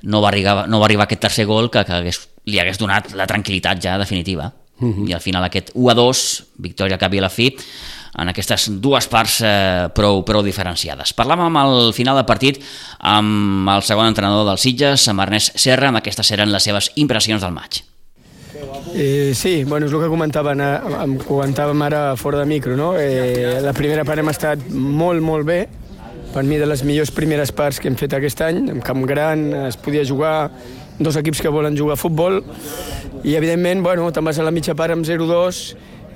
no 0.03 0.21
va 0.21 0.29
arribar, 0.29 0.67
no 0.69 0.79
va 0.79 0.87
arribar 0.89 1.05
aquest 1.05 1.21
tercer 1.27 1.45
gol 1.49 1.69
que, 1.71 1.83
que 1.85 1.93
hagués, 1.93 2.21
li 2.49 2.59
hagués 2.59 2.79
donat 2.81 3.13
la 3.17 3.27
tranquil·litat 3.29 3.81
ja 3.83 3.97
definitiva. 4.01 4.51
Mhm. 4.81 5.07
I 5.09 5.13
al 5.13 5.21
final 5.21 5.43
aquest 5.45 5.71
1 5.73 5.91
a 5.91 5.95
2, 5.95 6.21
victòria 6.57 6.97
cap 6.97 7.13
i 7.13 7.19
a 7.19 7.27
la 7.27 7.29
fi, 7.29 7.51
en 8.17 8.27
aquestes 8.27 8.67
dues 8.81 9.07
parts 9.07 9.39
eh, 9.45 9.87
prou, 9.95 10.23
prou 10.27 10.43
diferenciades. 10.43 11.13
Parlàvem 11.15 11.55
al 11.61 11.93
final 11.95 12.17
del 12.19 12.27
partit 12.27 12.59
amb 12.99 13.69
el 13.71 13.85
segon 13.87 14.09
entrenador 14.09 14.47
del 14.49 14.59
Sitges, 14.59 15.07
amb 15.07 15.23
Ernest 15.23 15.55
Serra, 15.55 15.91
amb 15.91 16.01
aquestes 16.01 16.33
eren 16.35 16.51
les 16.51 16.63
seves 16.67 16.91
impressions 16.95 17.41
del 17.41 17.55
maig. 17.55 17.83
Eh, 18.93 19.31
sí, 19.35 19.63
bueno, 19.63 19.87
és 19.87 19.93
el 19.93 20.01
que 20.01 20.09
comentaven, 20.11 20.59
eh, 20.61 20.79
em 21.05 21.15
comentàvem 21.23 21.85
ara 21.85 22.01
fora 22.17 22.41
de 22.41 22.45
micro, 22.45 22.75
no? 22.75 22.93
Eh, 22.99 23.59
la 23.63 23.73
primera 23.73 24.03
part 24.03 24.19
hem 24.19 24.29
estat 24.29 24.67
molt, 24.69 25.21
molt 25.23 25.47
bé, 25.47 25.61
per 26.31 26.43
mi 26.47 26.57
de 26.57 26.67
les 26.69 26.83
millors 26.87 27.11
primeres 27.11 27.51
parts 27.51 27.79
que 27.81 27.89
hem 27.91 27.97
fet 27.99 28.13
aquest 28.15 28.41
any, 28.45 28.63
en 28.71 28.81
camp 28.85 29.03
gran, 29.07 29.49
es 29.67 29.77
podia 29.79 30.03
jugar 30.07 30.51
dos 30.99 31.17
equips 31.19 31.41
que 31.43 31.51
volen 31.51 31.77
jugar 31.77 31.97
a 31.97 31.99
futbol, 31.99 32.41
i 33.23 33.35
evidentment, 33.35 33.83
bueno, 33.83 34.07
te'n 34.13 34.25
vas 34.25 34.39
a 34.39 34.45
la 34.47 34.53
mitja 34.55 34.75
part 34.77 34.95
amb 34.95 35.05
0-2, 35.07 35.61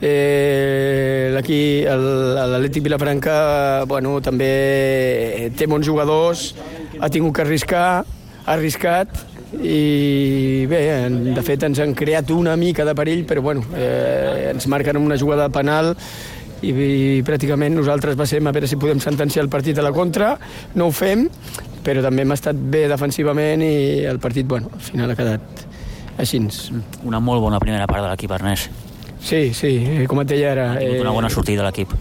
eh, 0.01 1.35
aquí 1.37 1.59
l'Atlètic 1.83 2.85
Vilafranca 2.85 3.85
bueno, 3.89 4.19
també 4.23 5.51
té 5.57 5.67
bons 5.67 5.87
jugadors, 5.87 6.53
ha 6.99 7.11
tingut 7.11 7.35
que 7.35 7.45
arriscar, 7.45 7.87
ha 8.45 8.53
arriscat, 8.55 9.11
i 9.55 10.65
bé, 10.67 10.81
de 11.35 11.43
fet 11.45 11.63
ens 11.63 11.79
han 11.79 11.93
creat 11.95 12.31
una 12.35 12.55
mica 12.59 12.85
de 12.87 12.95
perill, 12.97 13.23
però 13.27 13.43
bueno, 13.45 13.63
eh, 13.77 14.51
ens 14.51 14.67
marquen 14.71 14.99
una 14.99 15.19
jugada 15.19 15.47
penal 15.53 15.93
i, 16.69 16.73
i 17.19 17.23
pràcticament 17.27 17.75
nosaltres 17.77 18.17
passem 18.19 18.47
a 18.47 18.53
veure 18.55 18.69
si 18.69 18.79
podem 18.81 19.01
sentenciar 19.03 19.45
el 19.45 19.51
partit 19.53 19.77
a 19.79 19.85
la 19.85 19.91
contra, 19.95 20.33
no 20.75 20.89
ho 20.89 20.95
fem, 20.95 21.27
però 21.85 22.01
també 22.05 22.25
hem 22.25 22.33
estat 22.35 22.57
bé 22.57 22.87
defensivament 22.91 23.61
i 23.65 23.75
el 24.09 24.19
partit, 24.23 24.47
bueno, 24.49 24.71
al 24.73 24.81
final 24.81 25.11
ha 25.13 25.17
quedat 25.19 25.65
així. 26.17 26.39
Una 27.03 27.19
molt 27.19 27.43
bona 27.43 27.59
primera 27.59 27.87
part 27.87 28.03
de 28.05 28.09
l'equip, 28.11 28.31
Ernest. 28.31 28.83
Sí, 29.25 29.53
sí, 29.57 29.77
eh, 29.81 30.03
com 30.07 30.21
et 30.21 30.29
deia 30.29 30.51
ara... 30.53 30.67
Ha 30.77 30.99
una 31.01 31.13
bona 31.15 31.29
sortida 31.33 31.63
de 31.63 31.69
l'equip. 31.69 31.93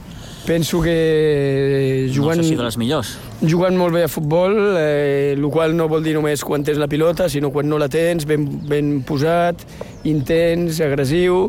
Penso 0.44 0.82
que 0.84 2.10
jugant, 2.12 2.36
No 2.36 2.42
sé 2.44 2.50
si 2.50 2.56
de 2.56 2.64
les 2.66 2.76
millors. 2.76 3.14
jugant 3.40 3.78
molt 3.80 3.94
bé 3.94 4.02
a 4.04 4.10
futbol, 4.12 4.52
eh, 4.76 5.32
el 5.32 5.46
qual 5.48 5.72
no 5.76 5.86
vol 5.88 6.04
dir 6.04 6.12
només 6.18 6.44
quan 6.44 6.62
tens 6.62 6.76
la 6.76 6.86
pilota, 6.86 7.30
sinó 7.32 7.48
quan 7.50 7.68
no 7.68 7.78
la 7.80 7.88
tens, 7.88 8.26
ben, 8.28 8.44
ben 8.68 8.98
posat, 9.08 9.64
intens, 10.04 10.80
agressiu... 10.84 11.48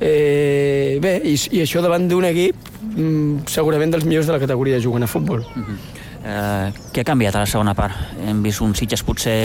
Eh, 0.00 0.98
bé, 1.00 1.16
i, 1.24 1.36
i 1.56 1.62
això 1.64 1.80
davant 1.84 2.04
d'un 2.10 2.26
equip 2.28 2.68
mm, 2.82 3.46
segurament 3.48 3.94
dels 3.94 4.04
millors 4.04 4.28
de 4.28 4.36
la 4.36 4.42
categoria 4.42 4.80
jugant 4.82 5.06
a 5.06 5.10
futbol. 5.10 5.44
Eh, 6.26 6.68
què 6.92 7.02
ha 7.02 7.06
canviat 7.06 7.36
a 7.36 7.44
la 7.44 7.50
segona 7.50 7.74
part? 7.78 8.16
Hem 8.26 8.42
vist 8.44 8.64
un 8.64 8.74
Sitges 8.76 9.04
potser 9.06 9.38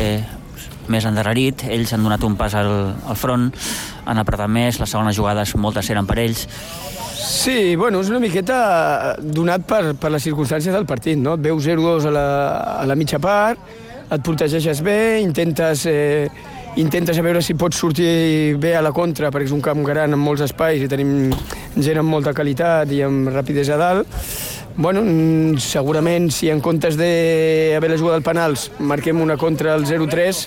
més 0.91 1.05
endarrerit, 1.07 1.63
ells 1.71 1.93
han 1.93 2.03
donat 2.03 2.23
un 2.27 2.35
pas 2.39 2.55
al, 2.57 2.71
al 3.07 3.19
front, 3.19 3.51
han 4.09 4.19
apretat 4.19 4.49
més, 4.51 4.79
les 4.81 4.89
segones 4.91 5.15
jugades 5.15 5.53
moltes 5.55 5.89
eren 5.93 6.09
per 6.09 6.17
ells. 6.23 6.47
Sí, 7.21 7.75
bueno, 7.77 8.01
és 8.01 8.09
una 8.09 8.19
miqueta 8.19 9.15
donat 9.21 9.63
per, 9.69 9.93
per 10.01 10.09
les 10.11 10.25
circumstàncies 10.25 10.73
del 10.73 10.87
partit, 10.89 11.19
no? 11.21 11.37
Et 11.37 11.45
veus 11.45 11.63
0-2 11.63 12.09
a, 12.09 12.13
la, 12.15 12.25
a 12.81 12.85
la 12.89 12.97
mitja 12.97 13.21
part, 13.23 13.61
et 14.11 14.23
protegeixes 14.25 14.81
bé, 14.83 15.21
intentes, 15.23 15.85
eh, 15.87 16.27
intentes 16.75 17.17
a 17.17 17.23
veure 17.25 17.41
si 17.43 17.55
pots 17.59 17.79
sortir 17.81 18.55
bé 18.61 18.75
a 18.77 18.81
la 18.83 18.93
contra, 18.95 19.31
perquè 19.31 19.49
és 19.49 19.55
un 19.55 19.61
camp 19.63 19.83
gran 19.87 20.15
amb 20.15 20.23
molts 20.23 20.45
espais 20.45 20.81
i 20.81 20.89
tenim 20.91 21.31
gent 21.75 21.99
amb 21.99 22.11
molta 22.11 22.33
qualitat 22.33 22.91
i 22.91 23.01
amb 23.03 23.31
rapidesa 23.33 23.75
a 23.75 23.81
dalt. 23.81 24.17
Bueno, 24.75 25.01
segurament 25.59 26.29
si 26.31 26.47
en 26.49 26.61
comptes 26.63 26.95
d'haver 26.95 27.89
la 27.91 27.97
jugada 27.99 28.21
al 28.21 28.23
penals 28.23 28.69
marquem 28.79 29.19
una 29.19 29.35
contra 29.37 29.73
al 29.75 29.83
0-3, 29.85 30.45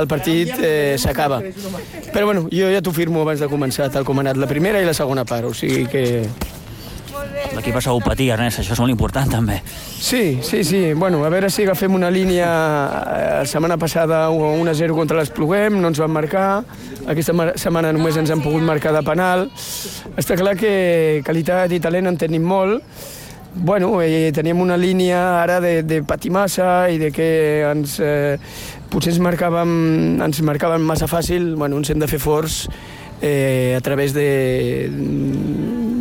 el 0.00 0.08
partit 0.08 0.54
eh, 0.56 0.96
s'acaba. 0.98 1.42
Però 2.12 2.24
bueno, 2.24 2.46
jo 2.48 2.72
ja 2.72 2.80
t'ho 2.80 2.94
firmo 2.96 3.20
abans 3.20 3.44
de 3.44 3.50
començar, 3.52 3.90
tal 3.92 4.08
com 4.08 4.16
ha 4.18 4.24
anat 4.24 4.40
la 4.40 4.48
primera 4.48 4.80
i 4.80 4.88
la 4.88 4.96
segona 4.96 5.28
part, 5.28 5.50
o 5.50 5.54
sigui 5.54 5.84
que... 5.92 6.06
L'equip 7.56 7.76
ha 7.78 7.80
sabut 7.80 8.04
patir, 8.04 8.26
Ernest, 8.34 8.60
això 8.60 8.74
és 8.76 8.80
molt 8.82 8.92
important 8.92 9.30
també. 9.32 9.54
Sí, 9.64 10.38
sí, 10.44 10.62
sí. 10.64 10.80
Bueno, 10.94 11.22
a 11.24 11.30
veure 11.32 11.48
si 11.50 11.64
agafem 11.64 11.94
una 11.96 12.10
línia... 12.12 12.46
eh, 13.16 13.24
La 13.40 13.46
setmana 13.48 13.76
passada 13.80 14.26
1-0 14.30 14.92
contra 14.96 15.16
l'Espluguem, 15.20 15.80
no 15.80 15.88
ens 15.88 15.98
van 16.02 16.10
marcar. 16.12 16.64
Aquesta 17.08 17.32
ma- 17.36 17.52
setmana 17.56 17.92
només 17.96 18.16
ens 18.20 18.30
han 18.34 18.42
pogut 18.44 18.62
marcar 18.66 18.92
de 18.96 19.02
penal. 19.06 19.46
Està 20.20 20.36
clar 20.36 20.56
que 20.60 21.22
qualitat 21.24 21.72
i 21.72 21.80
talent 21.80 22.06
en 22.12 22.16
tenim 22.20 22.44
molt. 22.44 22.82
Bueno, 23.56 24.02
eh, 24.04 24.32
teníem 24.36 24.58
una 24.60 24.76
línia 24.76 25.20
ara 25.42 25.60
de, 25.64 25.78
de 25.82 26.02
patir 26.04 26.30
massa 26.34 26.90
i 26.92 26.98
de 27.00 27.08
que 27.10 27.28
ens, 27.70 27.94
eh, 28.04 28.36
potser 28.92 29.14
ens 29.14 29.22
marcàvem, 29.24 30.20
ens 30.20 30.42
marcaven 30.44 30.84
massa 30.84 31.08
fàcil. 31.08 31.54
Bueno, 31.56 31.78
ens 31.80 31.88
hem 31.94 32.02
de 32.04 32.08
fer 32.10 32.20
forts 32.20 32.66
eh, 33.22 33.72
a 33.78 33.80
través 33.80 34.12
de, 34.12 34.28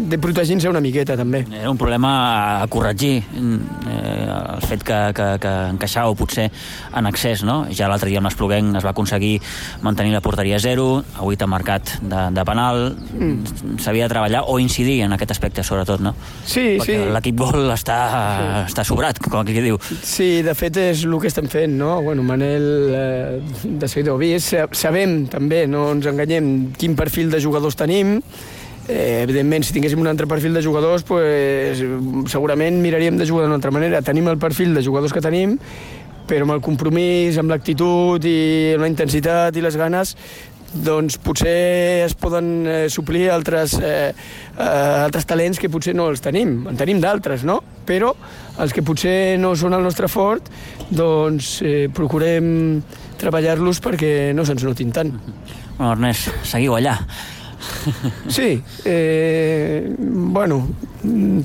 de 0.06 0.18
protegir-nos 0.22 0.66
una 0.70 0.82
miqueta, 0.82 1.16
també. 1.18 1.44
Era 1.52 1.70
un 1.72 1.78
problema 1.78 2.62
a 2.62 2.68
corregir, 2.72 3.24
eh, 3.36 4.28
el 4.56 4.62
fet 4.68 4.84
que, 4.86 5.00
que, 5.18 5.28
que 5.42 5.54
encaixàveu 5.74 6.16
potser 6.18 6.48
en 6.96 7.10
excés, 7.10 7.44
no? 7.48 7.66
Ja 7.76 7.90
l'altre 7.92 8.10
dia 8.12 8.20
amb 8.22 8.30
l'Espluguenc 8.30 8.78
es 8.80 8.86
va 8.86 8.92
aconseguir 8.96 9.40
mantenir 9.86 10.14
la 10.16 10.22
porteria 10.26 10.58
a 10.58 10.64
zero, 10.64 11.04
avui 11.20 11.38
t'ha 11.38 11.48
marcat 11.50 11.98
de, 12.02 12.28
de 12.36 12.46
penal, 12.48 12.84
Mm. 13.16 13.78
s'havia 13.80 14.06
de 14.06 14.12
treballar 14.12 14.42
o 14.52 14.58
incidir 14.60 14.98
en 15.06 15.14
aquest 15.16 15.32
aspecte 15.32 15.64
sobretot, 15.64 16.02
no? 16.04 16.12
Sí, 16.46 16.76
Perquè 16.82 16.98
sí. 17.06 17.12
l'equip 17.16 17.38
gol 17.40 17.70
està, 17.72 17.98
està 18.66 18.84
sobrat, 18.84 19.20
com 19.24 19.40
aquí 19.40 19.56
diu. 19.64 19.78
Sí, 20.04 20.42
de 20.46 20.54
fet 20.58 20.78
és 20.82 21.06
el 21.08 21.16
que 21.22 21.30
estem 21.32 21.48
fent, 21.52 21.78
no? 21.80 22.02
Bueno, 22.04 22.24
Manel, 22.28 22.68
eh, 22.92 23.40
de 23.64 23.88
seguidor 23.88 24.20
vist, 24.20 24.54
sabem 24.76 25.26
també, 25.32 25.64
no 25.68 25.88
ens 25.94 26.06
enganyem, 26.12 26.74
quin 26.78 26.96
perfil 27.00 27.32
de 27.32 27.40
jugadors 27.44 27.78
tenim 27.80 28.18
Eh, 28.88 29.24
evidentment, 29.24 29.66
si 29.66 29.74
tinguéssim 29.74 30.02
un 30.02 30.08
altre 30.12 30.28
perfil 30.30 30.54
de 30.54 30.62
jugadors, 30.62 31.04
pues, 31.04 31.82
segurament 32.30 32.78
miraríem 32.84 33.18
de 33.18 33.26
jugar 33.26 33.46
d'una 33.46 33.58
altra 33.58 33.74
manera. 33.74 34.02
Tenim 34.06 34.28
el 34.30 34.38
perfil 34.38 34.76
de 34.76 34.84
jugadors 34.86 35.14
que 35.14 35.24
tenim, 35.26 35.58
però 36.30 36.46
amb 36.46 36.58
el 36.58 36.62
compromís, 36.62 37.40
amb 37.42 37.50
l'actitud 37.50 38.24
i 38.26 38.76
la 38.78 38.90
intensitat 38.90 39.58
i 39.58 39.64
les 39.66 39.78
ganes, 39.78 40.14
doncs 40.76 41.18
potser 41.24 42.04
es 42.04 42.16
poden 42.20 42.48
eh, 42.68 42.78
suplir 42.92 43.30
altres, 43.32 43.78
eh, 43.80 44.12
eh, 44.12 45.04
altres 45.06 45.26
talents 45.26 45.60
que 45.62 45.70
potser 45.72 45.96
no 45.96 46.10
els 46.12 46.22
tenim. 46.22 46.66
En 46.70 46.78
tenim 46.78 47.00
d'altres, 47.02 47.46
no? 47.48 47.62
Però 47.88 48.12
els 48.60 48.76
que 48.76 48.84
potser 48.86 49.38
no 49.40 49.56
són 49.56 49.78
el 49.78 49.86
nostre 49.86 50.10
fort, 50.12 50.52
doncs 50.90 51.58
eh, 51.66 51.88
procurem 51.96 52.84
treballar-los 53.22 53.80
perquè 53.82 54.34
no 54.36 54.46
se'ns 54.46 54.68
notin 54.68 54.92
tant. 54.92 55.16
Bueno, 55.78 55.94
Ernest, 55.94 56.30
seguiu 56.48 56.76
allà. 56.78 57.00
Sí, 58.28 58.62
eh, 58.86 59.96
bueno, 59.98 60.62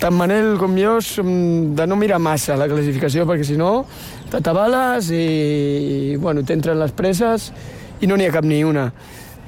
tant 0.00 0.16
Manel 0.16 0.56
com 0.60 0.76
jo 0.78 0.98
som 1.04 1.30
de 1.76 1.86
no 1.86 1.98
mirar 2.00 2.20
massa 2.22 2.56
la 2.56 2.68
classificació 2.70 3.26
perquè 3.28 3.46
si 3.46 3.58
no 3.60 3.84
t'atabales 4.30 5.10
i 5.12 6.16
bueno, 6.20 6.44
t'entren 6.46 6.78
les 6.80 6.94
presses 6.96 7.50
i 8.00 8.08
no 8.08 8.16
n'hi 8.16 8.28
ha 8.28 8.34
cap 8.34 8.46
ni 8.46 8.62
una. 8.64 8.90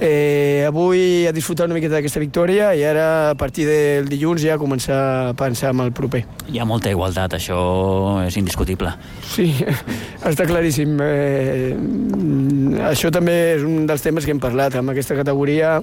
Eh, 0.04 0.64
avui 0.66 1.28
a 1.28 1.32
disfrutar 1.32 1.68
una 1.68 1.76
miqueta 1.76 1.94
d'aquesta 1.94 2.18
victòria 2.18 2.72
i 2.74 2.80
ara 2.82 3.04
a 3.30 3.34
partir 3.38 3.68
del 3.68 4.08
dilluns 4.10 4.42
ja 4.42 4.56
començar 4.58 4.96
a 4.98 5.34
pensar 5.38 5.70
en 5.70 5.84
el 5.84 5.92
proper. 5.94 6.24
Hi 6.50 6.58
ha 6.58 6.66
molta 6.66 6.90
igualtat, 6.90 7.36
això 7.38 7.58
és 8.24 8.34
indiscutible. 8.40 8.90
Sí, 9.30 9.52
està 10.32 10.48
claríssim. 10.48 10.96
Eh, 11.06 11.76
això 12.90 13.12
també 13.14 13.36
és 13.52 13.62
un 13.62 13.86
dels 13.86 14.02
temes 14.02 14.26
que 14.26 14.34
hem 14.34 14.42
parlat. 14.42 14.74
Amb 14.80 14.90
aquesta 14.90 15.14
categoria 15.14 15.76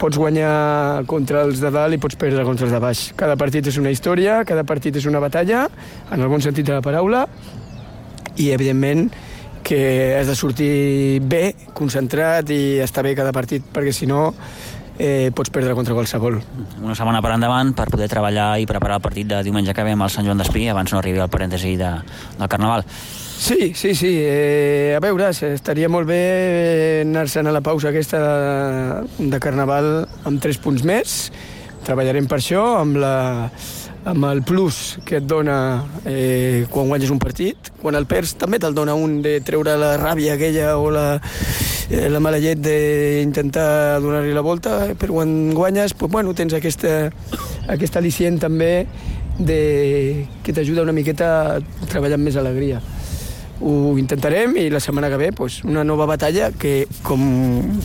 pots 0.00 0.18
guanyar 0.20 1.04
contra 1.08 1.44
els 1.46 1.60
de 1.62 1.70
dalt 1.72 1.96
i 1.96 2.00
pots 2.00 2.18
perdre 2.20 2.44
contra 2.44 2.66
els 2.68 2.74
de 2.74 2.80
baix. 2.82 3.04
Cada 3.16 3.36
partit 3.40 3.66
és 3.66 3.78
una 3.80 3.92
història, 3.92 4.42
cada 4.48 4.64
partit 4.68 4.96
és 4.96 5.06
una 5.08 5.22
batalla, 5.22 5.66
en 6.10 6.22
algun 6.22 6.44
sentit 6.44 6.66
de 6.68 6.76
la 6.76 6.84
paraula, 6.84 7.26
i 8.36 8.50
evidentment 8.52 9.08
que 9.66 10.14
has 10.14 10.28
de 10.30 10.36
sortir 10.38 11.20
bé, 11.26 11.50
concentrat 11.74 12.50
i 12.54 12.78
estar 12.84 13.02
bé 13.02 13.16
cada 13.18 13.32
partit, 13.34 13.64
perquè 13.74 13.92
si 13.94 14.06
no 14.06 14.28
eh, 14.98 15.32
pots 15.34 15.50
perdre 15.50 15.74
contra 15.74 15.96
qualsevol. 15.96 16.38
Una 16.82 16.94
setmana 16.94 17.22
per 17.24 17.34
endavant 17.34 17.72
per 17.76 17.88
poder 17.90 18.08
treballar 18.12 18.52
i 18.62 18.68
preparar 18.68 19.00
el 19.00 19.04
partit 19.04 19.28
de 19.32 19.42
diumenge 19.46 19.74
que 19.74 19.84
ve 19.84 19.96
amb 19.96 20.06
el 20.06 20.12
Sant 20.12 20.28
Joan 20.28 20.38
d'Espí 20.38 20.68
abans 20.70 20.92
no 20.92 21.00
arribi 21.00 21.22
el 21.24 21.32
parèntesi 21.32 21.74
de, 21.80 21.92
del 22.38 22.52
Carnaval. 22.52 22.86
Sí, 23.38 23.74
sí, 23.74 23.94
sí. 23.94 24.16
Eh, 24.18 24.94
a 24.96 25.00
veure, 25.00 25.28
estaria 25.30 25.90
molt 25.92 26.08
bé 26.08 27.02
anar-se'n 27.04 27.46
a 27.46 27.52
la 27.54 27.60
pausa 27.60 27.92
aquesta 27.92 28.20
de, 28.22 29.26
de 29.30 29.40
Carnaval 29.42 30.06
amb 30.26 30.40
tres 30.42 30.58
punts 30.58 30.82
més. 30.88 31.28
Treballarem 31.86 32.26
per 32.26 32.40
això, 32.40 32.62
amb 32.80 32.96
la, 32.98 33.12
amb 34.08 34.26
el 34.30 34.40
plus 34.46 34.96
que 35.06 35.20
et 35.20 35.28
dona 35.28 35.84
eh, 36.08 36.64
quan 36.72 36.88
guanyes 36.88 37.12
un 37.12 37.20
partit. 37.22 37.70
Quan 37.82 38.00
el 38.00 38.08
perds 38.08 38.34
també 38.40 38.58
te'l 38.62 38.74
dona 38.74 38.96
un 38.96 39.20
de 39.22 39.36
treure 39.46 39.76
la 39.78 39.92
ràbia 40.00 40.34
aquella 40.34 40.72
o 40.80 40.88
la, 40.96 41.06
eh, 41.92 42.08
la 42.10 42.24
mala 42.24 42.40
llet 42.42 42.64
d'intentar 42.64 44.00
donar-li 44.02 44.34
la 44.34 44.46
volta, 44.46 44.80
però 44.98 45.20
quan 45.20 45.52
guanyes 45.54 45.94
pues, 45.94 46.10
bueno, 46.10 46.34
tens 46.34 46.56
aquesta, 46.56 47.12
aquesta 47.68 48.00
al·licient 48.00 48.40
també 48.42 48.72
de, 49.38 49.62
que 50.42 50.56
t'ajuda 50.56 50.88
una 50.88 50.96
miqueta 50.96 51.32
a 51.60 51.88
treballar 51.92 52.16
amb 52.16 52.30
més 52.30 52.40
alegria 52.40 52.80
ho 53.60 53.96
intentarem 53.98 54.56
i 54.60 54.68
la 54.72 54.80
setmana 54.82 55.10
que 55.12 55.18
ve 55.20 55.30
pues, 55.36 55.62
una 55.64 55.84
nova 55.84 56.06
batalla 56.06 56.50
que, 56.52 56.86
com, 57.06 57.22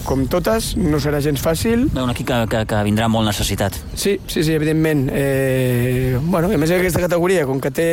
com 0.07 0.25
totes, 0.31 0.73
no 0.77 0.99
serà 1.03 1.21
gens 1.23 1.41
fàcil. 1.43 1.87
Un 1.95 2.13
equip 2.13 2.27
que, 2.31 2.39
que, 2.51 2.63
que 2.69 2.81
vindrà 2.87 3.09
molt 3.11 3.29
necessitat. 3.29 3.77
Sí, 3.95 4.17
sí, 4.27 4.43
sí, 4.43 4.55
evidentment. 4.55 5.07
Eh, 5.13 6.17
bueno, 6.23 6.51
a 6.51 6.61
més 6.61 6.73
aquesta 6.75 7.03
categoria, 7.03 7.45
com 7.49 7.61
que 7.63 7.71
té 7.71 7.89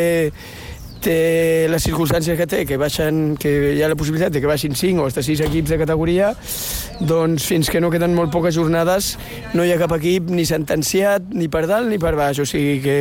té 1.03 1.66
les 1.70 1.84
circumstàncies 1.84 2.36
que 2.38 2.46
té, 2.51 2.64
que, 2.68 2.78
baixen, 2.80 3.36
que 3.40 3.53
hi 3.76 3.82
ha 3.82 3.90
la 3.90 3.96
possibilitat 3.99 4.34
de 4.34 4.42
que 4.42 4.51
baixin 4.51 4.74
5 4.78 5.03
o 5.03 5.07
hasta 5.09 5.22
6 5.24 5.44
equips 5.46 5.72
de 5.74 5.78
categoria, 5.80 6.32
doncs 7.01 7.46
fins 7.49 7.70
que 7.70 7.80
no 7.80 7.90
queden 7.94 8.16
molt 8.16 8.32
poques 8.34 8.57
jornades 8.57 9.14
no 9.55 9.64
hi 9.64 9.72
ha 9.72 9.78
cap 9.80 9.94
equip 9.99 10.32
ni 10.34 10.46
sentenciat 10.49 11.30
ni 11.32 11.49
per 11.53 11.66
dalt 11.70 11.90
ni 11.92 12.01
per 12.03 12.14
baix, 12.18 12.42
o 12.42 12.46
sigui 12.49 12.78
que 12.84 12.99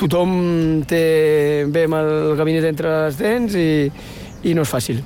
tothom 0.00 0.82
té 0.90 1.64
bé 1.70 1.86
amb 1.88 2.00
el 2.00 2.12
gabinet 2.40 2.68
entre 2.72 2.98
les 3.06 3.18
dents 3.20 3.56
i, 3.56 3.70
i 4.50 4.54
no 4.54 4.66
és 4.66 4.76
fàcil. 4.76 5.02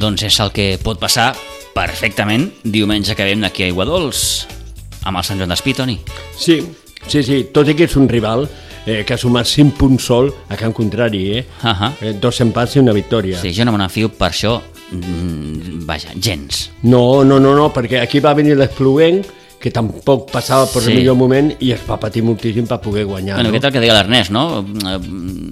Doncs 0.00 0.22
és 0.24 0.36
el 0.40 0.52
que 0.56 0.66
pot 0.80 0.96
passar 0.96 1.34
perfectament 1.74 2.48
diumenge 2.64 3.16
que 3.16 3.26
vem 3.28 3.44
aquí 3.44 3.64
a 3.64 3.70
Iguadols 3.70 4.46
amb 5.08 5.16
el 5.16 5.24
Sant 5.24 5.40
Joan 5.40 5.52
d'Espí, 5.52 5.74
Toni. 5.74 5.96
Sí, 6.36 6.60
sí, 7.06 7.22
sí, 7.22 7.44
tot 7.54 7.68
i 7.68 7.76
que 7.76 7.88
és 7.88 7.96
un 7.96 8.08
rival 8.10 8.46
eh, 8.86 9.02
que 9.06 9.14
ha 9.14 9.20
sumat 9.20 9.48
5 9.48 9.76
punts 9.78 10.10
sol 10.10 10.30
a 10.48 10.58
Can 10.60 10.74
Contrari, 10.76 11.24
eh? 11.38 11.44
Uh 11.62 11.68
-huh. 11.68 11.92
eh 12.00 12.12
dos 12.20 12.40
empats 12.40 12.76
i 12.76 12.78
una 12.80 12.92
victòria. 12.92 13.40
Sí, 13.40 13.54
jo 13.54 13.64
no 13.64 13.72
me 13.72 13.78
n'enfio 13.78 14.08
per 14.08 14.30
això, 14.30 14.60
mm, 14.92 15.86
vaja, 15.86 16.10
gens. 16.20 16.70
No, 16.82 17.24
no, 17.24 17.38
no, 17.40 17.54
no, 17.54 17.72
perquè 17.72 18.00
aquí 18.00 18.20
va 18.20 18.34
venir 18.34 18.56
l'Espluent, 18.56 19.24
que 19.60 19.70
tampoc 19.70 20.30
passava 20.32 20.64
per 20.72 20.80
sí. 20.80 20.90
el 20.90 20.96
millor 20.96 21.16
moment 21.16 21.50
i 21.60 21.72
es 21.72 21.80
va 21.84 21.98
patir 22.00 22.22
moltíssim 22.22 22.66
per 22.66 22.80
poder 22.80 23.04
guanyar. 23.04 23.34
Bueno, 23.36 23.50
no? 23.50 23.52
aquest 23.52 23.64
el 23.64 23.72
que 23.72 23.80
deia 23.80 23.92
l'Ernest, 23.92 24.30
no? 24.30 24.64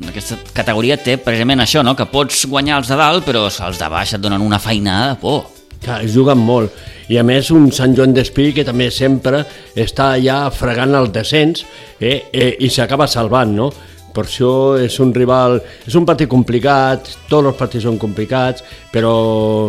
Aquesta 0.09 0.39
categoria 0.55 0.97
té 0.97 1.19
precisament 1.19 1.61
això, 1.61 1.85
no? 1.85 1.95
Que 1.95 2.07
pots 2.07 2.47
guanyar 2.47 2.79
els 2.79 2.89
de 2.89 2.97
dalt, 2.97 3.27
però 3.27 3.45
els 3.51 3.79
de 3.79 3.89
baix 3.89 4.15
et 4.15 4.21
donen 4.21 4.41
una 4.41 4.59
feinada 4.59 5.11
de 5.11 5.21
por. 5.21 5.58
Es 5.87 6.15
juguen 6.15 6.41
molt. 6.43 6.75
I 7.09 7.21
a 7.21 7.25
més 7.25 7.51
un 7.55 7.71
Sant 7.73 7.95
Joan 7.97 8.13
d'Espí 8.17 8.51
que 8.57 8.65
també 8.67 8.91
sempre 8.93 9.45
està 9.79 10.13
allà 10.17 10.41
fregant 10.53 10.97
el 10.99 11.13
descens 11.15 11.65
eh, 12.01 12.29
eh, 12.33 12.51
i 12.61 12.69
s'acaba 12.69 13.07
salvant, 13.09 13.55
no? 13.57 13.71
Per 14.13 14.25
això 14.25 14.51
és 14.81 14.97
un 15.05 15.13
rival, 15.15 15.59
és 15.87 15.95
un 15.95 16.07
partit 16.09 16.29
complicat, 16.29 17.07
tots 17.29 17.53
els 17.53 17.59
partits 17.59 17.85
són 17.87 18.01
complicats, 18.03 18.65
però 18.93 19.13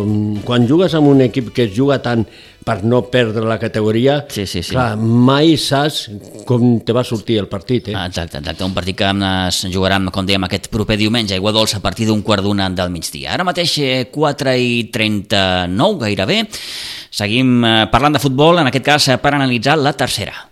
mm, 0.02 0.42
quan 0.48 0.66
jugues 0.66 0.96
amb 0.98 1.12
un 1.12 1.22
equip 1.28 1.52
que 1.54 1.68
es 1.68 1.74
juga 1.76 2.00
tant 2.02 2.24
per 2.64 2.82
no 2.84 3.00
perdre 3.08 3.44
la 3.48 3.58
categoria, 3.58 4.18
sí, 4.28 4.44
sí, 4.46 4.62
sí. 4.62 4.74
clar, 4.74 4.96
mai 5.00 5.56
saps 5.60 6.02
com 6.48 6.80
te 6.84 6.94
va 6.96 7.04
sortir 7.06 7.38
el 7.40 7.48
partit. 7.48 7.88
Eh? 7.88 7.96
Exacte, 7.96 8.40
exacte, 8.42 8.66
un 8.66 8.76
partit 8.76 8.98
que 8.98 9.08
es 9.08 9.62
jugarà, 9.72 10.00
com 10.12 10.28
dèiem, 10.28 10.44
aquest 10.46 10.68
proper 10.72 10.98
diumenge 11.00 11.34
a 11.34 11.40
Iguadols 11.40 11.76
a 11.78 11.82
partir 11.84 12.08
d'un 12.10 12.22
quart 12.26 12.44
d'una 12.44 12.68
del 12.76 12.92
migdia. 12.92 13.32
Ara 13.34 13.46
mateix 13.48 13.78
4 14.12 14.54
i 14.60 14.84
39 14.92 16.04
gairebé. 16.04 16.42
Seguim 17.10 17.64
eh, 17.64 17.74
parlant 17.90 18.14
de 18.14 18.22
futbol, 18.22 18.60
en 18.60 18.70
aquest 18.70 18.86
cas 18.86 19.08
eh, 19.08 19.18
per 19.18 19.34
analitzar 19.34 19.78
la 19.80 19.96
tercera. 19.98 20.49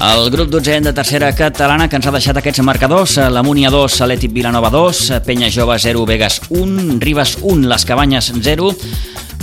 El 0.00 0.30
grup 0.30 0.48
12 0.48 0.80
de 0.80 0.92
tercera 0.92 1.32
catalana 1.34 1.88
que 1.90 1.98
ens 1.98 2.06
ha 2.06 2.12
deixat 2.14 2.36
aquests 2.38 2.62
marcadors, 2.62 3.16
la 3.34 3.42
Múnia 3.42 3.66
2, 3.74 3.96
Atlètic 4.04 4.30
Vilanova 4.30 4.70
2, 4.70 5.00
Penya 5.26 5.48
Jove 5.50 5.74
0, 5.82 6.04
Vegas 6.06 6.36
1, 6.54 7.00
Ribes 7.02 7.32
1, 7.42 7.66
Les 7.66 7.84
Cabanyes 7.84 8.30
0, 8.38 8.70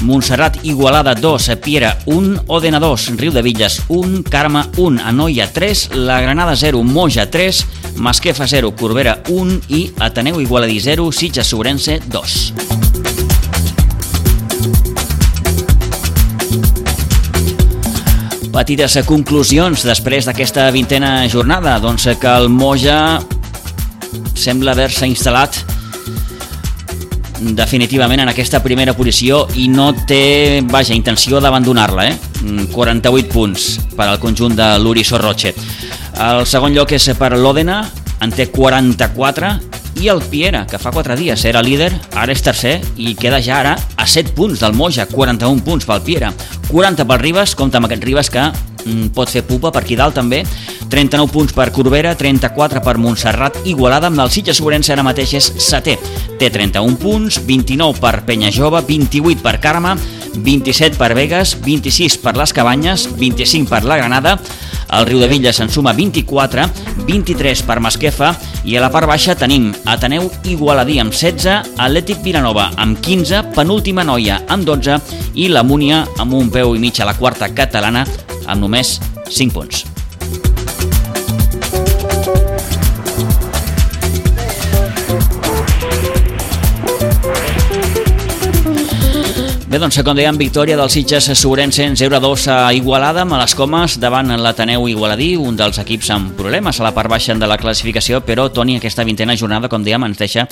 Montserrat 0.08 0.62
Igualada 0.64 1.12
2, 1.20 1.49
Piera 1.60 1.97
1, 2.06 2.45
Odena 2.47 2.80
2, 2.80 3.10
Riu 3.20 3.36
de 3.36 3.43
Villes 3.43 3.82
1, 3.89 4.24
Carme 4.32 4.64
1, 4.78 5.03
Anoia 5.03 5.51
3, 5.51 5.89
La 6.08 6.22
Granada 6.22 6.56
0, 6.56 6.84
Moja 6.84 7.30
3, 7.30 7.66
Masquefa 7.97 8.47
0, 8.47 8.72
Corbera 8.80 9.20
1 9.28 9.60
i 9.68 9.91
Ateneu 9.99 10.39
Igualadí 10.39 10.80
0, 10.80 11.12
Sitges 11.12 11.51
Sobrense 11.51 11.99
2. 12.08 12.85
Petites 18.56 18.93
conclusions 19.03 19.82
després 19.84 20.24
d'aquesta 20.24 20.70
vintena 20.72 21.26
jornada. 21.28 21.74
Doncs 21.84 22.06
que 22.22 22.36
el 22.39 22.47
Moja 22.47 23.20
sembla 24.32 24.72
haver-se 24.72 25.10
instal·lat 25.12 25.58
definitivament 27.51 28.24
en 28.24 28.32
aquesta 28.32 28.62
primera 28.64 28.93
posició 28.95 29.41
i 29.60 29.68
no 29.68 29.89
té, 30.08 30.64
vaja, 30.72 30.95
intenció 30.95 31.41
d'abandonar-la, 31.43 32.08
eh? 32.08 32.16
48 32.72 33.12
mm, 33.12 33.28
punts 33.34 33.68
per 33.91 34.08
al 34.08 34.22
conjunt 34.24 34.56
de 34.56 34.70
l'Uri 34.80 35.03
Sorroche. 35.03 35.51
El 36.16 36.47
segon 36.47 36.72
lloc 36.72 36.95
és 36.95 37.10
per 37.20 37.34
l'Òdena, 37.36 37.82
en 38.24 38.32
té 38.32 38.47
44, 38.56 39.51
i 40.02 40.10
el 40.12 40.22
Piera, 40.30 40.66
que 40.68 40.80
fa 40.82 40.91
4 40.91 41.16
dies 41.16 41.46
era 41.48 41.64
líder, 41.64 41.89
ara 42.16 42.34
és 42.34 42.43
tercer 42.43 42.78
i 42.98 43.14
queda 43.16 43.39
ja 43.43 43.60
ara 43.62 43.76
a 43.96 44.08
7 44.08 44.34
punts 44.36 44.60
del 44.60 44.76
Moja, 44.76 45.08
41 45.08 45.64
punts 45.64 45.88
pel 45.88 46.04
Piera. 46.04 46.32
40 46.70 47.06
pel 47.08 47.22
Ribes, 47.22 47.56
compta 47.56 47.80
amb 47.80 47.88
aquest 47.88 48.04
Ribes 48.04 48.30
que 48.34 48.43
mm, 48.52 49.14
pot 49.16 49.32
fer 49.32 49.46
pupa 49.48 49.72
per 49.72 49.86
aquí 49.86 49.96
dalt 49.96 50.18
també. 50.20 50.43
39 50.91 51.32
punts 51.32 51.56
per 51.56 51.72
Corbera, 51.74 52.14
34 52.16 52.84
per 52.84 52.98
Montserrat, 53.02 53.62
Igualada, 53.66 54.12
amb 54.12 54.22
el 54.22 54.32
Sitges 54.32 54.60
Sobrense 54.60 54.93
ara 54.93 55.06
mateix 55.06 55.34
és 55.39 55.50
setè. 55.64 55.98
Té 56.39 56.52
31 56.52 57.00
punts, 57.02 57.39
29 57.48 58.02
per 58.04 58.20
Penya 58.28 58.52
Jove, 58.54 58.84
28 58.86 59.41
per 59.41 59.58
Carme, 59.64 59.96
27 60.44 60.98
per 61.00 61.14
Vegas, 61.16 61.56
26 61.64 62.20
per 62.24 62.36
les 62.38 62.54
Cabanyes, 62.56 63.08
25 63.20 63.70
per 63.72 63.84
la 63.88 63.98
Granada, 63.98 64.36
el 64.96 65.08
Riu 65.08 65.20
de 65.20 65.30
Villa 65.32 65.54
se'n 65.56 65.72
suma 65.72 65.94
24, 65.98 66.68
23 67.08 67.64
per 67.66 67.80
Masquefa 67.84 68.34
i 68.66 68.78
a 68.78 68.84
la 68.84 68.92
part 68.94 69.10
baixa 69.10 69.36
tenim 69.40 69.72
Ateneu 69.90 70.30
Igualadí 70.52 71.00
amb 71.02 71.16
16, 71.16 71.76
Atlètic 71.76 72.22
Vilanova 72.26 72.70
amb 72.82 73.02
15, 73.02 73.56
penúltima 73.58 74.06
noia 74.06 74.42
amb 74.48 74.68
12 74.68 75.00
i 75.42 75.50
la 75.50 75.66
Múnia 75.66 76.06
amb 76.20 76.38
un 76.38 76.54
peu 76.54 76.76
i 76.76 76.82
mig 76.82 77.02
a 77.02 77.10
la 77.10 77.18
quarta 77.18 77.52
catalana 77.54 78.06
amb 78.46 78.62
només 78.62 79.00
5 79.30 79.54
punts. 79.58 79.95
Bé, 89.76 89.80
doncs, 89.84 89.98
com 90.08 90.16
dèiem, 90.16 90.38
victòria 90.40 90.78
del 90.80 90.88
Sitges 90.88 91.26
Sobrense 91.36 91.84
0-2 92.00 92.46
a 92.48 92.70
Igualada, 92.72 93.26
amb 93.26 93.36
les 93.36 93.52
comes 93.60 93.98
davant 94.00 94.30
l'Ateneu 94.40 94.86
Igualadí, 94.88 95.34
un 95.36 95.58
dels 95.60 95.82
equips 95.82 96.14
amb 96.16 96.30
problemes 96.40 96.80
a 96.80 96.86
la 96.86 96.94
part 96.96 97.12
baixa 97.12 97.34
de 97.36 97.50
la 97.52 97.58
classificació, 97.60 98.22
però, 98.24 98.46
Toni, 98.56 98.78
aquesta 98.80 99.04
vintena 99.04 99.36
jornada, 99.36 99.68
com 99.68 99.84
dèiem, 99.84 100.06
ens 100.08 100.22
deixa 100.22 100.46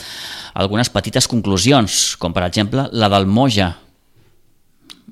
algunes 0.59 0.91
petites 0.91 1.29
conclusions, 1.31 2.17
com 2.19 2.35
per 2.35 2.43
exemple 2.49 2.89
la 2.91 3.07
del 3.13 3.23
Moja. 3.23 3.69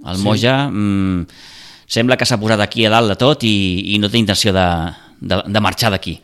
El 0.04 0.20
Sí. 0.20 0.26
Moja 0.28 0.58
mm, 0.68 1.24
sembla 1.88 2.18
que 2.20 2.28
s'ha 2.28 2.42
posat 2.42 2.60
aquí 2.68 2.84
a 2.84 2.92
dalt 2.92 3.14
de 3.14 3.16
tot 3.16 3.48
i, 3.48 3.96
i 3.96 3.98
no 3.98 4.12
té 4.12 4.20
intenció 4.20 4.52
de, 4.52 4.68
de, 5.22 5.40
de 5.48 5.64
marxar 5.64 5.94
d'aquí. 5.96 6.18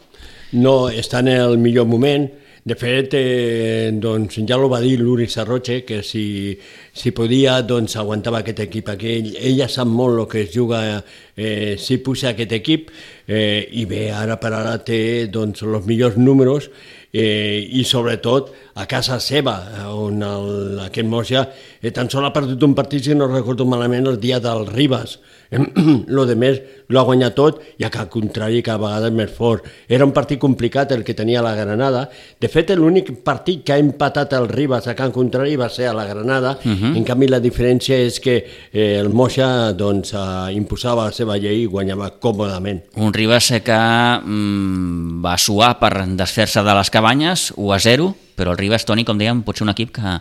No 0.59 0.89
està 0.91 1.23
en 1.23 1.31
el 1.37 1.55
millor 1.55 1.87
moment. 1.87 2.27
De 2.67 2.75
fet, 2.75 3.13
eh, 3.13 3.91
doncs, 3.95 4.41
ja 4.43 4.57
ho 4.59 4.67
va 4.67 4.81
dir 4.83 4.97
l'Uri 4.99 5.29
Sarroche, 5.31 5.85
que 5.87 6.01
si, 6.03 6.57
si 6.91 7.13
podia 7.15 7.61
doncs, 7.63 7.95
aguantava 7.95 8.41
aquest 8.41 8.59
equip 8.65 8.89
aquí. 8.91 9.13
Ell, 9.21 9.29
ella 9.53 9.69
sap 9.71 9.87
molt 9.87 10.19
el 10.19 10.27
que 10.27 10.41
es 10.41 10.51
juga 10.51 10.81
eh, 10.99 11.77
si 11.79 12.01
puja 12.03 12.33
aquest 12.33 12.57
equip 12.57 12.91
eh, 12.91 13.63
i 13.71 13.85
bé, 13.87 14.09
ara 14.11 14.35
per 14.41 14.51
ara 14.57 14.75
té 14.83 14.99
doncs, 15.31 15.63
els 15.63 15.87
millors 15.87 16.19
números 16.19 16.67
eh, 17.13 17.63
i 17.71 17.85
sobretot 17.87 18.51
a 18.77 18.85
casa 18.85 19.17
seva, 19.23 19.55
on 19.93 20.21
el, 20.23 20.79
aquest 20.85 21.07
Moja 21.09 21.47
eh, 21.81 21.91
tan 21.91 22.09
sol 22.13 22.25
ha 22.27 22.33
perdut 22.35 22.61
un 22.67 22.75
partit, 22.77 23.03
si 23.03 23.15
no 23.17 23.27
recordo 23.27 23.65
malament, 23.65 24.05
el 24.07 24.19
dia 24.21 24.39
del 24.43 24.67
Ribas. 24.67 25.17
lo 26.07 26.25
de 26.27 26.35
més 26.35 26.57
l'ha 26.91 27.03
guanyat 27.07 27.35
tot 27.37 27.61
i 27.79 27.85
a 27.87 27.91
al 27.97 28.09
contrari 28.11 28.59
cada 28.63 28.81
vegada 28.81 29.07
és 29.07 29.15
més 29.15 29.31
fort. 29.31 29.63
Era 29.87 30.05
un 30.05 30.11
partit 30.15 30.39
complicat 30.39 30.91
el 30.91 31.03
que 31.07 31.15
tenia 31.15 31.41
la 31.41 31.53
Granada. 31.55 32.05
De 32.39 32.49
fet, 32.51 32.73
l'únic 32.75 33.11
partit 33.23 33.63
que 33.65 33.73
ha 33.75 33.79
empatat 33.81 34.33
el 34.37 34.49
Ribas 34.51 34.87
a 34.87 34.95
Can 34.95 35.13
Contrari 35.15 35.55
va 35.59 35.69
ser 35.69 35.87
a 35.87 35.95
la 35.95 36.05
Granada. 36.05 36.57
Uh 36.63 36.67
Mhm. 36.67 36.83
-huh. 36.83 36.97
En 36.97 37.03
canvi, 37.03 37.27
la 37.27 37.39
diferència 37.39 37.95
és 37.95 38.19
que 38.19 38.45
eh, 38.73 38.99
el 38.99 39.09
Moixa 39.09 39.73
doncs, 39.73 40.13
eh, 40.13 40.53
imposava 40.53 41.05
la 41.05 41.11
seva 41.11 41.37
llei 41.37 41.63
i 41.63 41.65
guanyava 41.65 42.19
còmodament. 42.19 42.83
Un 42.95 43.13
Ribas 43.13 43.51
que 43.63 44.19
mm, 44.25 45.21
va 45.23 45.37
suar 45.37 45.79
per 45.79 46.05
desfer-se 46.07 46.61
de 46.61 46.73
les 46.73 46.89
cabanyes, 46.89 47.53
1 47.55 47.73
a 47.73 47.79
0, 47.79 48.15
però 48.37 48.53
el 48.53 48.59
Ribas, 48.61 48.85
Toni, 48.85 49.03
com 49.07 49.17
dèiem, 49.19 49.41
pot 49.47 49.57
ser 49.57 49.65
un 49.65 49.73
equip 49.73 49.91
que, 49.97 50.13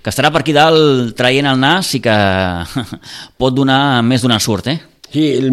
que 0.00 0.12
estarà 0.14 0.30
per 0.32 0.44
aquí 0.44 0.54
dalt 0.56 1.12
traient 1.18 1.50
el 1.50 1.58
nas 1.60 1.90
i 1.98 2.00
que 2.04 2.14
pot 3.40 3.54
donar 3.56 4.00
més 4.06 4.22
d'un 4.24 4.34
ensurt, 4.36 4.70
eh? 4.72 4.78
Sí, 5.10 5.24
el, 5.34 5.48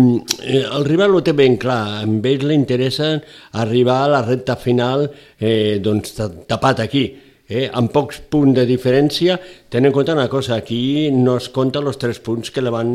el 0.54 0.84
rival 0.86 1.16
ho 1.18 1.24
té 1.26 1.34
ben 1.34 1.56
clar, 1.58 1.80
a 1.98 2.04
ell 2.06 2.44
li 2.46 2.54
interessa 2.54 3.16
arribar 3.58 4.04
a 4.04 4.12
la 4.12 4.20
recta 4.22 4.54
final 4.62 5.08
eh, 5.10 5.80
doncs, 5.82 6.14
ta- 6.14 6.30
tapat 6.46 6.84
aquí, 6.86 7.02
eh, 7.50 7.66
amb 7.74 7.90
pocs 7.90 8.20
punts 8.30 8.54
de 8.60 8.68
diferència, 8.70 9.40
tenint 9.74 9.90
en 9.90 9.96
compte 9.96 10.14
una 10.14 10.28
cosa, 10.30 10.60
aquí 10.62 11.10
no 11.10 11.40
es 11.42 11.50
compta 11.50 11.82
els 11.82 11.98
tres 11.98 12.20
punts 12.22 12.54
que 12.54 12.62
le 12.62 12.70
van 12.70 12.92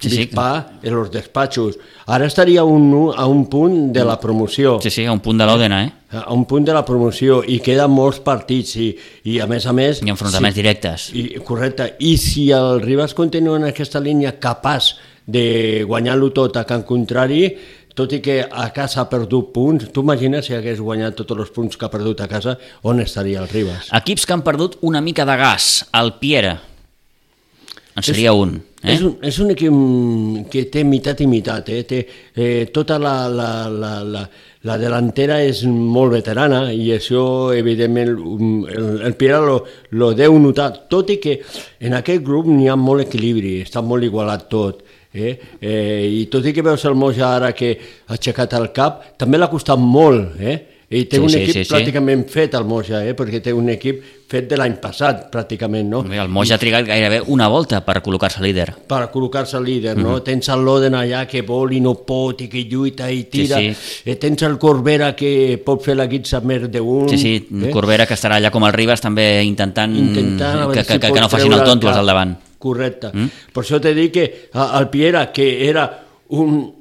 Sí, 0.00 0.10
sí. 0.10 0.16
dispar 0.24 0.80
en 0.82 0.96
els 0.98 1.10
despatxos. 1.12 1.76
Ara 2.10 2.26
estaria 2.26 2.60
a 2.60 2.64
un, 2.64 3.12
a 3.14 3.26
un 3.30 3.44
punt 3.48 3.92
de 3.94 4.04
la 4.04 4.18
promoció. 4.20 4.80
Sí, 4.82 4.90
sí, 4.90 5.04
a 5.06 5.12
un 5.12 5.20
punt 5.22 5.38
de 5.38 5.46
l'Òdena, 5.46 5.84
eh? 5.84 5.92
A 6.18 6.32
un 6.34 6.44
punt 6.50 6.66
de 6.66 6.74
la 6.74 6.84
promoció 6.86 7.40
i 7.46 7.60
queden 7.62 7.94
molts 7.94 8.18
partits 8.22 8.74
i, 8.82 8.90
i 9.30 9.38
a 9.40 9.46
més 9.50 9.66
a 9.66 9.72
més... 9.72 10.02
I 10.02 10.10
enfrontaments 10.12 10.58
directes. 10.58 11.08
I, 11.14 11.38
correcte, 11.46 11.94
i 12.00 12.16
si 12.18 12.50
el 12.54 12.82
Ribas 12.82 13.14
continua 13.14 13.56
en 13.60 13.70
aquesta 13.70 14.02
línia 14.02 14.34
capaç 14.42 14.96
de 15.26 15.86
guanyar-lo 15.88 16.32
tot 16.36 16.58
a 16.60 16.66
Can 16.68 16.84
Contrari, 16.84 17.46
tot 17.94 18.12
i 18.12 18.20
que 18.20 18.40
a 18.42 18.68
casa 18.74 19.04
ha 19.04 19.08
perdut 19.08 19.52
punts, 19.54 19.88
tu 19.94 20.02
imagines 20.02 20.50
si 20.50 20.58
hagués 20.58 20.82
guanyat 20.82 21.14
tots 21.22 21.38
els 21.38 21.54
punts 21.54 21.78
que 21.78 21.86
ha 21.86 21.92
perdut 21.92 22.20
a 22.20 22.28
casa, 22.28 22.58
on 22.82 23.00
estaria 23.00 23.40
el 23.40 23.48
Ribas? 23.48 23.88
Equips 23.94 24.26
que 24.26 24.34
han 24.34 24.42
perdut 24.42 24.80
una 24.82 25.00
mica 25.00 25.24
de 25.24 25.38
gas. 25.38 25.86
El 25.94 26.16
Piera. 26.18 26.58
En 27.96 28.02
seria 28.02 28.30
És- 28.32 28.38
un. 28.38 28.54
Eh? 28.84 28.92
És, 28.92 29.02
un, 29.02 29.12
és 29.22 29.36
un 29.40 29.50
equip 29.54 29.76
que 30.52 30.64
té 30.68 30.82
meitat 30.84 31.20
i 31.24 31.26
meitat, 31.30 31.68
eh? 31.72 31.82
té 31.88 32.00
eh, 32.36 32.66
tota 32.74 32.98
la, 33.00 33.28
la, 33.32 33.68
la, 33.70 33.92
la, 34.04 34.24
la 34.68 34.76
delantera 34.80 35.38
és 35.40 35.62
molt 35.64 36.12
veterana 36.12 36.66
i 36.72 36.90
això 36.92 37.54
evidentment 37.56 38.12
um, 38.18 38.66
el, 38.68 38.90
el 39.08 39.16
Piera 39.16 39.38
lo, 39.40 39.62
lo 39.96 40.10
deu 40.12 40.36
notar, 40.42 40.68
tot 40.90 41.14
i 41.14 41.16
que 41.22 41.38
en 41.80 41.96
aquest 41.96 42.20
grup 42.26 42.50
n'hi 42.50 42.68
ha 42.68 42.76
molt 42.76 43.06
equilibri, 43.06 43.60
està 43.64 43.80
molt 43.80 44.04
igualat 44.04 44.50
tot. 44.52 44.84
Eh? 45.14 45.32
Eh, 45.62 46.04
I 46.20 46.26
tot 46.28 46.44
i 46.44 46.52
que 46.52 46.66
veus 46.66 46.84
el 46.90 46.98
Moja 46.98 47.30
ara 47.38 47.52
que 47.56 47.72
ha 47.78 48.18
aixecat 48.18 48.58
el 48.58 48.72
cap, 48.74 49.14
també 49.16 49.38
l'ha 49.38 49.48
costat 49.48 49.78
molt, 49.80 50.34
eh? 50.42 50.58
I 50.94 51.04
té 51.10 51.16
Sí, 51.18 51.22
un 51.22 51.30
sí, 51.30 51.38
equip 51.42 51.54
sí, 51.56 51.64
sí. 51.64 51.72
pràcticament 51.74 52.26
fet, 52.30 52.54
el 52.54 52.64
Moja, 52.64 53.00
eh? 53.04 53.14
perquè 53.18 53.40
té 53.42 53.52
un 53.52 53.68
equip 53.72 54.02
fet 54.30 54.46
de 54.50 54.56
l'any 54.56 54.76
passat, 54.80 55.24
pràcticament, 55.32 55.88
no? 55.90 56.02
Bé, 56.06 56.16
El 56.22 56.28
Moja 56.32 56.54
ha 56.54 56.58
trigat 56.58 56.86
gairebé 56.86 57.20
una 57.34 57.48
volta 57.48 57.80
per 57.84 58.00
col·locar-se 58.02 58.42
líder. 58.42 58.68
per 58.86 59.10
col·locar-se 59.12 59.60
líder, 59.62 59.96
no? 59.98 60.16
Mhm. 60.16 60.22
Tens 60.24 60.48
el 60.54 60.64
Loden 60.64 60.94
allà 60.94 61.26
que 61.26 61.42
vol 61.42 61.72
i 61.72 61.80
no 61.80 61.94
pot 62.06 62.40
i 62.42 62.48
que 62.48 62.64
lluita 62.64 63.10
i 63.10 63.24
tira. 63.24 63.58
Sí, 63.58 63.74
Eh, 64.04 64.16
tens 64.16 64.42
el 64.42 64.56
Corbera 64.58 65.14
que 65.16 65.60
pot 65.64 65.82
fer 65.82 65.96
la 65.96 66.06
guitza 66.06 66.40
més 66.40 66.70
d'un. 66.70 67.08
Sí, 67.08 67.18
sí, 67.18 67.48
Corbera, 67.72 68.06
que 68.06 68.14
estarà 68.14 68.36
allà 68.36 68.50
com 68.50 68.64
el 68.64 68.72
Ribas, 68.72 69.00
també 69.00 69.42
intentant, 69.44 69.94
Intentant 69.96 70.68
que, 70.70 70.78
que, 70.78 70.84
si 70.84 70.98
que, 70.98 71.12
que 71.12 71.20
no 71.20 71.28
facin 71.28 71.52
el 71.52 71.64
tonto 71.64 71.88
els 71.88 71.96
al 71.96 72.06
davant. 72.06 72.36
Correcte. 72.58 73.10
Mm? 73.12 73.28
Per 73.52 73.62
això 73.62 73.80
t'he 73.80 73.94
dit 73.94 74.10
que 74.12 74.48
el 74.54 74.88
Piera, 74.88 75.30
que 75.32 75.68
era 75.68 75.84
un, 76.30 76.72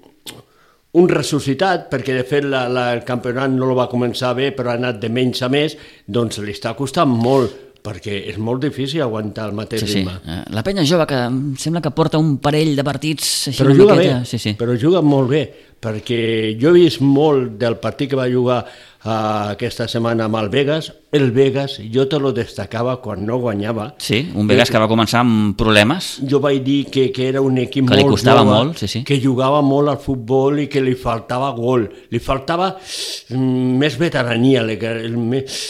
un 0.94 1.08
ressuscitat, 1.10 1.88
perquè 1.90 2.14
de 2.20 2.24
fet 2.30 2.46
la, 2.46 2.68
la, 2.70 2.92
el 2.94 3.04
campionat 3.08 3.50
no 3.50 3.66
lo 3.66 3.76
va 3.80 3.88
començar 3.90 4.36
bé, 4.38 4.52
però 4.54 4.70
ha 4.74 4.78
anat 4.78 5.00
de 5.02 5.10
menys 5.10 5.42
a 5.42 5.50
més, 5.50 5.74
doncs 6.06 6.38
li 6.46 6.54
està 6.54 6.76
costant 6.78 7.10
molt, 7.10 7.56
perquè 7.84 8.20
és 8.32 8.38
molt 8.40 8.62
difícil 8.64 9.02
aguantar 9.04 9.50
el 9.50 9.56
mateix 9.58 9.82
Sí, 9.84 9.88
sí. 9.90 9.96
ritme. 10.04 10.14
Eh, 10.24 10.38
La 10.56 10.62
penya 10.64 10.86
jove, 10.88 11.08
que 11.10 11.18
em 11.26 11.40
sembla 11.60 11.82
que 11.84 11.92
porta 11.92 12.22
un 12.22 12.38
parell 12.38 12.76
de 12.78 12.86
partits 12.88 13.50
així 13.50 13.60
Però 13.60 13.74
una 13.74 13.82
juga 13.82 13.96
bé. 14.00 14.08
Sí, 14.30 14.38
sí. 14.40 14.54
però 14.60 14.78
juga 14.80 15.02
molt 15.04 15.30
bé, 15.34 15.42
perquè 15.84 16.22
jo 16.62 16.70
he 16.72 16.78
vist 16.86 17.02
molt 17.04 17.58
del 17.60 17.76
partit 17.82 18.14
que 18.14 18.16
va 18.22 18.30
jugar 18.32 18.62
uh, 19.04 19.52
aquesta 19.54 19.88
setmana 19.92 20.26
amb 20.28 20.38
el 20.40 20.50
Vegas, 20.54 20.92
el 21.14 21.32
Vegas 21.32 21.78
jo 21.94 22.08
te 22.10 22.20
lo 22.20 22.32
destacava 22.34 22.96
quan 23.04 23.26
no 23.26 23.38
guanyava. 23.42 23.92
Sí, 24.02 24.32
un 24.34 24.48
Vegas 24.50 24.72
que 24.72 24.82
va 24.82 24.90
començar 24.90 25.22
amb 25.22 25.54
problemes. 25.60 26.16
Jo 26.30 26.40
vaig 26.44 26.64
dir 26.66 26.80
que, 26.92 27.10
que 27.14 27.28
era 27.30 27.42
un 27.44 27.60
equip 27.62 27.90
Que 27.90 28.00
li 28.00 28.08
molt 28.08 28.18
costava 28.18 28.42
jove, 28.42 28.56
molt, 28.56 28.82
sí, 28.82 28.90
sí. 28.90 29.04
que 29.08 29.20
jugava 29.22 29.62
molt 29.62 29.94
al 29.94 30.02
futbol 30.02 30.64
i 30.64 30.68
que 30.72 30.82
li 30.82 30.96
faltava 31.00 31.52
gol. 31.58 31.88
Li 32.12 32.24
faltava 32.24 32.74
mm, 32.74 33.78
més 33.84 34.00
veterania, 34.00 34.64
li- 34.66 34.80
més, 35.14 35.62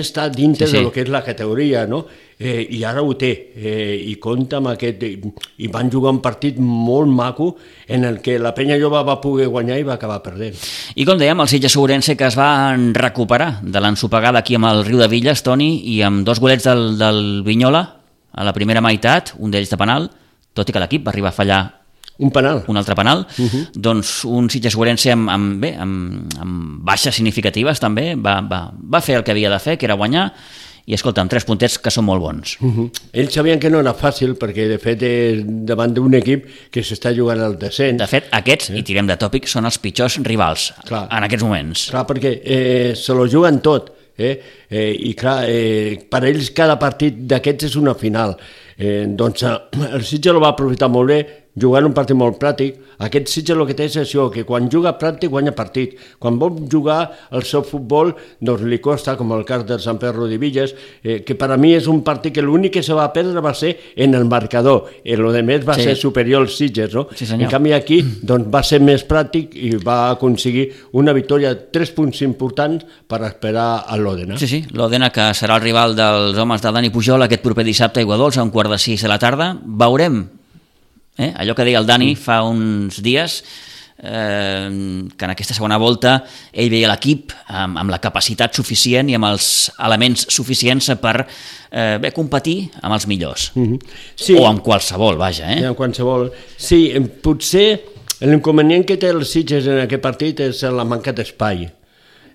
estar 0.00 0.30
dintre 0.34 0.66
sí, 0.66 0.72
sí. 0.72 0.78
de 0.78 0.84
lo 0.88 0.92
que 0.92 1.04
és 1.04 1.12
la 1.12 1.24
categoria, 1.24 1.86
no? 1.86 2.04
Eh, 2.44 2.66
I 2.76 2.82
ara 2.84 3.00
ho 3.00 3.14
té, 3.16 3.30
eh, 3.56 3.96
i 4.10 4.18
compta 4.20 4.58
amb 4.60 4.68
aquest... 4.74 5.00
I 5.00 5.68
van 5.72 5.88
jugar 5.88 6.10
un 6.12 6.20
partit 6.20 6.58
molt 6.60 7.08
maco 7.08 7.54
en 7.88 8.04
el 8.04 8.18
que 8.20 8.36
la 8.42 8.52
penya 8.52 8.76
jove 8.80 9.00
va 9.06 9.16
poder 9.22 9.46
guanyar 9.48 9.78
i 9.80 9.86
va 9.86 9.94
acabar 9.96 10.18
perdent. 10.22 10.58
I 10.94 11.06
com 11.08 11.16
dèiem, 11.16 11.40
el 11.40 11.48
Sitges 11.48 11.72
Sobrense 11.72 12.18
que 12.20 12.26
es 12.28 12.36
va 12.36 12.74
recuperar 12.76 13.62
de 13.62 13.80
l'ensopegada 13.80 14.42
aquí 14.42 14.58
amb 14.58 14.68
el 14.68 14.84
riu 14.84 15.00
de 15.00 15.08
Villes, 15.08 15.40
Toni, 15.46 15.70
i 15.94 16.02
amb 16.04 16.26
dos 16.26 16.42
golets 16.42 16.66
del, 16.68 16.98
del 17.00 17.22
Vinyola 17.46 17.84
a 18.34 18.44
la 18.44 18.52
primera 18.52 18.82
meitat, 18.84 19.32
un 19.38 19.54
d'ells 19.54 19.72
de 19.72 19.78
penal, 19.80 20.10
tot 20.52 20.68
i 20.68 20.74
que 20.74 20.82
l'equip 20.82 21.06
va 21.06 21.14
arribar 21.14 21.32
a 21.32 21.38
fallar 21.38 21.62
un 22.18 22.30
penal, 22.30 22.60
un 22.68 22.76
altre 22.76 22.94
penal, 22.94 23.26
Uh 23.38 23.48
-huh. 23.48 23.68
doncs 23.74 24.24
un 24.24 24.50
Sitges 24.50 24.72
Sobrense 24.72 25.10
amb, 25.10 25.30
amb, 25.30 25.60
bé, 25.60 25.74
amb, 25.78 26.28
amb 26.38 26.84
baixes 26.84 27.14
significatives 27.14 27.80
també, 27.80 28.14
va, 28.14 28.40
va, 28.40 28.70
va 28.74 29.00
fer 29.00 29.16
el 29.16 29.24
que 29.24 29.32
havia 29.32 29.50
de 29.50 29.58
fer, 29.58 29.78
que 29.78 29.86
era 29.86 29.94
guanyar, 29.94 30.32
i 30.86 30.94
escolta, 30.96 31.22
amb 31.24 31.32
tres 31.32 31.46
puntets 31.48 31.78
que 31.80 31.92
són 31.92 32.04
molt 32.04 32.20
bons. 32.22 32.56
Uh 32.60 32.76
-huh. 32.76 32.90
Ells 33.12 33.32
sabien 33.32 33.58
que 33.58 33.70
no 33.70 33.80
era 33.80 33.94
fàcil 33.94 34.36
perquè 34.36 34.68
de 34.68 34.78
fet 34.78 35.02
és 35.02 35.42
davant 35.44 35.92
d'un 35.92 36.14
equip 36.14 36.46
que 36.70 36.80
s'està 36.80 37.14
jugant 37.14 37.40
al 37.40 37.58
descens. 37.58 37.98
De 37.98 38.06
fet, 38.06 38.24
aquests, 38.30 38.70
i 38.70 38.82
tirem 38.82 39.06
de 39.06 39.16
tòpic, 39.16 39.46
són 39.46 39.64
els 39.64 39.78
pitjors 39.78 40.18
rivals 40.22 40.72
Clar. 40.84 41.08
en 41.10 41.22
aquests 41.24 41.44
moments. 41.44 41.90
Clar, 41.90 42.06
perquè 42.06 42.40
eh, 42.44 42.92
se 42.94 43.12
lo 43.14 43.26
juguen 43.26 43.60
tot, 43.60 43.92
eh? 44.18 44.40
Eh, 44.70 44.96
i 44.98 45.14
clar, 45.14 45.44
eh, 45.48 45.98
per 46.08 46.24
ells 46.24 46.50
cada 46.50 46.78
partit 46.78 47.14
d'aquests 47.14 47.64
és 47.64 47.76
una 47.76 47.94
final. 47.94 48.36
Eh, 48.76 49.06
doncs 49.08 49.42
eh, 49.42 49.58
el 49.92 50.04
Sitges 50.04 50.32
el 50.32 50.40
va 50.42 50.48
aprofitar 50.48 50.88
molt 50.88 51.08
bé, 51.08 51.43
jugant 51.56 51.84
un 51.86 51.92
partit 51.94 52.16
molt 52.16 52.38
pràctic. 52.40 52.80
Aquest 53.04 53.28
Sitges 53.28 53.56
el 53.56 53.66
que 53.66 53.74
té 53.74 53.84
és 53.88 53.96
això, 53.96 54.28
que 54.30 54.44
quan 54.46 54.68
juga 54.70 54.92
pràctic 54.98 55.30
guanya 55.30 55.52
partit. 55.54 55.96
Quan 56.18 56.38
vol 56.38 56.56
jugar 56.70 57.10
el 57.32 57.42
seu 57.42 57.62
futbol, 57.66 58.14
doncs 58.40 58.62
li 58.62 58.78
costa, 58.78 59.16
com 59.16 59.32
el 59.32 59.44
cas 59.44 59.64
del 59.66 59.80
Sant 59.80 59.98
Pedro 59.98 60.26
de 60.30 60.38
Villas, 60.38 60.74
eh, 61.02 61.22
que 61.24 61.34
per 61.34 61.50
a 61.50 61.56
mi 61.56 61.74
és 61.74 61.86
un 61.90 62.02
partit 62.02 62.32
que 62.34 62.42
l'únic 62.42 62.72
que 62.74 62.82
se 62.82 62.92
va 62.94 63.12
perdre 63.12 63.40
va 63.40 63.54
ser 63.54 63.76
en 63.96 64.14
el 64.14 64.24
marcador. 64.24 64.86
En 65.04 65.20
lo 65.22 65.32
de 65.32 65.42
més 65.42 65.66
va 65.66 65.74
Sí. 65.74 65.82
ser 65.82 65.96
superior 65.96 66.42
als 66.42 66.56
Sitges, 66.56 66.94
no? 66.94 67.08
Sí, 67.14 67.26
senyor. 67.26 67.44
en 67.44 67.50
canvi 67.50 67.72
aquí 67.72 68.00
doncs, 68.22 68.46
va 68.52 68.62
ser 68.62 68.80
més 68.80 69.06
pràctic 69.06 69.54
i 69.54 69.76
va 69.76 70.10
aconseguir 70.10 70.72
una 70.92 71.12
victòria 71.12 71.54
de 71.54 71.66
3 71.72 71.90
punts 71.90 72.22
importants 72.22 72.84
per 73.06 73.22
esperar 73.24 73.84
a 73.86 73.96
l'Òdena. 73.96 74.38
Sí, 74.38 74.46
sí, 74.46 74.64
l'Òdena, 74.72 75.10
que 75.10 75.20
serà 75.34 75.56
el 75.56 75.62
rival 75.62 75.94
dels 75.96 76.38
homes 76.38 76.62
de 76.62 76.72
Dani 76.72 76.90
Pujol 76.90 77.22
aquest 77.22 77.42
proper 77.42 77.64
dissabte 77.64 78.00
a 78.00 78.02
Iguadols 78.02 78.38
a 78.38 78.42
un 78.42 78.50
quart 78.50 78.70
de 78.70 78.78
sis 78.78 79.02
de 79.02 79.08
la 79.08 79.18
tarda. 79.18 79.58
Veurem, 79.64 80.28
eh? 81.18 81.32
allò 81.36 81.54
que 81.54 81.66
deia 81.66 81.80
el 81.80 81.86
Dani 81.86 82.14
fa 82.18 82.42
uns 82.46 83.00
dies, 83.02 83.42
eh, 83.98 84.68
que 85.16 85.24
en 85.24 85.32
aquesta 85.32 85.54
segona 85.54 85.78
volta 85.78 86.16
ell 86.52 86.70
veia 86.72 86.90
l'equip 86.90 87.32
amb, 87.46 87.78
amb 87.80 87.92
la 87.92 88.00
capacitat 88.02 88.56
suficient 88.56 89.10
i 89.10 89.16
amb 89.18 89.28
els 89.30 89.48
elements 89.78 90.26
suficients 90.34 90.90
per 91.02 91.16
eh, 91.22 91.96
bé, 92.02 92.12
competir 92.16 92.70
amb 92.82 92.94
els 92.96 93.06
millors. 93.10 93.50
Mhm. 93.54 93.78
Sí. 94.14 94.36
O 94.38 94.46
amb 94.48 94.62
qualsevol, 94.64 95.18
vaja. 95.20 95.50
Eh? 95.52 95.62
Eh? 95.62 95.70
En 95.70 95.78
qualsevol. 95.78 96.30
Sí, 96.56 96.86
potser 97.22 97.68
l'inconvenient 98.24 98.84
que 98.86 98.96
té 98.96 99.10
el 99.12 99.24
Sitges 99.26 99.66
en 99.66 99.84
aquest 99.84 100.02
partit 100.02 100.40
és 100.40 100.62
la 100.62 100.84
manca 100.86 101.12
d'espai. 101.12 101.66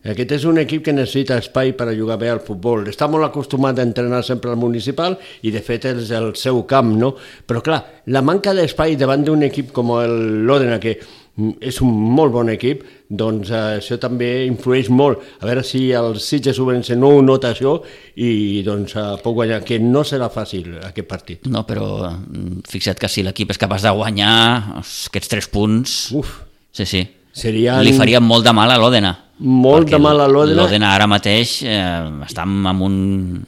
Aquest 0.07 0.31
és 0.37 0.45
un 0.47 0.61
equip 0.61 0.85
que 0.85 0.95
necessita 0.95 1.37
espai 1.41 1.73
per 1.75 1.89
a 1.89 1.95
jugar 1.95 2.15
bé 2.21 2.29
al 2.31 2.39
futbol. 2.45 2.85
Està 2.87 3.09
molt 3.11 3.27
acostumat 3.27 3.79
a 3.79 3.83
entrenar 3.83 4.21
sempre 4.23 4.53
al 4.53 4.59
municipal 4.61 5.17
i 5.43 5.51
de 5.51 5.59
fet 5.63 5.89
és 5.91 6.11
el 6.15 6.31
seu 6.39 6.61
camp, 6.69 6.93
no? 6.95 7.13
Però 7.47 7.63
clar, 7.65 7.81
la 8.07 8.23
manca 8.23 8.53
d'espai 8.55 8.95
davant 8.99 9.25
d'un 9.27 9.43
equip 9.49 9.73
com 9.75 9.91
el 9.99 10.45
l'Òdena, 10.47 10.79
que 10.79 10.95
és 11.63 11.79
un 11.83 11.91
molt 12.15 12.33
bon 12.33 12.49
equip, 12.51 12.81
doncs 13.09 13.51
eh, 13.51 13.61
això 13.79 13.99
també 14.01 14.29
influeix 14.47 14.89
molt. 14.91 15.23
A 15.39 15.47
veure 15.49 15.63
si 15.67 15.85
els 15.95 16.25
Sitges 16.25 16.59
Obrense 16.63 16.97
no 16.99 17.13
ho 17.15 17.21
nota 17.25 17.53
això 17.53 17.77
i 18.19 18.61
doncs 18.65 18.95
eh, 18.95 19.05
pot 19.23 19.37
guanyar, 19.37 19.61
que 19.67 19.79
no 19.83 20.03
serà 20.07 20.29
fàcil 20.33 20.75
aquest 20.89 21.09
partit. 21.09 21.47
No, 21.51 21.63
però 21.67 22.09
mm, 22.09 22.65
fixa't 22.69 22.99
que 22.99 23.11
si 23.11 23.23
l'equip 23.25 23.55
és 23.55 23.61
capaç 23.61 23.87
de 23.87 23.95
guanyar 23.95 24.33
aquests 24.81 25.31
tres 25.35 25.51
punts... 25.51 26.01
Uf. 26.19 26.35
Sí, 26.75 26.85
sí. 26.85 27.07
Serien- 27.39 27.83
Li 27.85 27.93
faria 27.97 28.19
molt 28.19 28.43
de 28.45 28.53
mal 28.53 28.71
a 28.71 28.77
l'Òdena. 28.81 29.15
Molt 29.39 29.87
de 29.89 29.97
mal 30.03 30.19
a 30.19 30.27
l'Òdena. 30.27 30.59
L'Òdena 30.61 30.93
ara 30.97 31.07
mateix 31.07 31.61
eh, 31.63 31.79
està 32.27 32.43
amb 32.43 32.81
un, 32.83 32.97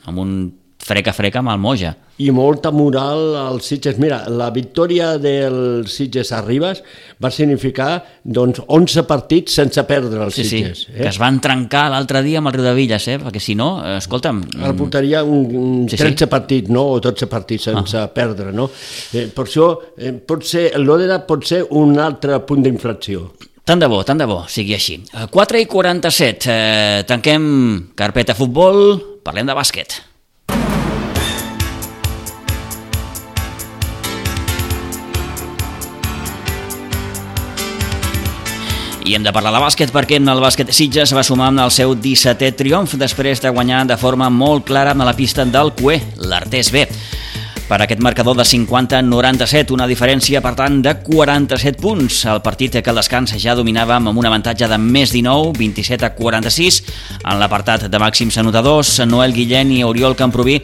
amb 0.07 0.17
un 0.23 0.33
freca-freca 0.81 1.39
amb 1.43 1.51
el 1.53 1.59
Moja. 1.61 1.91
i 2.21 2.29
molta 2.29 2.69
moral 2.69 3.35
als 3.35 3.65
Sitges. 3.65 3.97
Mira, 3.97 4.19
la 4.29 4.51
victòria 4.53 5.15
del 5.17 5.87
Sitges 5.89 6.29
a 6.37 6.41
Ribes 6.45 6.83
va 7.23 7.31
significar 7.33 8.03
doncs, 8.23 8.59
11 8.67 9.03
partits 9.09 9.55
sense 9.57 9.81
perdre 9.89 10.23
els 10.27 10.35
Sí, 10.35 10.43
sí, 10.43 10.59
Sitges. 10.59 10.83
que 10.95 11.07
es 11.09 11.17
van 11.17 11.39
trencar 11.41 11.87
l'altre 11.89 12.21
dia 12.21 12.37
amb 12.37 12.47
el 12.51 12.53
Riu 12.59 12.63
de 12.67 12.73
Villas, 12.77 13.07
eh? 13.09 13.17
perquè 13.17 13.39
si 13.41 13.55
no, 13.55 13.81
eh, 13.83 13.97
escolta'm... 13.97 14.43
Ara 14.61 14.73
portaria 14.77 15.23
un, 15.23 15.45
un 15.55 15.89
Sí, 15.89 15.97
sí. 15.97 16.03
13 16.03 16.27
partits, 16.29 16.69
no? 16.69 16.83
o 16.93 16.99
12 16.99 17.25
partits 17.27 17.63
sense 17.71 17.97
Ah. 17.97 18.07
perdre. 18.13 18.51
No? 18.53 18.69
Eh, 19.13 19.25
per 19.33 19.45
això, 19.47 19.71
eh, 19.97 20.11
pot 20.13 20.43
ser, 20.45 20.71
l'Òdena 20.77 21.23
pot 21.25 21.43
ser 21.45 21.63
un 21.71 21.97
altre 21.99 22.37
punt 22.45 22.61
d'inflexió. 22.61 23.31
Tant 23.61 23.77
de 23.77 23.85
bo, 23.85 23.99
tant 24.01 24.17
de 24.17 24.25
bo, 24.25 24.41
sigui 24.49 24.73
així. 24.73 24.97
Eh, 25.13 25.27
4 25.29 25.59
i 25.61 25.67
47, 25.69 26.49
eh, 26.49 27.03
tanquem 27.05 27.43
carpeta 27.95 28.33
futbol, 28.33 28.97
parlem 29.23 29.45
de 29.45 29.53
bàsquet. 29.53 30.01
I 39.05 39.15
hem 39.15 39.23
de 39.25 39.33
parlar 39.33 39.51
de 39.53 39.59
bàsquet 39.61 39.91
perquè 39.93 40.17
el 40.21 40.41
bàsquet 40.41 40.69
Sitges 40.73 41.13
va 41.13 41.23
sumar 41.25 41.49
amb 41.51 41.61
el 41.61 41.71
seu 41.73 41.93
17è 41.93 42.53
triomf 42.55 42.93
després 42.95 43.41
de 43.41 43.49
guanyar 43.49 43.85
de 43.85 43.97
forma 43.97 44.29
molt 44.29 44.65
clara 44.65 44.93
a 44.93 45.05
la 45.05 45.13
pista 45.13 45.45
del 45.45 45.73
Cué, 45.73 46.01
l'Artés 46.17 46.71
B. 46.71 46.87
Per 47.71 47.77
aquest 47.79 48.01
marcador 48.03 48.35
de 48.35 48.43
50-97, 48.43 49.71
una 49.71 49.85
diferència, 49.87 50.41
per 50.43 50.51
tant, 50.59 50.81
de 50.83 50.91
47 51.05 51.79
punts. 51.79 52.17
El 52.27 52.41
partit 52.43 52.75
que 52.83 52.91
al 52.91 52.99
descans 52.99 53.31
ja 53.39 53.55
dominàvem 53.55 54.11
amb 54.11 54.19
un 54.19 54.27
avantatge 54.27 54.67
de 54.67 54.75
més 54.75 55.15
19, 55.15 55.55
27 55.55 56.09
a 56.09 56.11
46. 56.19 56.83
En 57.23 57.39
l'apartat 57.39 57.87
de 57.87 58.03
màxims 58.03 58.41
anotadors, 58.43 58.97
Noel 59.07 59.31
Guillén 59.31 59.71
i 59.71 59.85
Oriol 59.87 60.19
Camproví 60.19 60.59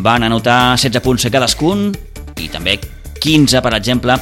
van 0.00 0.24
anotar 0.24 0.78
16 0.80 1.04
punts 1.04 1.28
cadascun 1.28 1.90
i 2.40 2.48
també 2.48 2.80
15, 3.26 3.60
per 3.62 3.74
exemple, 3.74 4.14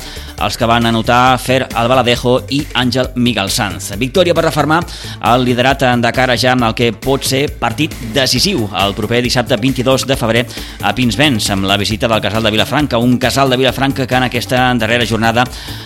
els 0.45 0.57
que 0.59 0.67
van 0.69 0.87
anotar 0.89 1.37
Fer 1.39 1.61
Albaladejo 1.67 2.39
i 2.57 2.63
Àngel 2.81 3.13
Miguel 3.21 3.51
Sanz. 3.53 3.91
Victòria 4.01 4.35
per 4.35 4.47
reformar 4.47 4.81
el 5.31 5.45
liderat 5.45 5.85
de 6.01 6.13
cara 6.17 6.37
ja 6.41 6.55
amb 6.55 6.65
el 6.69 6.77
que 6.79 6.91
pot 6.93 7.25
ser 7.27 7.45
partit 7.61 7.93
decisiu 8.15 8.65
el 8.81 8.97
proper 8.97 9.21
dissabte 9.25 9.59
22 9.61 10.07
de 10.09 10.17
febrer 10.17 10.45
a 10.83 10.95
Pinsbens 10.97 11.51
amb 11.53 11.69
la 11.69 11.77
visita 11.81 12.09
del 12.09 12.23
casal 12.25 12.45
de 12.45 12.53
Vilafranca, 12.55 12.99
un 12.99 13.19
casal 13.19 13.51
de 13.51 13.61
Vilafranca 13.61 14.07
que 14.07 14.17
en 14.17 14.29
aquesta 14.29 14.67
darrera 14.81 15.07
jornada 15.07 15.45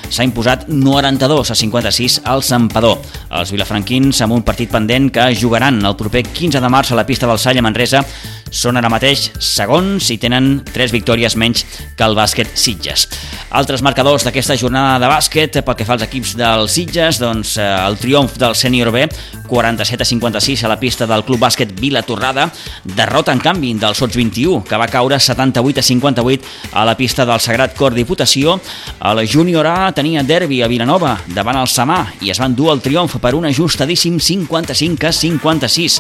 s'ha 0.09 0.27
imposat 0.27 0.69
92 0.69 1.51
a 1.51 1.59
56 1.59 2.21
al 2.25 2.45
Sampador. 2.47 3.03
Els 3.35 3.53
vilafranquins 3.53 4.23
amb 4.25 4.39
un 4.39 4.47
partit 4.47 4.71
pendent 4.71 5.11
que 5.13 5.29
jugaran 5.35 5.83
el 5.85 5.99
proper 5.99 6.25
15 6.29 6.63
de 6.63 6.73
març 6.73 6.93
a 6.93 7.01
la 7.01 7.07
pista 7.09 7.27
del 7.27 7.41
Sall 7.43 7.59
a 7.59 7.67
Manresa 7.67 8.05
són 8.51 8.79
ara 8.81 8.89
mateix 8.93 9.29
segons 9.43 10.09
i 10.15 10.19
tenen 10.21 10.59
3 10.73 10.95
victòries 10.95 11.37
menys 11.37 11.67
que 11.97 12.07
el 12.07 12.17
bàsquet 12.17 12.55
Sitges. 12.55 13.08
Altres 13.49 13.81
marcadors 13.81 14.27
d'aquesta 14.27 14.59
jornada 14.61 14.99
de 15.01 15.09
bàsquet 15.09 15.55
pel 15.65 15.77
que 15.79 15.87
fa 15.89 15.95
als 15.95 16.05
equips 16.05 16.35
del 16.37 16.67
Sitges, 16.69 17.17
doncs 17.17 17.55
eh, 17.57 17.65
el 17.65 17.97
triomf 17.97 18.35
del 18.37 18.53
sènior 18.53 18.91
B, 18.93 19.07
47 19.49 20.05
a 20.05 20.09
56 20.09 20.65
a 20.65 20.69
la 20.69 20.77
pista 20.77 21.07
del 21.09 21.25
Club 21.25 21.41
Bàsquet 21.41 21.73
Vila 21.81 22.03
Torrada, 22.05 22.51
derrota 22.85 23.33
en 23.33 23.41
canvi 23.41 23.73
del 23.81 23.97
Sots 23.97 24.19
21, 24.21 24.67
que 24.69 24.77
va 24.77 24.91
caure 24.93 25.17
78 25.17 25.81
a 25.81 25.87
58 25.87 26.75
a 26.77 26.85
la 26.85 26.95
pista 26.99 27.25
del 27.25 27.41
Sagrat 27.41 27.73
Cor 27.75 27.97
Diputació. 27.97 28.59
El 29.01 29.25
Júnior 29.25 29.67
A 29.67 29.93
tenia 29.97 30.23
derbi 30.23 30.61
a 30.61 30.69
Vilanova 30.69 31.17
davant 31.33 31.57
el 31.57 31.73
Samà 31.73 32.03
i 32.21 32.29
es 32.29 32.43
van 32.43 32.53
dur 32.53 32.69
el 32.75 32.85
triomf 32.85 33.17
per 33.17 33.33
un 33.35 33.49
ajustadíssim 33.49 34.21
55 34.21 35.09
a 35.09 35.13
56. 35.13 35.99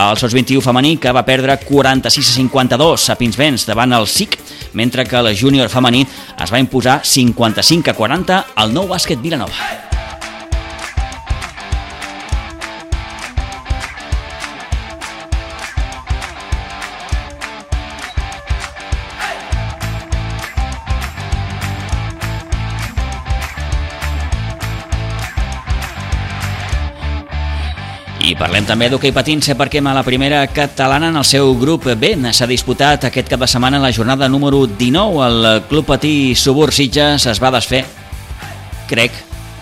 El 0.00 0.16
Sots 0.16 0.32
21 0.32 0.64
femení 0.64 0.96
que 0.96 1.12
va 1.12 1.26
perdre 1.28 1.58
46 1.60 2.32
a 2.32 2.38
52 2.40 3.10
a 3.10 3.20
Pinsbens 3.20 3.68
davant 3.68 3.92
el 3.92 4.08
SIC, 4.08 4.38
mentre 4.72 5.04
que 5.04 5.20
el 5.20 5.36
júnior 5.36 5.68
femení 5.68 6.06
es 6.40 6.52
va 6.52 6.62
imposar 6.62 7.00
55 7.04 7.92
a 7.92 7.96
40 7.98 8.42
al 8.54 8.76
nou 8.76 8.90
bàsquet 8.90 9.20
Vilanova. 9.22 9.89
I 28.30 28.36
parlem 28.38 28.62
també 28.62 28.86
d'hoquei 28.86 29.10
patins 29.10 29.48
perquè 29.58 29.80
a 29.82 29.92
la 29.96 30.04
primera 30.06 30.44
catalana 30.54 31.08
en 31.10 31.16
el 31.18 31.24
seu 31.26 31.48
grup 31.58 31.88
B 31.98 32.12
s'ha 32.30 32.46
disputat 32.46 33.08
aquest 33.08 33.26
cap 33.26 33.40
de 33.40 33.46
setmana 33.50 33.80
la 33.82 33.90
jornada 33.90 34.28
número 34.28 34.68
19. 34.68 35.24
El 35.26 35.62
Club 35.66 35.86
Patí 35.86 36.36
Subur 36.36 36.70
Sitges 36.70 37.26
es 37.26 37.40
va 37.42 37.50
desfer, 37.50 37.82
crec, 38.86 39.10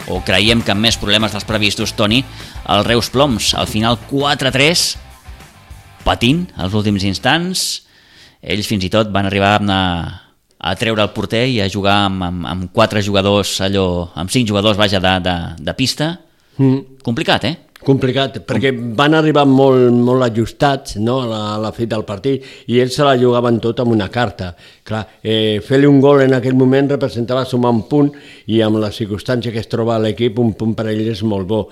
o 0.09 0.21
creiem 0.21 0.61
que 0.61 0.75
amb 0.75 0.85
més 0.85 0.99
problemes 1.01 1.33
dels 1.33 1.47
previstos, 1.49 1.95
Toni, 1.97 2.21
el 2.69 2.85
Reus 2.85 3.09
Ploms, 3.09 3.55
al 3.55 3.71
final 3.71 3.97
4-3, 4.11 4.99
patint 6.05 6.45
als 6.59 6.77
últims 6.77 7.07
instants. 7.09 7.87
Ells 8.43 8.69
fins 8.69 8.85
i 8.85 8.91
tot 8.93 9.09
van 9.09 9.31
arribar 9.31 9.55
a, 9.64 9.81
a 10.59 10.75
treure 10.77 11.07
el 11.07 11.14
porter 11.16 11.47
i 11.49 11.62
a 11.62 11.71
jugar 11.73 12.03
amb, 12.11 12.27
amb, 12.27 12.45
amb 12.53 12.69
quatre 12.75 13.01
jugadors, 13.01 13.62
allò, 13.64 14.11
amb 14.12 14.29
cinc 14.29 14.51
jugadors, 14.53 14.77
vaja, 14.77 15.01
de, 15.01 15.14
de, 15.25 15.39
de 15.57 15.77
pista. 15.79 16.19
Mm. 16.59 17.01
Complicat, 17.07 17.49
eh? 17.49 17.57
Complicat, 17.89 18.43
perquè 18.45 18.70
van 18.99 19.14
arribar 19.16 19.47
molt, 19.49 19.89
molt 19.97 20.26
ajustats 20.28 20.99
no, 21.01 21.22
a, 21.22 21.26
la, 21.30 21.39
a 21.55 21.59
la 21.62 21.70
fi 21.72 21.86
del 21.89 22.05
partit 22.05 22.45
i 22.68 22.78
ells 22.82 22.99
se 22.99 23.07
la 23.07 23.14
jugaven 23.16 23.59
tot 23.64 23.80
amb 23.80 23.95
una 23.95 24.11
carta. 24.12 24.51
Clar, 24.89 25.03
eh, 25.22 25.59
fer-li 25.64 25.89
un 25.89 25.99
gol 26.05 26.22
en 26.24 26.34
aquell 26.36 26.57
moment 26.59 26.91
representava 26.95 27.47
sumar 27.49 27.72
un 27.72 27.82
punt 27.89 28.11
i 28.53 28.61
amb 28.64 28.78
la 28.80 28.91
circumstància 28.93 29.53
que 29.53 29.61
es 29.62 29.68
troba 29.72 29.99
l'equip, 30.01 30.39
un 30.41 30.53
punt 30.59 30.74
per 30.76 30.86
ell 30.93 31.01
és 31.09 31.22
molt 31.28 31.49
bo. 31.49 31.62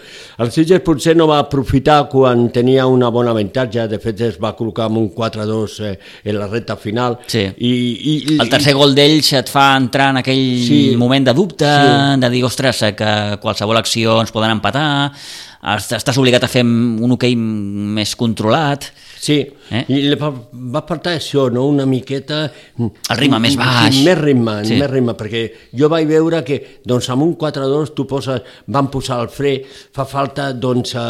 El 0.41 0.51
Sitges 0.53 0.83
potser 0.85 1.15
no 1.17 1.29
va 1.29 1.39
aprofitar 1.45 2.03
quan 2.13 2.49
tenia 2.53 2.87
una 2.89 3.09
bona 3.13 3.33
avantatge, 3.37 3.87
de 3.89 4.01
fet 4.03 4.21
es 4.27 4.41
va 4.43 4.55
col·locar 4.57 4.89
amb 4.91 5.01
un 5.03 5.11
4-2 5.15 5.79
eh, 5.85 5.95
en 6.25 6.39
la 6.41 6.49
recta 6.49 6.77
final. 6.81 7.19
Sí. 7.27 7.45
I, 7.57 7.73
i, 7.73 8.15
i, 8.35 8.39
El 8.41 8.53
tercer 8.53 8.75
gol 8.77 8.95
d'ells 8.97 9.33
et 9.37 9.49
fa 9.53 9.75
entrar 9.77 10.11
en 10.15 10.23
aquell 10.25 10.45
Sí. 10.67 10.81
moment 10.97 11.25
de 11.29 11.35
dubte, 11.37 11.67
Sí. 11.67 12.21
de 12.21 12.31
dir, 12.31 12.45
ostres, 12.45 12.85
que 12.97 13.39
qualsevol 13.43 13.77
acció 13.77 14.21
ens 14.21 14.33
poden 14.33 14.51
empatar, 14.57 15.13
estàs 15.75 16.19
obligat 16.21 16.47
a 16.47 16.51
fer 16.51 16.63
un 16.63 17.15
hoquei 17.17 17.35
més 17.37 18.15
controlat. 18.19 18.91
Sí, 19.19 19.41
eh? 19.71 19.85
i 19.89 20.15
va, 20.15 20.31
faltar 20.87 21.15
això, 21.17 21.49
no? 21.53 21.67
una 21.69 21.87
miqueta... 21.87 22.51
El 22.79 23.17
ritme 23.19 23.39
més 23.43 23.57
baix. 23.59 23.95
Sí, 23.95 24.05
més 24.07 24.19
ritme, 24.19 24.57
Sí. 24.67 24.77
més 24.81 24.91
ritme, 24.91 25.15
perquè 25.19 25.43
jo 25.77 25.89
vaig 25.93 26.07
veure 26.09 26.43
que 26.47 26.61
doncs, 26.87 27.09
amb 27.11 27.23
un 27.27 27.35
4-2 27.37 27.95
tu 27.97 28.07
poses, 28.07 28.43
van 28.67 28.89
posar 28.93 29.21
el 29.25 29.29
fre, 29.33 29.55
fa 29.95 30.05
falta 30.09 30.51
doncs, 30.53 30.95
eh, 30.95 31.01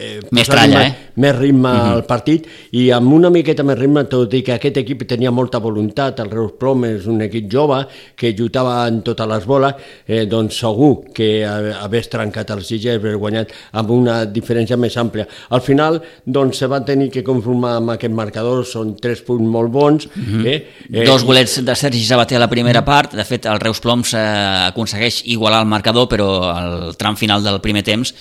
eh, 0.00 0.20
Més 0.32 0.48
tralla, 0.50 0.82
ritme, 0.84 0.86
eh? 0.86 1.12
més 1.16 1.36
ritme 1.38 1.68
Mhm. 1.72 1.92
al 1.94 2.04
partit, 2.08 2.46
i 2.72 2.90
amb 2.90 3.12
una 3.12 3.30
miqueta 3.30 3.62
més 3.66 3.78
ritme, 3.78 4.04
tot 4.10 4.32
i 4.34 4.42
que 4.42 4.52
aquest 4.54 4.76
equip 4.82 5.06
tenia 5.08 5.30
molta 5.30 5.58
voluntat, 5.58 6.20
el 6.20 6.30
Reus 6.30 6.52
Plom 6.58 6.84
és 6.84 7.06
un 7.06 7.20
equip 7.22 7.50
jove 7.52 7.86
que 8.16 8.32
lluitava 8.32 8.86
en 8.88 9.02
totes 9.02 9.26
les 9.28 9.46
boles, 9.46 9.74
eh, 10.06 10.26
doncs 10.26 10.58
segur 10.60 11.12
que 11.14 11.44
hagués 11.46 12.08
trencat 12.10 12.50
el 12.50 12.62
Sitges, 12.64 12.98
hagués 12.98 13.16
guanyat 13.16 13.50
amb 13.72 13.90
una 13.90 14.24
diferència 14.26 14.76
més 14.76 14.96
àmplia. 14.96 15.26
Al 15.50 15.60
final, 15.60 16.00
doncs, 16.26 16.58
se 16.58 16.66
va 16.66 16.82
tenir 16.84 17.10
que 17.10 17.22
conformar 17.24 17.69
amb 17.76 17.94
aquest 17.94 18.14
marcador, 18.14 18.64
són 18.66 18.94
tres 19.00 19.22
punts 19.26 19.46
molt 19.46 19.70
bons. 19.70 20.08
Mhm. 20.14 20.46
eh? 20.46 20.68
Eh, 20.92 21.04
Dos 21.06 21.24
golets 21.24 21.64
de 21.64 21.76
Sergi 21.76 22.04
Sabater 22.04 22.36
a 22.36 22.40
la 22.40 22.50
primera 22.50 22.84
part. 22.84 23.14
De 23.14 23.24
fet, 23.24 23.46
el 23.46 23.60
Reus 23.60 23.80
Ploms 23.80 24.14
eh, 24.14 24.68
aconsegueix 24.68 25.22
igualar 25.26 25.62
el 25.62 25.68
marcador, 25.68 26.08
però 26.08 26.30
al 26.52 26.96
tram 26.96 27.16
final 27.16 27.42
del 27.42 27.60
primer 27.60 27.82
temps, 27.82 28.14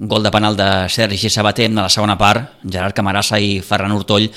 un 0.00 0.08
gol 0.08 0.22
de 0.22 0.30
penal 0.30 0.56
de 0.56 0.88
Sergi 0.88 1.28
Sabater 1.28 1.66
en 1.66 1.76
la 1.76 1.88
segona 1.88 2.16
part, 2.16 2.60
Gerard 2.64 2.94
Camarassa 2.94 3.38
i 3.38 3.60
Ferran 3.60 3.92
Hurtoll 3.92 4.30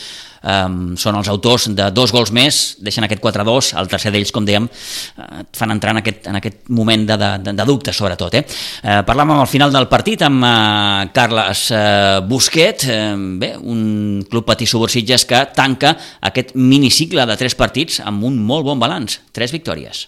eh, 0.44 0.96
són 1.00 1.18
els 1.20 1.30
autors 1.32 1.70
de 1.74 1.90
dos 1.96 2.14
gols 2.14 2.34
més, 2.36 2.62
deixen 2.84 3.08
aquest 3.08 3.24
4-2, 3.24 3.74
el 3.80 3.90
tercer 3.92 4.12
d'ells, 4.14 4.34
com 4.36 4.46
dèiem, 4.46 4.68
eh, 4.68 5.28
et 5.42 5.60
fan 5.60 5.74
entrar 5.74 5.96
en 5.96 6.02
aquest, 6.04 6.28
en 6.30 6.40
aquest 6.40 6.70
moment 6.70 7.08
de, 7.10 7.18
de, 7.18 7.56
de 7.56 7.68
dubte, 7.68 7.94
sobretot. 7.96 8.40
Eh? 8.40 8.44
Eh, 8.84 9.02
parlàvem 9.08 9.40
al 9.40 9.50
final 9.50 9.74
del 9.74 9.90
partit 9.92 10.24
amb 10.28 10.46
eh, 10.48 11.12
Carles 11.16 11.66
eh, 11.72 12.22
Busquet, 12.30 12.88
eh, 12.90 13.04
bé, 13.40 13.54
un 13.60 14.24
club 14.30 14.48
patí 14.48 14.68
Subursitges 14.70 15.28
que 15.30 15.46
tanca 15.56 15.96
aquest 16.22 16.56
minicicle 16.56 17.26
de 17.30 17.38
tres 17.40 17.56
partits 17.56 18.02
amb 18.04 18.26
un 18.28 18.40
molt 18.40 18.68
bon 18.68 18.82
balanç, 18.82 19.20
tres 19.32 19.54
victòries. 19.56 20.08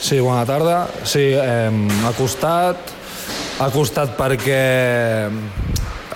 Sí, 0.00 0.16
bona 0.18 0.46
tarda. 0.48 0.86
Sí, 1.04 1.26
eh, 1.36 1.70
ha 2.06 2.12
costat, 2.16 2.94
ha 3.60 3.68
costat 3.74 4.16
perquè 4.16 5.28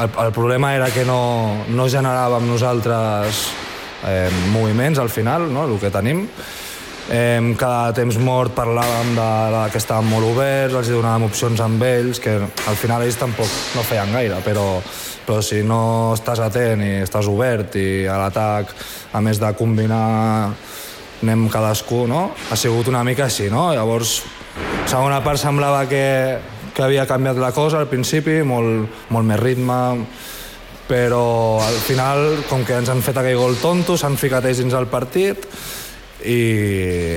el, 0.00 0.10
el 0.26 0.32
problema 0.32 0.74
era 0.74 0.90
que 0.90 1.04
no, 1.04 1.64
no 1.68 1.86
generàvem 1.90 2.46
nosaltres 2.48 3.46
eh, 4.06 4.28
moviments 4.52 4.98
al 4.98 5.10
final, 5.10 5.48
no? 5.52 5.66
el 5.68 5.78
que 5.80 5.90
tenim. 5.90 6.26
Eh, 7.12 7.40
cada 7.60 7.92
temps 7.92 8.16
mort 8.16 8.54
parlàvem 8.56 9.12
de, 9.16 9.30
de 9.54 9.64
que 9.72 9.80
estàvem 9.80 10.08
molt 10.08 10.30
oberts, 10.30 10.78
els 10.80 10.92
donàvem 10.92 11.26
opcions 11.28 11.60
amb 11.60 11.82
ells, 11.84 12.20
que 12.20 12.38
al 12.40 12.78
final 12.80 13.04
ells 13.04 13.18
tampoc 13.20 13.50
no 13.76 13.84
feien 13.84 14.14
gaire, 14.14 14.40
però, 14.44 14.80
però 15.26 15.42
si 15.44 15.60
no 15.66 16.14
estàs 16.16 16.40
atent 16.40 16.82
i 16.84 16.94
estàs 17.04 17.28
obert 17.28 17.76
i 17.76 18.06
a 18.08 18.16
l'atac, 18.22 18.72
a 19.12 19.20
més 19.24 19.40
de 19.42 19.52
combinar 19.58 20.54
anem 21.24 21.46
cadascú, 21.48 22.04
no? 22.08 22.30
Ha 22.50 22.56
sigut 22.56 22.88
una 22.90 23.04
mica 23.04 23.28
així, 23.28 23.46
no? 23.52 23.70
Llavors, 23.76 24.18
segona 24.88 25.22
part 25.24 25.40
semblava 25.40 25.84
que, 25.88 26.04
que 26.74 26.82
havia 26.82 27.06
canviat 27.06 27.38
la 27.38 27.52
cosa 27.54 27.78
al 27.80 27.88
principi, 27.90 28.40
molt, 28.46 29.06
molt 29.14 29.28
més 29.28 29.40
ritme, 29.40 29.78
però 30.88 31.60
al 31.64 31.78
final, 31.86 32.42
com 32.50 32.64
que 32.66 32.76
ens 32.76 32.90
han 32.92 33.00
fet 33.04 33.16
aquell 33.20 33.38
gol 33.40 33.56
tonto, 33.62 33.96
s'han 33.96 34.18
ficat 34.20 34.44
ells 34.50 34.60
dins 34.60 34.74
el 34.76 34.90
partit 34.92 35.46
i, 36.26 37.16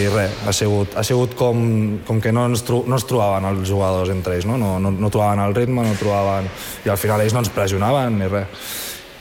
i 0.00 0.06
res, 0.08 0.38
ha 0.46 0.54
sigut, 0.56 0.96
ha 0.96 1.04
sigut 1.04 1.34
com, 1.36 1.58
com 2.06 2.22
que 2.22 2.32
no, 2.32 2.46
ens 2.48 2.64
tro, 2.64 2.84
no 2.88 2.96
es 2.96 3.04
trobaven 3.08 3.50
els 3.50 3.68
jugadors 3.68 4.12
entre 4.14 4.38
ells, 4.38 4.48
no? 4.48 4.56
No, 4.60 4.78
no, 4.80 4.94
no 4.94 5.12
trobaven 5.12 5.44
el 5.44 5.54
ritme, 5.56 5.84
no 5.84 5.98
trobaven... 6.00 6.48
I 6.86 6.94
al 6.94 7.00
final 7.00 7.24
ells 7.24 7.36
no 7.36 7.44
ens 7.44 7.52
pressionaven 7.52 8.18
ni 8.22 8.30
res. 8.30 8.70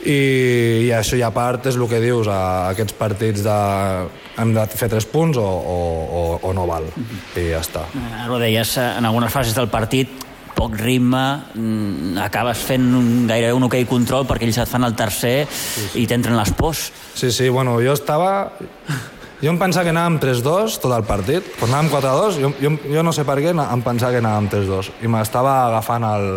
I, 0.03 0.87
i 0.87 0.91
això 0.95 1.15
i 1.15 1.23
a 1.23 1.31
part 1.31 1.69
és 1.71 1.77
el 1.79 1.87
que 1.87 2.01
dius, 2.03 2.27
a 2.27 2.69
aquests 2.73 2.95
partits 2.99 3.43
de 3.45 3.55
hem 4.41 4.51
de 4.55 4.65
fer 4.73 4.89
tres 4.91 5.07
punts 5.07 5.37
o, 5.39 5.45
o, 5.45 5.77
o, 6.03 6.23
o 6.49 6.53
no 6.55 6.65
val, 6.67 6.89
i 7.39 7.47
ja 7.51 7.61
està. 7.63 7.85
Ara 8.23 8.31
ho 8.33 8.41
deies, 8.41 8.75
eh, 8.81 8.89
en 8.97 9.07
algunes 9.07 9.31
fases 9.33 9.55
del 9.55 9.69
partit, 9.71 10.11
poc 10.53 10.75
ritme, 10.79 11.23
mm, 11.55 12.19
acabes 12.23 12.61
fent 12.67 12.85
un, 12.93 13.09
gairebé 13.29 13.55
un 13.57 13.67
ok 13.67 13.79
control 13.89 14.27
perquè 14.29 14.47
ells 14.47 14.61
et 14.61 14.69
fan 14.69 14.85
el 14.85 14.95
tercer 14.95 15.47
sí, 15.49 15.87
sí. 15.87 16.03
i 16.03 16.07
t'entren 16.09 16.37
les 16.37 16.53
pors. 16.57 16.85
Sí, 17.15 17.31
sí, 17.31 17.49
bueno, 17.49 17.79
jo 17.83 17.95
estava... 17.97 18.33
Jo 19.43 19.51
em 19.51 19.57
pensava 19.59 19.83
que 19.83 19.91
anàvem 19.91 20.21
3-2 20.23 20.77
tot 20.79 20.93
el 20.95 21.03
partit. 21.03 21.49
Quan 21.59 21.73
anàvem 21.73 21.89
4-2, 21.91 22.37
jo, 22.39 22.51
jo, 22.63 22.69
jo 22.93 23.01
no 23.03 23.11
sé 23.11 23.25
per 23.27 23.35
què 23.43 23.51
em 23.51 23.81
pensava 23.83 24.13
que 24.15 24.21
anàvem 24.23 24.47
3-2. 24.53 24.93
I 25.03 25.11
m'estava 25.11 25.57
agafant 25.65 26.05
el, 26.07 26.29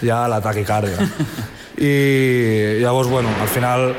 ja 0.00 0.22
la 0.32 0.40
taquicàrdia. 0.40 1.04
I 1.78 2.78
llavors, 2.82 3.08
bueno, 3.10 3.30
al 3.40 3.48
final 3.48 3.92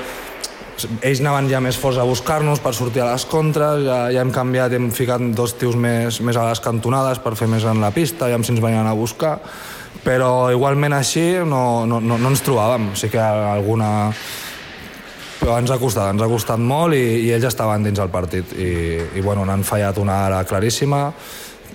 ells 1.04 1.20
anaven 1.20 1.50
ja 1.52 1.60
més 1.64 1.78
forts 1.80 2.00
a 2.00 2.06
buscar-nos 2.08 2.62
per 2.64 2.74
sortir 2.76 3.04
a 3.04 3.10
les 3.12 3.26
contres, 3.28 3.84
ja, 3.88 4.00
ja 4.14 4.24
hem 4.24 4.32
canviat, 4.36 4.74
hem 4.76 4.90
ficat 4.96 5.24
dos 5.36 5.56
tios 5.60 5.76
més, 5.76 6.22
més 6.24 6.40
a 6.40 6.48
les 6.48 6.62
cantonades 6.64 7.20
per 7.24 7.36
fer 7.40 7.50
més 7.52 7.66
en 7.68 7.82
la 7.84 7.92
pista, 7.96 8.30
ja 8.32 8.40
si 8.40 8.54
ens 8.54 8.64
venien 8.64 8.88
a 8.88 8.96
buscar, 8.96 9.38
però 10.04 10.50
igualment 10.54 10.96
així 10.96 11.26
no, 11.46 11.86
no, 11.90 12.00
no, 12.00 12.20
no 12.20 12.32
ens 12.32 12.44
trobàvem, 12.46 12.94
sí 13.00 13.12
que 13.12 13.20
alguna 13.20 13.90
però 15.40 15.56
ens 15.60 15.72
ha 15.72 15.80
costat, 15.80 16.12
ens 16.14 16.24
ha 16.24 16.28
costat 16.30 16.60
molt 16.60 16.96
i, 16.98 17.04
i 17.26 17.30
ells 17.34 17.48
estaven 17.48 17.86
dins 17.88 18.00
el 18.04 18.12
partit. 18.12 18.52
I, 18.60 18.72
i 19.16 19.24
bueno, 19.24 19.46
n'han 19.48 19.64
fallat 19.64 19.98
una 19.98 20.18
ara 20.28 20.42
claríssima. 20.44 21.06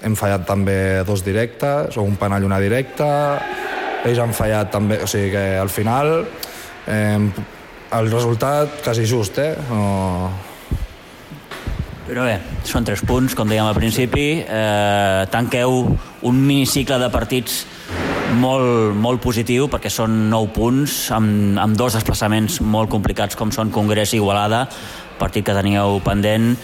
Hem 0.04 0.16
fallat 0.20 0.44
també 0.44 0.76
dos 1.08 1.24
directes 1.24 1.96
o 1.96 2.04
un 2.04 2.18
penall 2.20 2.44
i 2.44 2.48
una 2.50 2.60
directa 2.60 3.08
ells 4.04 4.20
han 4.20 4.34
fallat 4.36 4.72
també, 4.72 5.00
o 5.02 5.08
sigui 5.10 5.30
que 5.32 5.44
al 5.60 5.70
final 5.72 6.16
eh, 6.86 7.18
el 7.94 8.10
resultat 8.10 8.80
quasi 8.84 9.06
just, 9.06 9.38
eh? 9.38 9.54
No... 9.70 10.30
Però 12.04 12.26
bé, 12.26 12.34
són 12.68 12.84
tres 12.84 13.00
punts, 13.06 13.32
com 13.32 13.48
dèiem 13.48 13.64
al 13.64 13.76
principi. 13.78 14.26
Eh, 14.44 15.22
tanqueu 15.32 15.78
un 16.28 16.42
minicicle 16.44 16.98
de 17.00 17.08
partits 17.08 17.62
molt, 18.40 18.92
molt 18.98 19.22
positiu 19.24 19.68
perquè 19.72 19.90
són 19.92 20.26
9 20.30 20.52
punts 20.52 20.96
amb, 21.14 21.58
amb 21.60 21.78
dos 21.78 21.96
desplaçaments 21.96 22.60
molt 22.60 22.90
complicats 22.92 23.38
com 23.38 23.52
són 23.54 23.72
Congrés 23.72 24.14
i 24.14 24.18
Igualada 24.18 24.64
partit 25.20 25.46
que 25.46 25.54
teníeu 25.54 26.00
pendent 26.04 26.54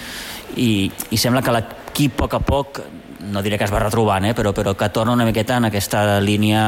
i, 0.58 0.90
i 0.90 1.20
sembla 1.20 1.44
que 1.46 1.54
l'equip 1.54 2.16
a 2.16 2.26
poc 2.26 2.34
a 2.34 2.42
poc 2.44 2.82
no 3.30 3.42
diré 3.44 3.58
que 3.60 3.66
es 3.68 3.72
va 3.72 3.82
retrobant, 3.82 4.24
eh, 4.26 4.34
però, 4.34 4.54
però 4.56 4.74
que 4.74 4.88
torna 4.90 5.12
una 5.14 5.28
miqueta 5.28 5.58
en 5.60 5.68
aquesta 5.68 6.18
línia 6.24 6.62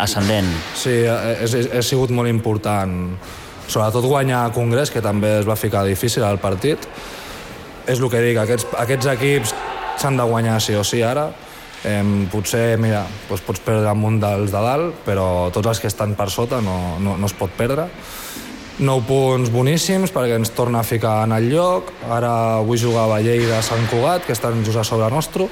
ascendent. 0.00 0.48
Sí, 0.78 1.02
és, 1.04 1.54
és, 1.54 1.86
sigut 1.86 2.12
molt 2.14 2.30
important 2.30 3.14
sobretot 3.68 4.04
guanyar 4.04 4.50
Congrés, 4.54 4.92
que 4.92 5.02
també 5.04 5.38
es 5.40 5.48
va 5.48 5.56
ficar 5.56 5.84
difícil 5.86 6.24
al 6.24 6.40
partit. 6.42 6.88
És 7.86 8.00
el 8.00 8.10
que 8.10 8.20
dic, 8.24 8.40
aquests, 8.40 8.68
aquests 8.80 9.08
equips 9.14 9.54
s'han 10.00 10.18
de 10.18 10.26
guanyar 10.28 10.60
sí 10.62 10.76
o 10.76 10.84
sí 10.84 11.02
ara. 11.04 11.30
Eh, 11.84 12.02
potser, 12.32 12.78
mira, 12.80 13.04
doncs 13.28 13.44
pots 13.44 13.60
perdre 13.60 13.90
amunt 13.90 14.16
dels 14.22 14.52
de 14.52 14.60
dalt, 14.64 15.00
però 15.04 15.50
tots 15.52 15.68
els 15.68 15.80
que 15.82 15.90
estan 15.92 16.14
per 16.16 16.30
sota 16.32 16.62
no, 16.64 16.96
no, 17.00 17.18
no 17.20 17.28
es 17.28 17.36
pot 17.36 17.52
perdre. 17.56 17.88
9 18.74 19.04
punts 19.06 19.52
boníssims 19.54 20.10
perquè 20.10 20.34
ens 20.34 20.50
torna 20.50 20.80
a 20.80 20.86
ficar 20.86 21.20
en 21.28 21.36
el 21.36 21.46
lloc. 21.52 21.92
Ara 22.10 22.32
avui 22.58 22.80
jugava 22.80 23.20
Lleida 23.22 23.60
a 23.60 23.62
Sant 23.62 23.84
Cugat, 23.92 24.24
que 24.26 24.34
estan 24.34 24.64
just 24.66 24.80
a 24.80 24.84
sobre 24.84 25.10
nostre. 25.12 25.46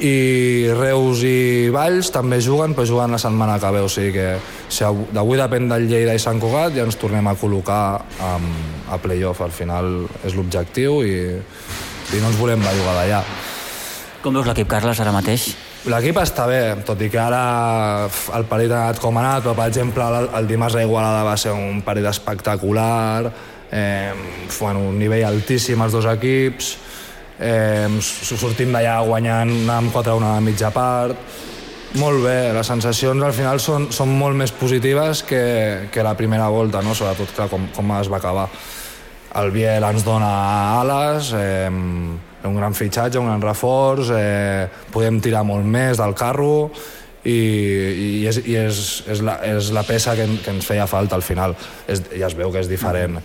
I 0.00 0.72
Reus 0.72 1.20
i 1.28 1.68
Valls 1.72 2.08
també 2.14 2.38
juguen, 2.40 2.72
però 2.72 2.86
juguen 2.88 3.12
la 3.12 3.20
setmana 3.20 3.58
que 3.60 3.72
ve. 3.74 3.82
O 3.84 3.88
sigui 3.92 4.14
que 4.16 4.28
si 4.72 4.88
d'avui 5.12 5.36
depèn 5.36 5.68
del 5.68 5.88
Lleida 5.90 6.16
i 6.16 6.22
Sant 6.22 6.40
Cugat, 6.40 6.72
ja 6.76 6.86
ens 6.88 6.96
tornem 7.00 7.28
a 7.28 7.36
col·locar 7.36 8.00
um, 8.24 8.50
a 8.88 9.00
playoff. 9.02 9.44
Al 9.44 9.52
final 9.52 10.06
és 10.24 10.36
l'objectiu 10.38 11.02
i, 11.04 11.16
i 11.36 12.22
no 12.22 12.30
ens 12.32 12.40
volem 12.40 12.64
bellugar 12.64 12.96
d'allà. 13.02 13.24
Com 14.24 14.36
veus 14.36 14.48
l'equip, 14.48 14.68
Carles, 14.68 14.98
ara 15.00 15.12
mateix? 15.12 15.50
L'equip 15.88 16.18
està 16.20 16.44
bé, 16.44 16.60
tot 16.84 17.00
i 17.00 17.08
que 17.08 17.20
ara 17.20 17.44
el 18.36 18.44
partit 18.48 18.72
ha 18.72 18.82
anat 18.90 18.98
com 19.00 19.16
ha 19.16 19.22
anat, 19.22 19.46
però 19.46 19.54
per 19.56 19.68
exemple 19.70 20.04
el, 20.04 20.28
el 20.36 20.48
dimarts 20.48 20.76
a 20.76 20.82
Igualada 20.84 21.22
va 21.24 21.38
ser 21.40 21.54
un 21.56 21.80
partit 21.86 22.08
espectacular, 22.10 23.30
eh, 23.72 24.12
bueno, 24.58 24.90
un 24.90 24.98
nivell 25.00 25.24
altíssim 25.24 25.80
els 25.80 25.96
dos 25.96 26.08
equips, 26.10 26.74
eh, 27.40 27.88
sortim 28.00 28.74
d'allà 28.76 29.00
guanyant 29.06 29.54
amb 29.72 29.94
4-1 29.94 30.26
a 30.28 30.34
la 30.36 30.44
mitja 30.44 30.70
part, 30.74 31.16
molt 31.98 32.22
bé, 32.22 32.52
les 32.54 32.68
sensacions 32.70 33.22
al 33.26 33.32
final 33.34 33.58
són, 33.58 33.88
són 33.90 34.12
molt 34.14 34.38
més 34.38 34.52
positives 34.54 35.24
que, 35.26 35.88
que 35.90 36.04
la 36.06 36.14
primera 36.14 36.46
volta, 36.52 36.84
no? 36.86 36.94
sobretot 36.94 37.32
clar, 37.34 37.48
com, 37.50 37.66
com 37.74 37.96
es 37.96 38.10
va 38.12 38.20
acabar. 38.20 38.46
El 39.40 39.50
Biel 39.54 39.82
ens 39.88 40.04
dona 40.06 40.30
ales, 40.78 41.32
eh, 41.34 41.66
un 41.70 42.56
gran 42.56 42.74
fitxatge, 42.78 43.18
un 43.18 43.26
gran 43.26 43.42
reforç, 43.42 44.14
eh, 44.14 44.68
podem 44.94 45.18
tirar 45.22 45.42
molt 45.46 45.66
més 45.66 45.98
del 45.98 46.14
carro 46.14 46.70
i, 47.24 47.34
i, 47.34 48.08
és, 48.30 48.38
i 48.46 48.56
és, 48.58 48.80
és, 49.10 49.22
la, 49.26 49.40
és 49.50 49.72
la 49.74 49.82
peça 49.86 50.14
que, 50.18 50.28
que 50.44 50.54
ens 50.54 50.66
feia 50.66 50.86
falta 50.90 51.18
al 51.18 51.26
final. 51.26 51.56
És, 51.90 52.04
ja 52.14 52.30
es 52.30 52.38
veu 52.38 52.54
que 52.54 52.62
és 52.62 52.70
diferent. 52.70 53.18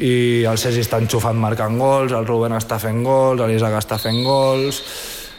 I 0.00 0.44
el 0.46 0.58
Sergi 0.58 0.80
està 0.84 0.98
enxufant 1.02 1.36
marcant 1.38 1.78
gols, 1.78 2.12
el 2.14 2.26
Rubén 2.26 2.52
està 2.54 2.78
fent 2.78 3.02
gols, 3.06 3.42
l'Isaac 3.50 3.78
està 3.80 3.98
fent 3.98 4.22
gols... 4.26 4.82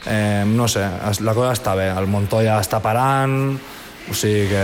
Eh, 0.07 0.45
no 0.47 0.63
sé, 0.71 0.79
la 1.27 1.33
cosa 1.35 1.51
està 1.51 1.73
bé. 1.75 1.89
El 1.91 2.07
Montoya 2.07 2.53
està 2.63 2.79
parant, 2.79 3.59
O 4.09 4.13
sigui 4.15 4.47
que, 4.49 4.61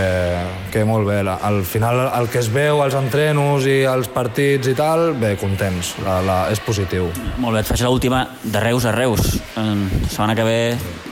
que 0.72 0.80
molt 0.88 1.06
bé. 1.06 1.20
La- 1.22 1.36
Al 1.44 1.60
final 1.62 2.00
el 2.18 2.26
que 2.32 2.40
es 2.40 2.48
veu 2.50 2.80
als 2.82 2.96
entrenos 2.98 3.66
i 3.68 3.84
als 3.86 4.08
partits 4.10 4.66
i 4.66 4.74
tal, 4.74 5.12
bé, 5.20 5.36
contents. 5.38 5.92
La, 6.02 6.16
la, 6.24 6.38
és 6.50 6.58
positiu. 6.64 7.10
Molt 7.38 7.54
bé, 7.54 7.60
et 7.62 7.68
faig 7.68 7.84
l'última 7.84 8.24
de 8.42 8.64
Reus 8.64 8.88
a 8.88 8.94
Reus. 8.96 9.36
Eh, 9.54 9.76
setmana 10.08 10.34
que 10.34 10.42
ve 10.48 10.58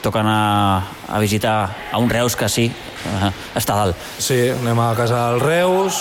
toca 0.02 0.24
anar 0.24 0.82
a 1.06 1.20
visitar 1.22 1.54
a 1.92 1.98
un 2.02 2.10
Reus 2.10 2.34
que 2.34 2.48
sí, 2.48 2.64
eh, 2.72 3.30
està 3.54 3.76
dalt. 3.76 3.94
Sí, 4.18 4.40
anem 4.56 4.80
a 4.82 4.94
casa 4.98 5.28
del 5.30 5.40
Reus. 5.44 6.00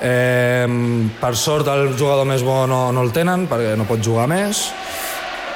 Eh, 0.00 0.66
per 1.18 1.34
sort 1.36 1.68
el 1.72 1.92
jugador 1.98 2.26
més 2.28 2.44
bo 2.46 2.62
no, 2.70 2.88
no 2.94 3.02
el 3.02 3.12
tenen 3.14 3.48
perquè 3.50 3.74
no 3.78 3.86
pot 3.88 4.02
jugar 4.04 4.28
més. 4.30 4.68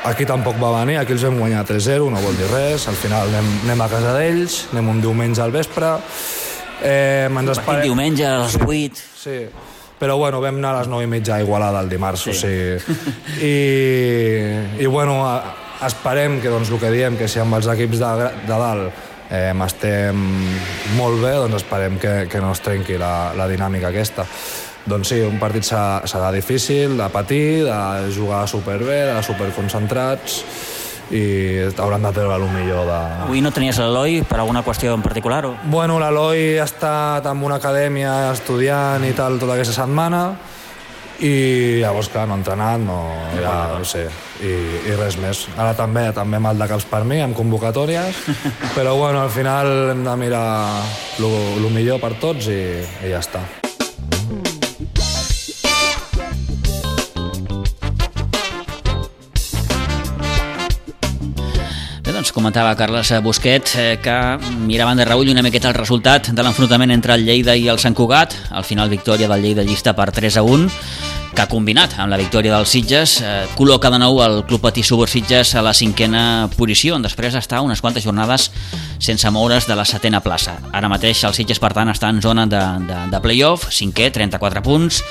Aquí 0.03 0.27
tampoc 0.27 0.57
va 0.59 0.73
venir, 0.81 0.97
aquí 0.99 1.15
els 1.15 1.23
vam 1.23 1.37
guanyar 1.39 1.63
3-0, 1.69 2.09
no 2.11 2.23
vol 2.25 2.35
dir 2.39 2.49
res. 2.51 2.89
Al 2.91 2.99
final 2.99 3.31
anem, 3.31 3.51
anem 3.69 3.85
a 3.85 3.91
casa 3.93 4.17
d'ells, 4.17 4.57
anem 4.73 4.89
un 4.97 5.03
diumenge 5.05 5.45
al 5.45 5.55
vespre. 5.55 5.93
Eh, 6.83 7.29
ens 7.31 7.53
esperem... 7.55 7.87
diumenge 7.87 8.27
a 8.27 8.41
les 8.43 8.59
8. 8.59 9.05
Sí, 9.23 9.37
però 10.03 10.17
bueno, 10.19 10.41
vam 10.43 10.59
anar 10.59 10.75
a 10.75 10.81
les 10.81 10.91
9 10.91 11.07
i 11.07 11.13
mitja 11.13 11.37
a 11.37 11.45
Igualada 11.45 11.85
el 11.85 11.93
dimarts, 11.93 12.27
sí. 12.27 12.33
o 12.33 12.35
sigui... 12.35 12.99
I, 13.47 14.83
i 14.83 14.91
bueno, 14.91 15.21
esperem 15.87 16.41
que, 16.43 16.51
doncs, 16.51 16.75
el 16.75 16.83
que 16.83 16.91
diem, 16.91 17.15
que 17.19 17.31
si 17.31 17.39
amb 17.39 17.55
els 17.61 17.71
equips 17.71 18.03
de, 18.03 18.13
de 18.43 18.59
dalt 18.59 19.12
eh, 19.33 19.53
estem 19.65 20.19
molt 20.99 21.23
bé, 21.23 21.33
doncs 21.41 21.63
esperem 21.63 21.97
que, 21.99 22.27
que 22.29 22.43
no 22.45 22.53
es 22.53 22.61
trenqui 22.65 22.99
la, 23.01 23.33
la 23.39 23.49
dinàmica 23.51 23.89
aquesta. 23.89 24.27
Doncs 24.83 25.13
sí, 25.15 25.21
un 25.23 25.39
partit 25.39 25.65
serà, 25.65 26.03
serà 26.11 26.33
difícil, 26.35 26.97
de 26.99 27.09
patir, 27.15 27.65
de 27.65 28.13
jugar 28.15 28.45
superbé, 28.51 29.05
de 29.13 29.19
superconcentrats 29.23 30.43
i 31.13 31.23
hauran 31.77 32.07
de 32.07 32.13
treure 32.17 32.39
el 32.39 32.47
millor 32.55 32.87
de, 32.89 32.99
Avui 33.27 33.43
no 33.45 33.51
tenies 33.53 33.77
l'Eloi 33.83 34.23
per 34.25 34.39
alguna 34.41 34.63
qüestió 34.65 34.95
en 34.97 35.03
particular? 35.05 35.43
O... 35.45 35.53
Bueno, 35.69 35.99
l'Eloi 36.01 36.57
ha 36.57 36.65
estat 36.65 37.27
en 37.29 37.43
una 37.45 37.59
acadèmia 37.61 38.33
estudiant 38.33 39.05
i 39.05 39.13
tal 39.17 39.37
tota 39.43 39.59
aquesta 39.59 39.77
setmana 39.83 40.23
i 41.23 41.79
llavors, 41.79 42.09
clar, 42.11 42.27
no 42.27 42.35
entrenat, 42.41 42.83
no, 42.83 42.99
ja, 43.39 43.55
no 43.79 43.87
sé, 43.87 44.09
i, 44.43 44.53
i 44.91 44.99
res 44.99 45.17
més. 45.23 45.47
Ara 45.55 45.71
també, 45.79 46.09
també 46.17 46.41
mal 46.43 46.59
de 46.59 46.67
caps 46.67 46.89
per 46.91 47.05
mi, 47.07 47.21
amb 47.23 47.39
convocatòries, 47.39 48.25
però 48.77 48.97
bueno, 48.99 49.23
al 49.23 49.31
final 49.31 49.93
hem 49.95 50.03
de 50.03 50.17
mirar 50.19 50.47
el 51.23 51.69
millor 51.71 52.03
per 52.03 52.17
tots 52.19 52.51
i, 52.51 52.63
i 53.07 53.13
ja 53.13 53.23
està. 53.23 53.45
Bé, 62.03 62.11
doncs 62.11 62.35
comentava 62.35 62.75
Carles 62.75 63.15
Busquet 63.23 63.77
eh, 63.79 63.95
que 64.03 64.19
miraven 64.67 64.99
de 64.99 65.07
reull 65.07 65.31
una 65.31 65.47
miqueta 65.47 65.71
el 65.71 65.79
resultat 65.79 66.35
de 66.35 66.43
l'enfrontament 66.43 66.91
entre 66.91 67.15
el 67.15 67.23
Lleida 67.31 67.55
i 67.55 67.71
el 67.71 67.79
Sant 67.79 67.95
Cugat, 67.95 68.35
al 68.51 68.67
final 68.67 68.91
victòria 68.91 69.31
del 69.31 69.47
Lleida 69.47 69.63
llista 69.63 69.95
per 69.95 70.11
3 70.11 70.43
a 70.43 70.43
1, 70.43 70.71
que 71.33 71.43
ha 71.43 71.49
combinat 71.49 71.95
amb 72.01 72.13
la 72.13 72.19
victòria 72.21 72.53
dels 72.55 72.73
Sitges, 72.75 73.17
eh, 73.25 73.47
col·loca 73.57 73.91
de 73.91 73.99
nou 74.03 74.21
el 74.25 74.43
Club 74.49 74.61
Patí 74.61 74.83
Subur 74.85 75.09
Sitges 75.09 75.55
a 75.57 75.63
la 75.65 75.73
cinquena 75.73 76.49
posició, 76.57 76.97
on 76.97 77.03
després 77.03 77.35
està 77.39 77.63
unes 77.65 77.81
quantes 77.81 78.05
jornades 78.05 78.51
sense 79.01 79.31
moure's 79.33 79.67
de 79.67 79.77
la 79.77 79.87
setena 79.89 80.21
plaça. 80.21 80.59
Ara 80.73 80.91
mateix 80.93 81.25
el 81.25 81.35
Sitges, 81.35 81.61
per 81.63 81.73
tant, 81.73 81.89
està 81.89 82.11
en 82.13 82.21
zona 82.21 82.47
de, 82.47 82.61
de, 82.89 82.99
de 83.13 83.21
play-off, 83.25 83.71
cinquè, 83.73 84.11
34 84.13 84.63
punts, 84.63 85.03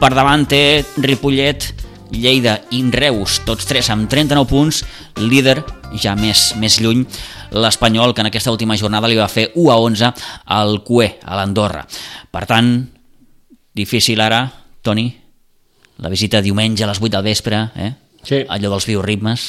per 0.00 0.10
davant 0.14 0.46
té 0.50 0.84
Ripollet, 0.98 1.70
Lleida 2.10 2.56
i 2.72 2.80
Reus, 2.90 3.42
tots 3.44 3.66
tres 3.68 3.90
amb 3.92 4.08
39 4.08 4.48
punts, 4.48 4.82
líder 5.20 5.58
ja 6.00 6.14
més, 6.16 6.54
més 6.56 6.78
lluny 6.80 7.04
l'Espanyol, 7.52 8.14
que 8.14 8.24
en 8.24 8.30
aquesta 8.32 8.52
última 8.52 8.76
jornada 8.80 9.08
li 9.08 9.16
va 9.18 9.28
fer 9.28 9.50
1 9.54 9.70
a 9.70 9.76
11 9.76 10.12
al 10.58 10.82
CUE, 10.84 11.12
a 11.22 11.36
l'Andorra. 11.36 11.84
Per 12.32 12.44
tant, 12.48 12.72
difícil 13.76 14.20
ara, 14.24 14.46
Toni, 14.82 15.27
la 15.98 16.08
visita 16.08 16.40
diumenge 16.42 16.84
a 16.84 16.88
les 16.90 17.00
8 17.00 17.10
del 17.16 17.24
vespre, 17.24 17.68
eh? 17.76 17.94
Sí. 18.28 18.42
allò 18.48 18.68
dels 18.72 18.84
bioritmes. 18.84 19.42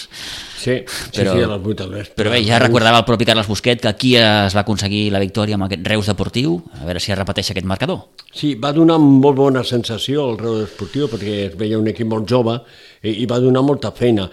Sí, 0.59 0.75
sí, 0.85 1.21
Però- 1.21 1.33
sí, 1.33 1.41
a 1.41 1.47
les 1.47 1.65
8 1.65 1.83
del 1.83 1.89
vespre. 1.89 2.15
Però 2.15 2.29
bé, 2.31 2.43
ja 2.45 2.59
recordava 2.59 2.99
el 2.99 3.05
propi 3.05 3.25
Carles 3.25 3.47
Busquet 3.47 3.81
que 3.81 3.87
aquí 3.89 4.15
es 4.15 4.55
va 4.55 4.61
aconseguir 4.61 5.11
la 5.11 5.19
victòria 5.19 5.55
amb 5.55 5.65
aquest 5.65 5.85
Reus 5.87 6.07
deportiu, 6.07 6.61
a 6.79 6.85
veure 6.85 6.99
si 7.01 7.11
es 7.11 7.17
repeteix 7.17 7.49
aquest 7.51 7.65
marcador. 7.65 8.05
Sí, 8.31 8.53
va 8.55 8.71
donar 8.71 8.99
molt 8.99 9.35
bona 9.37 9.63
sensació 9.63 10.29
al 10.29 10.37
Reus 10.37 10.69
Esportiu 10.69 11.09
perquè 11.09 11.47
es 11.49 11.57
veia 11.57 11.79
un 11.79 11.87
equip 11.87 12.07
molt 12.07 12.29
jove 12.29 12.59
i, 13.01 13.23
i 13.23 13.25
va 13.25 13.39
donar 13.39 13.63
molta 13.65 13.91
feina. 13.91 14.29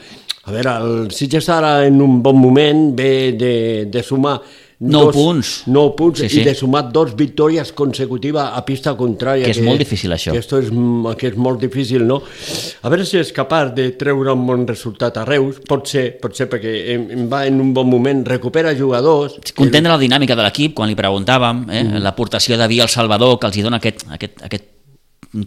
A 0.46 0.52
veure, 0.52 0.76
el 0.78 1.10
Sitges 1.10 1.48
ara 1.50 1.84
en 1.86 2.00
un 2.02 2.20
bon 2.22 2.36
moment 2.38 2.92
ve 2.94 3.32
de, 3.32 3.54
de 3.90 4.02
sumar 4.02 4.36
Nou 4.78 5.08
punts. 5.08 5.62
9 5.72 5.94
punts 5.96 6.20
Sí, 6.20 6.28
sí, 6.28 6.40
i 6.42 6.44
de 6.44 6.52
sumar 6.54 6.82
dos 6.92 7.14
victòries 7.16 7.70
consecutives 7.72 8.44
a 8.44 8.60
pista 8.66 8.92
contrària. 8.96 9.46
Que 9.48 9.54
és 9.54 9.62
molt 9.64 9.80
difícil, 9.80 10.12
això. 10.12 10.34
Que, 10.34 10.42
esto 10.44 10.58
és, 10.60 10.68
que 11.16 11.30
és 11.30 11.38
molt 11.40 11.62
difícil, 11.64 12.04
no? 12.04 12.18
A 12.84 12.92
veure 12.92 13.06
si 13.08 13.16
és 13.16 13.32
capaç 13.32 13.72
de 13.78 13.86
treure 13.96 14.34
un 14.36 14.44
bon 14.46 14.66
resultat 14.68 15.16
a 15.16 15.24
Reus, 15.24 15.62
pot 15.66 15.88
ser, 15.88 16.18
pot 16.20 16.36
ser 16.36 16.50
perquè 16.52 16.74
em, 16.92 17.08
em 17.16 17.24
va 17.32 17.46
en 17.48 17.58
un 17.60 17.72
bon 17.72 17.88
moment, 17.88 18.20
recupera 18.28 18.74
jugadors... 18.76 19.38
Content 19.56 19.88
de 19.88 19.94
la 19.94 19.98
dinàmica 19.98 20.36
de 20.36 20.44
l'equip, 20.44 20.74
quan 20.76 20.92
li 20.92 20.98
preguntàvem, 20.98 21.64
eh, 21.70 21.82
Mm. 21.86 22.02
l'aportació 22.02 22.56
de 22.58 22.66
Via 22.68 22.82
al 22.82 22.88
Salvador, 22.90 23.38
que 23.38 23.46
els 23.46 23.56
hi 23.56 23.62
dona 23.62 23.76
aquest, 23.80 24.04
aquest, 24.12 24.42
aquest 24.42 24.64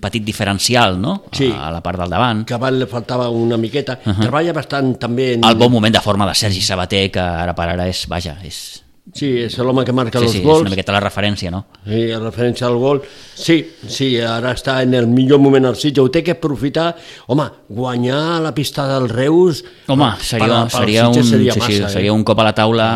petit 0.01 0.23
diferencial 0.23 0.99
no? 1.01 1.23
Sí. 1.31 1.51
a 1.53 1.69
la 1.71 1.81
part 1.81 1.99
del 1.99 2.09
davant. 2.09 2.45
que 2.45 2.53
abans 2.53 2.77
li 2.77 2.85
faltava 2.89 3.29
una 3.29 3.57
miqueta. 3.57 3.99
Uh. 4.05 4.11
-huh. 4.11 4.21
Treballa 4.21 4.53
bastant 4.53 4.97
també... 4.97 5.33
En... 5.33 5.43
El 5.43 5.55
bon 5.55 5.71
moment 5.71 5.93
de 5.93 6.01
forma 6.01 6.25
de 6.27 6.33
Sergi 6.33 6.61
Sabater, 6.61 7.11
que 7.11 7.19
ara 7.19 7.53
per 7.53 7.69
ara 7.69 7.87
és, 7.87 8.07
vaja, 8.07 8.37
és... 8.43 8.83
Sí, 9.13 9.29
és 9.41 9.55
l'home 9.57 9.83
que 9.83 9.93
marca 9.95 10.19
sí, 10.19 10.25
els 10.25 10.33
sí, 10.35 10.41
gols. 10.43 10.59
és 10.59 10.67
una 10.67 10.69
miqueta 10.69 10.93
la 10.93 10.99
referència, 11.01 11.49
no? 11.49 11.63
Sí, 11.85 12.11
en 12.13 12.21
referència 12.21 12.67
al 12.67 12.75
gol, 12.77 13.01
sí, 13.35 13.55
sí, 13.87 14.19
ara 14.21 14.51
està 14.53 14.81
en 14.83 14.93
el 14.93 15.07
millor 15.07 15.39
moment 15.41 15.65
al 15.65 15.75
Sitges, 15.75 16.03
ho 16.03 16.11
té 16.13 16.21
que 16.23 16.35
aprofitar, 16.37 16.95
home, 17.27 17.47
guanyar 17.69 18.39
la 18.43 18.53
pista 18.53 18.85
del 18.87 19.09
Reus... 19.09 19.63
Home, 19.87 20.11
per- 20.15 20.23
seria, 20.23 20.45
per 20.47 20.55
al 20.59 20.69
seria, 20.71 21.07
un, 21.09 21.23
seria 21.23 21.53
sí, 21.53 21.59
sí, 21.61 21.79
massa, 21.81 21.89
seria 21.97 22.11
eh? 22.13 22.15
un 22.15 22.23
cop 22.23 22.39
a 22.39 22.43
la 22.51 22.53
taula 22.53 22.87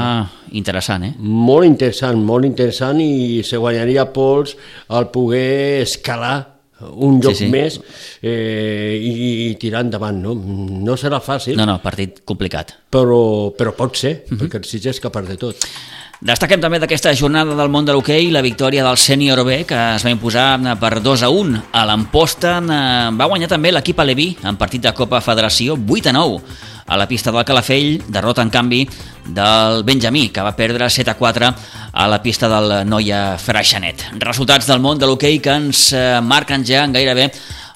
interessant, 0.53 1.03
eh? 1.09 1.13
Molt 1.17 1.65
interessant, 1.65 2.21
molt 2.21 2.45
interessant 2.45 3.01
i 3.01 3.41
se 3.43 3.57
guanyaria 3.57 4.05
pols 4.13 4.53
al 4.89 5.09
poder 5.09 5.81
escalar 5.81 6.35
un 6.83 7.21
Sí, 7.21 7.27
lloc 7.29 7.35
sí. 7.39 7.45
més 7.47 7.77
eh, 8.21 8.99
i, 9.01 9.11
i 9.49 9.55
tirar 9.55 9.81
endavant, 9.85 10.17
no? 10.21 10.33
No 10.35 10.97
serà 10.99 11.19
fàcil, 11.23 11.55
No, 11.57 11.65
no, 11.65 11.77
partit 11.81 12.21
complicat. 12.27 12.73
però, 12.91 13.53
però 13.57 13.71
pot 13.75 13.95
ser, 13.97 14.25
Mhm. 14.29 14.39
perquè 14.41 14.59
el 14.61 14.65
Sitges 14.67 14.97
és 14.97 14.99
capaç 15.01 15.27
de 15.29 15.37
tot. 15.37 15.55
Destaquem 16.21 16.61
també 16.61 16.77
d'aquesta 16.79 17.11
jornada 17.17 17.55
del 17.57 17.71
món 17.73 17.87
de 17.87 17.93
l'hoquei 17.95 18.29
la 18.31 18.43
victòria 18.45 18.83
del 18.85 18.99
sènior 19.01 19.41
B, 19.43 19.63
que 19.67 19.79
es 19.95 20.05
va 20.05 20.11
imposar 20.13 20.59
eh, 20.61 20.75
per 20.79 21.01
2 21.01 21.23
a 21.25 21.29
1 21.29 21.63
a 21.73 21.85
l'Amposta. 21.89 22.59
eh, 22.61 23.09
Va 23.17 23.25
guanyar 23.25 23.49
també 23.49 23.71
l'equip 23.73 23.99
Aleví 23.99 24.29
en 24.43 24.55
partit 24.55 24.81
de 24.81 24.93
Copa 24.93 25.19
Federació 25.21 25.75
8 25.75 26.09
a 26.09 26.13
9 26.13 26.39
a 26.85 26.97
la 26.97 27.07
pista 27.07 27.31
del 27.31 27.45
Calafell, 27.45 28.03
derrota 28.07 28.41
en 28.41 28.49
canvi 28.49 28.87
del 29.25 29.83
Benjamí, 29.83 30.29
que 30.29 30.41
va 30.43 30.55
perdre 30.55 30.89
7 30.89 31.11
a 31.11 31.15
4 31.15 31.53
a 31.93 32.07
la 32.07 32.21
pista 32.21 32.49
del 32.51 32.87
Noia 32.87 33.37
Freixenet. 33.39 34.03
Resultats 34.19 34.67
del 34.67 34.79
món 34.83 34.99
de 34.99 35.07
l'hoquei 35.07 35.39
que 35.39 35.55
ens 35.55 35.91
eh, 35.93 36.19
marquen 36.21 36.65
ja 36.67 36.85
gairebé 36.87 37.31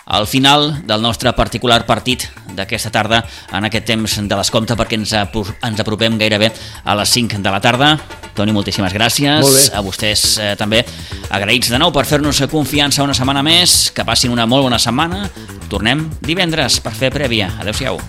al 0.07 0.25
final 0.27 0.81
del 0.87 1.01
nostre 1.01 1.33
particular 1.35 1.85
partit 1.85 2.25
d'aquesta 2.55 2.91
tarda 2.91 3.21
en 3.53 3.67
aquest 3.67 3.85
temps 3.91 4.17
de 4.23 4.35
descompte 4.35 4.77
perquè 4.79 4.97
ens, 4.97 5.13
ens 5.13 5.83
apropem 5.83 6.17
gairebé 6.17 6.49
a 6.83 6.95
les 6.97 7.11
5 7.11 7.43
de 7.43 7.53
la 7.53 7.61
tarda. 7.61 7.91
Toni, 8.37 8.55
moltíssimes 8.55 8.95
gràcies. 8.95 9.69
A 9.75 9.83
vostès 9.83 10.37
eh, 10.39 10.53
també 10.57 10.83
agraïts 11.29 11.71
de 11.73 11.81
nou 11.81 11.91
per 11.91 12.05
fer-nos 12.07 12.43
confiança 12.51 13.03
una 13.03 13.17
setmana 13.17 13.43
més. 13.43 13.91
Que 13.91 14.07
passin 14.07 14.33
una 14.33 14.47
molt 14.47 14.69
bona 14.69 14.79
setmana. 14.79 15.25
Tornem 15.67 16.07
divendres 16.23 16.79
per 16.81 16.95
fer 16.95 17.11
prèvia. 17.13 17.51
Adéu-siau. 17.59 17.99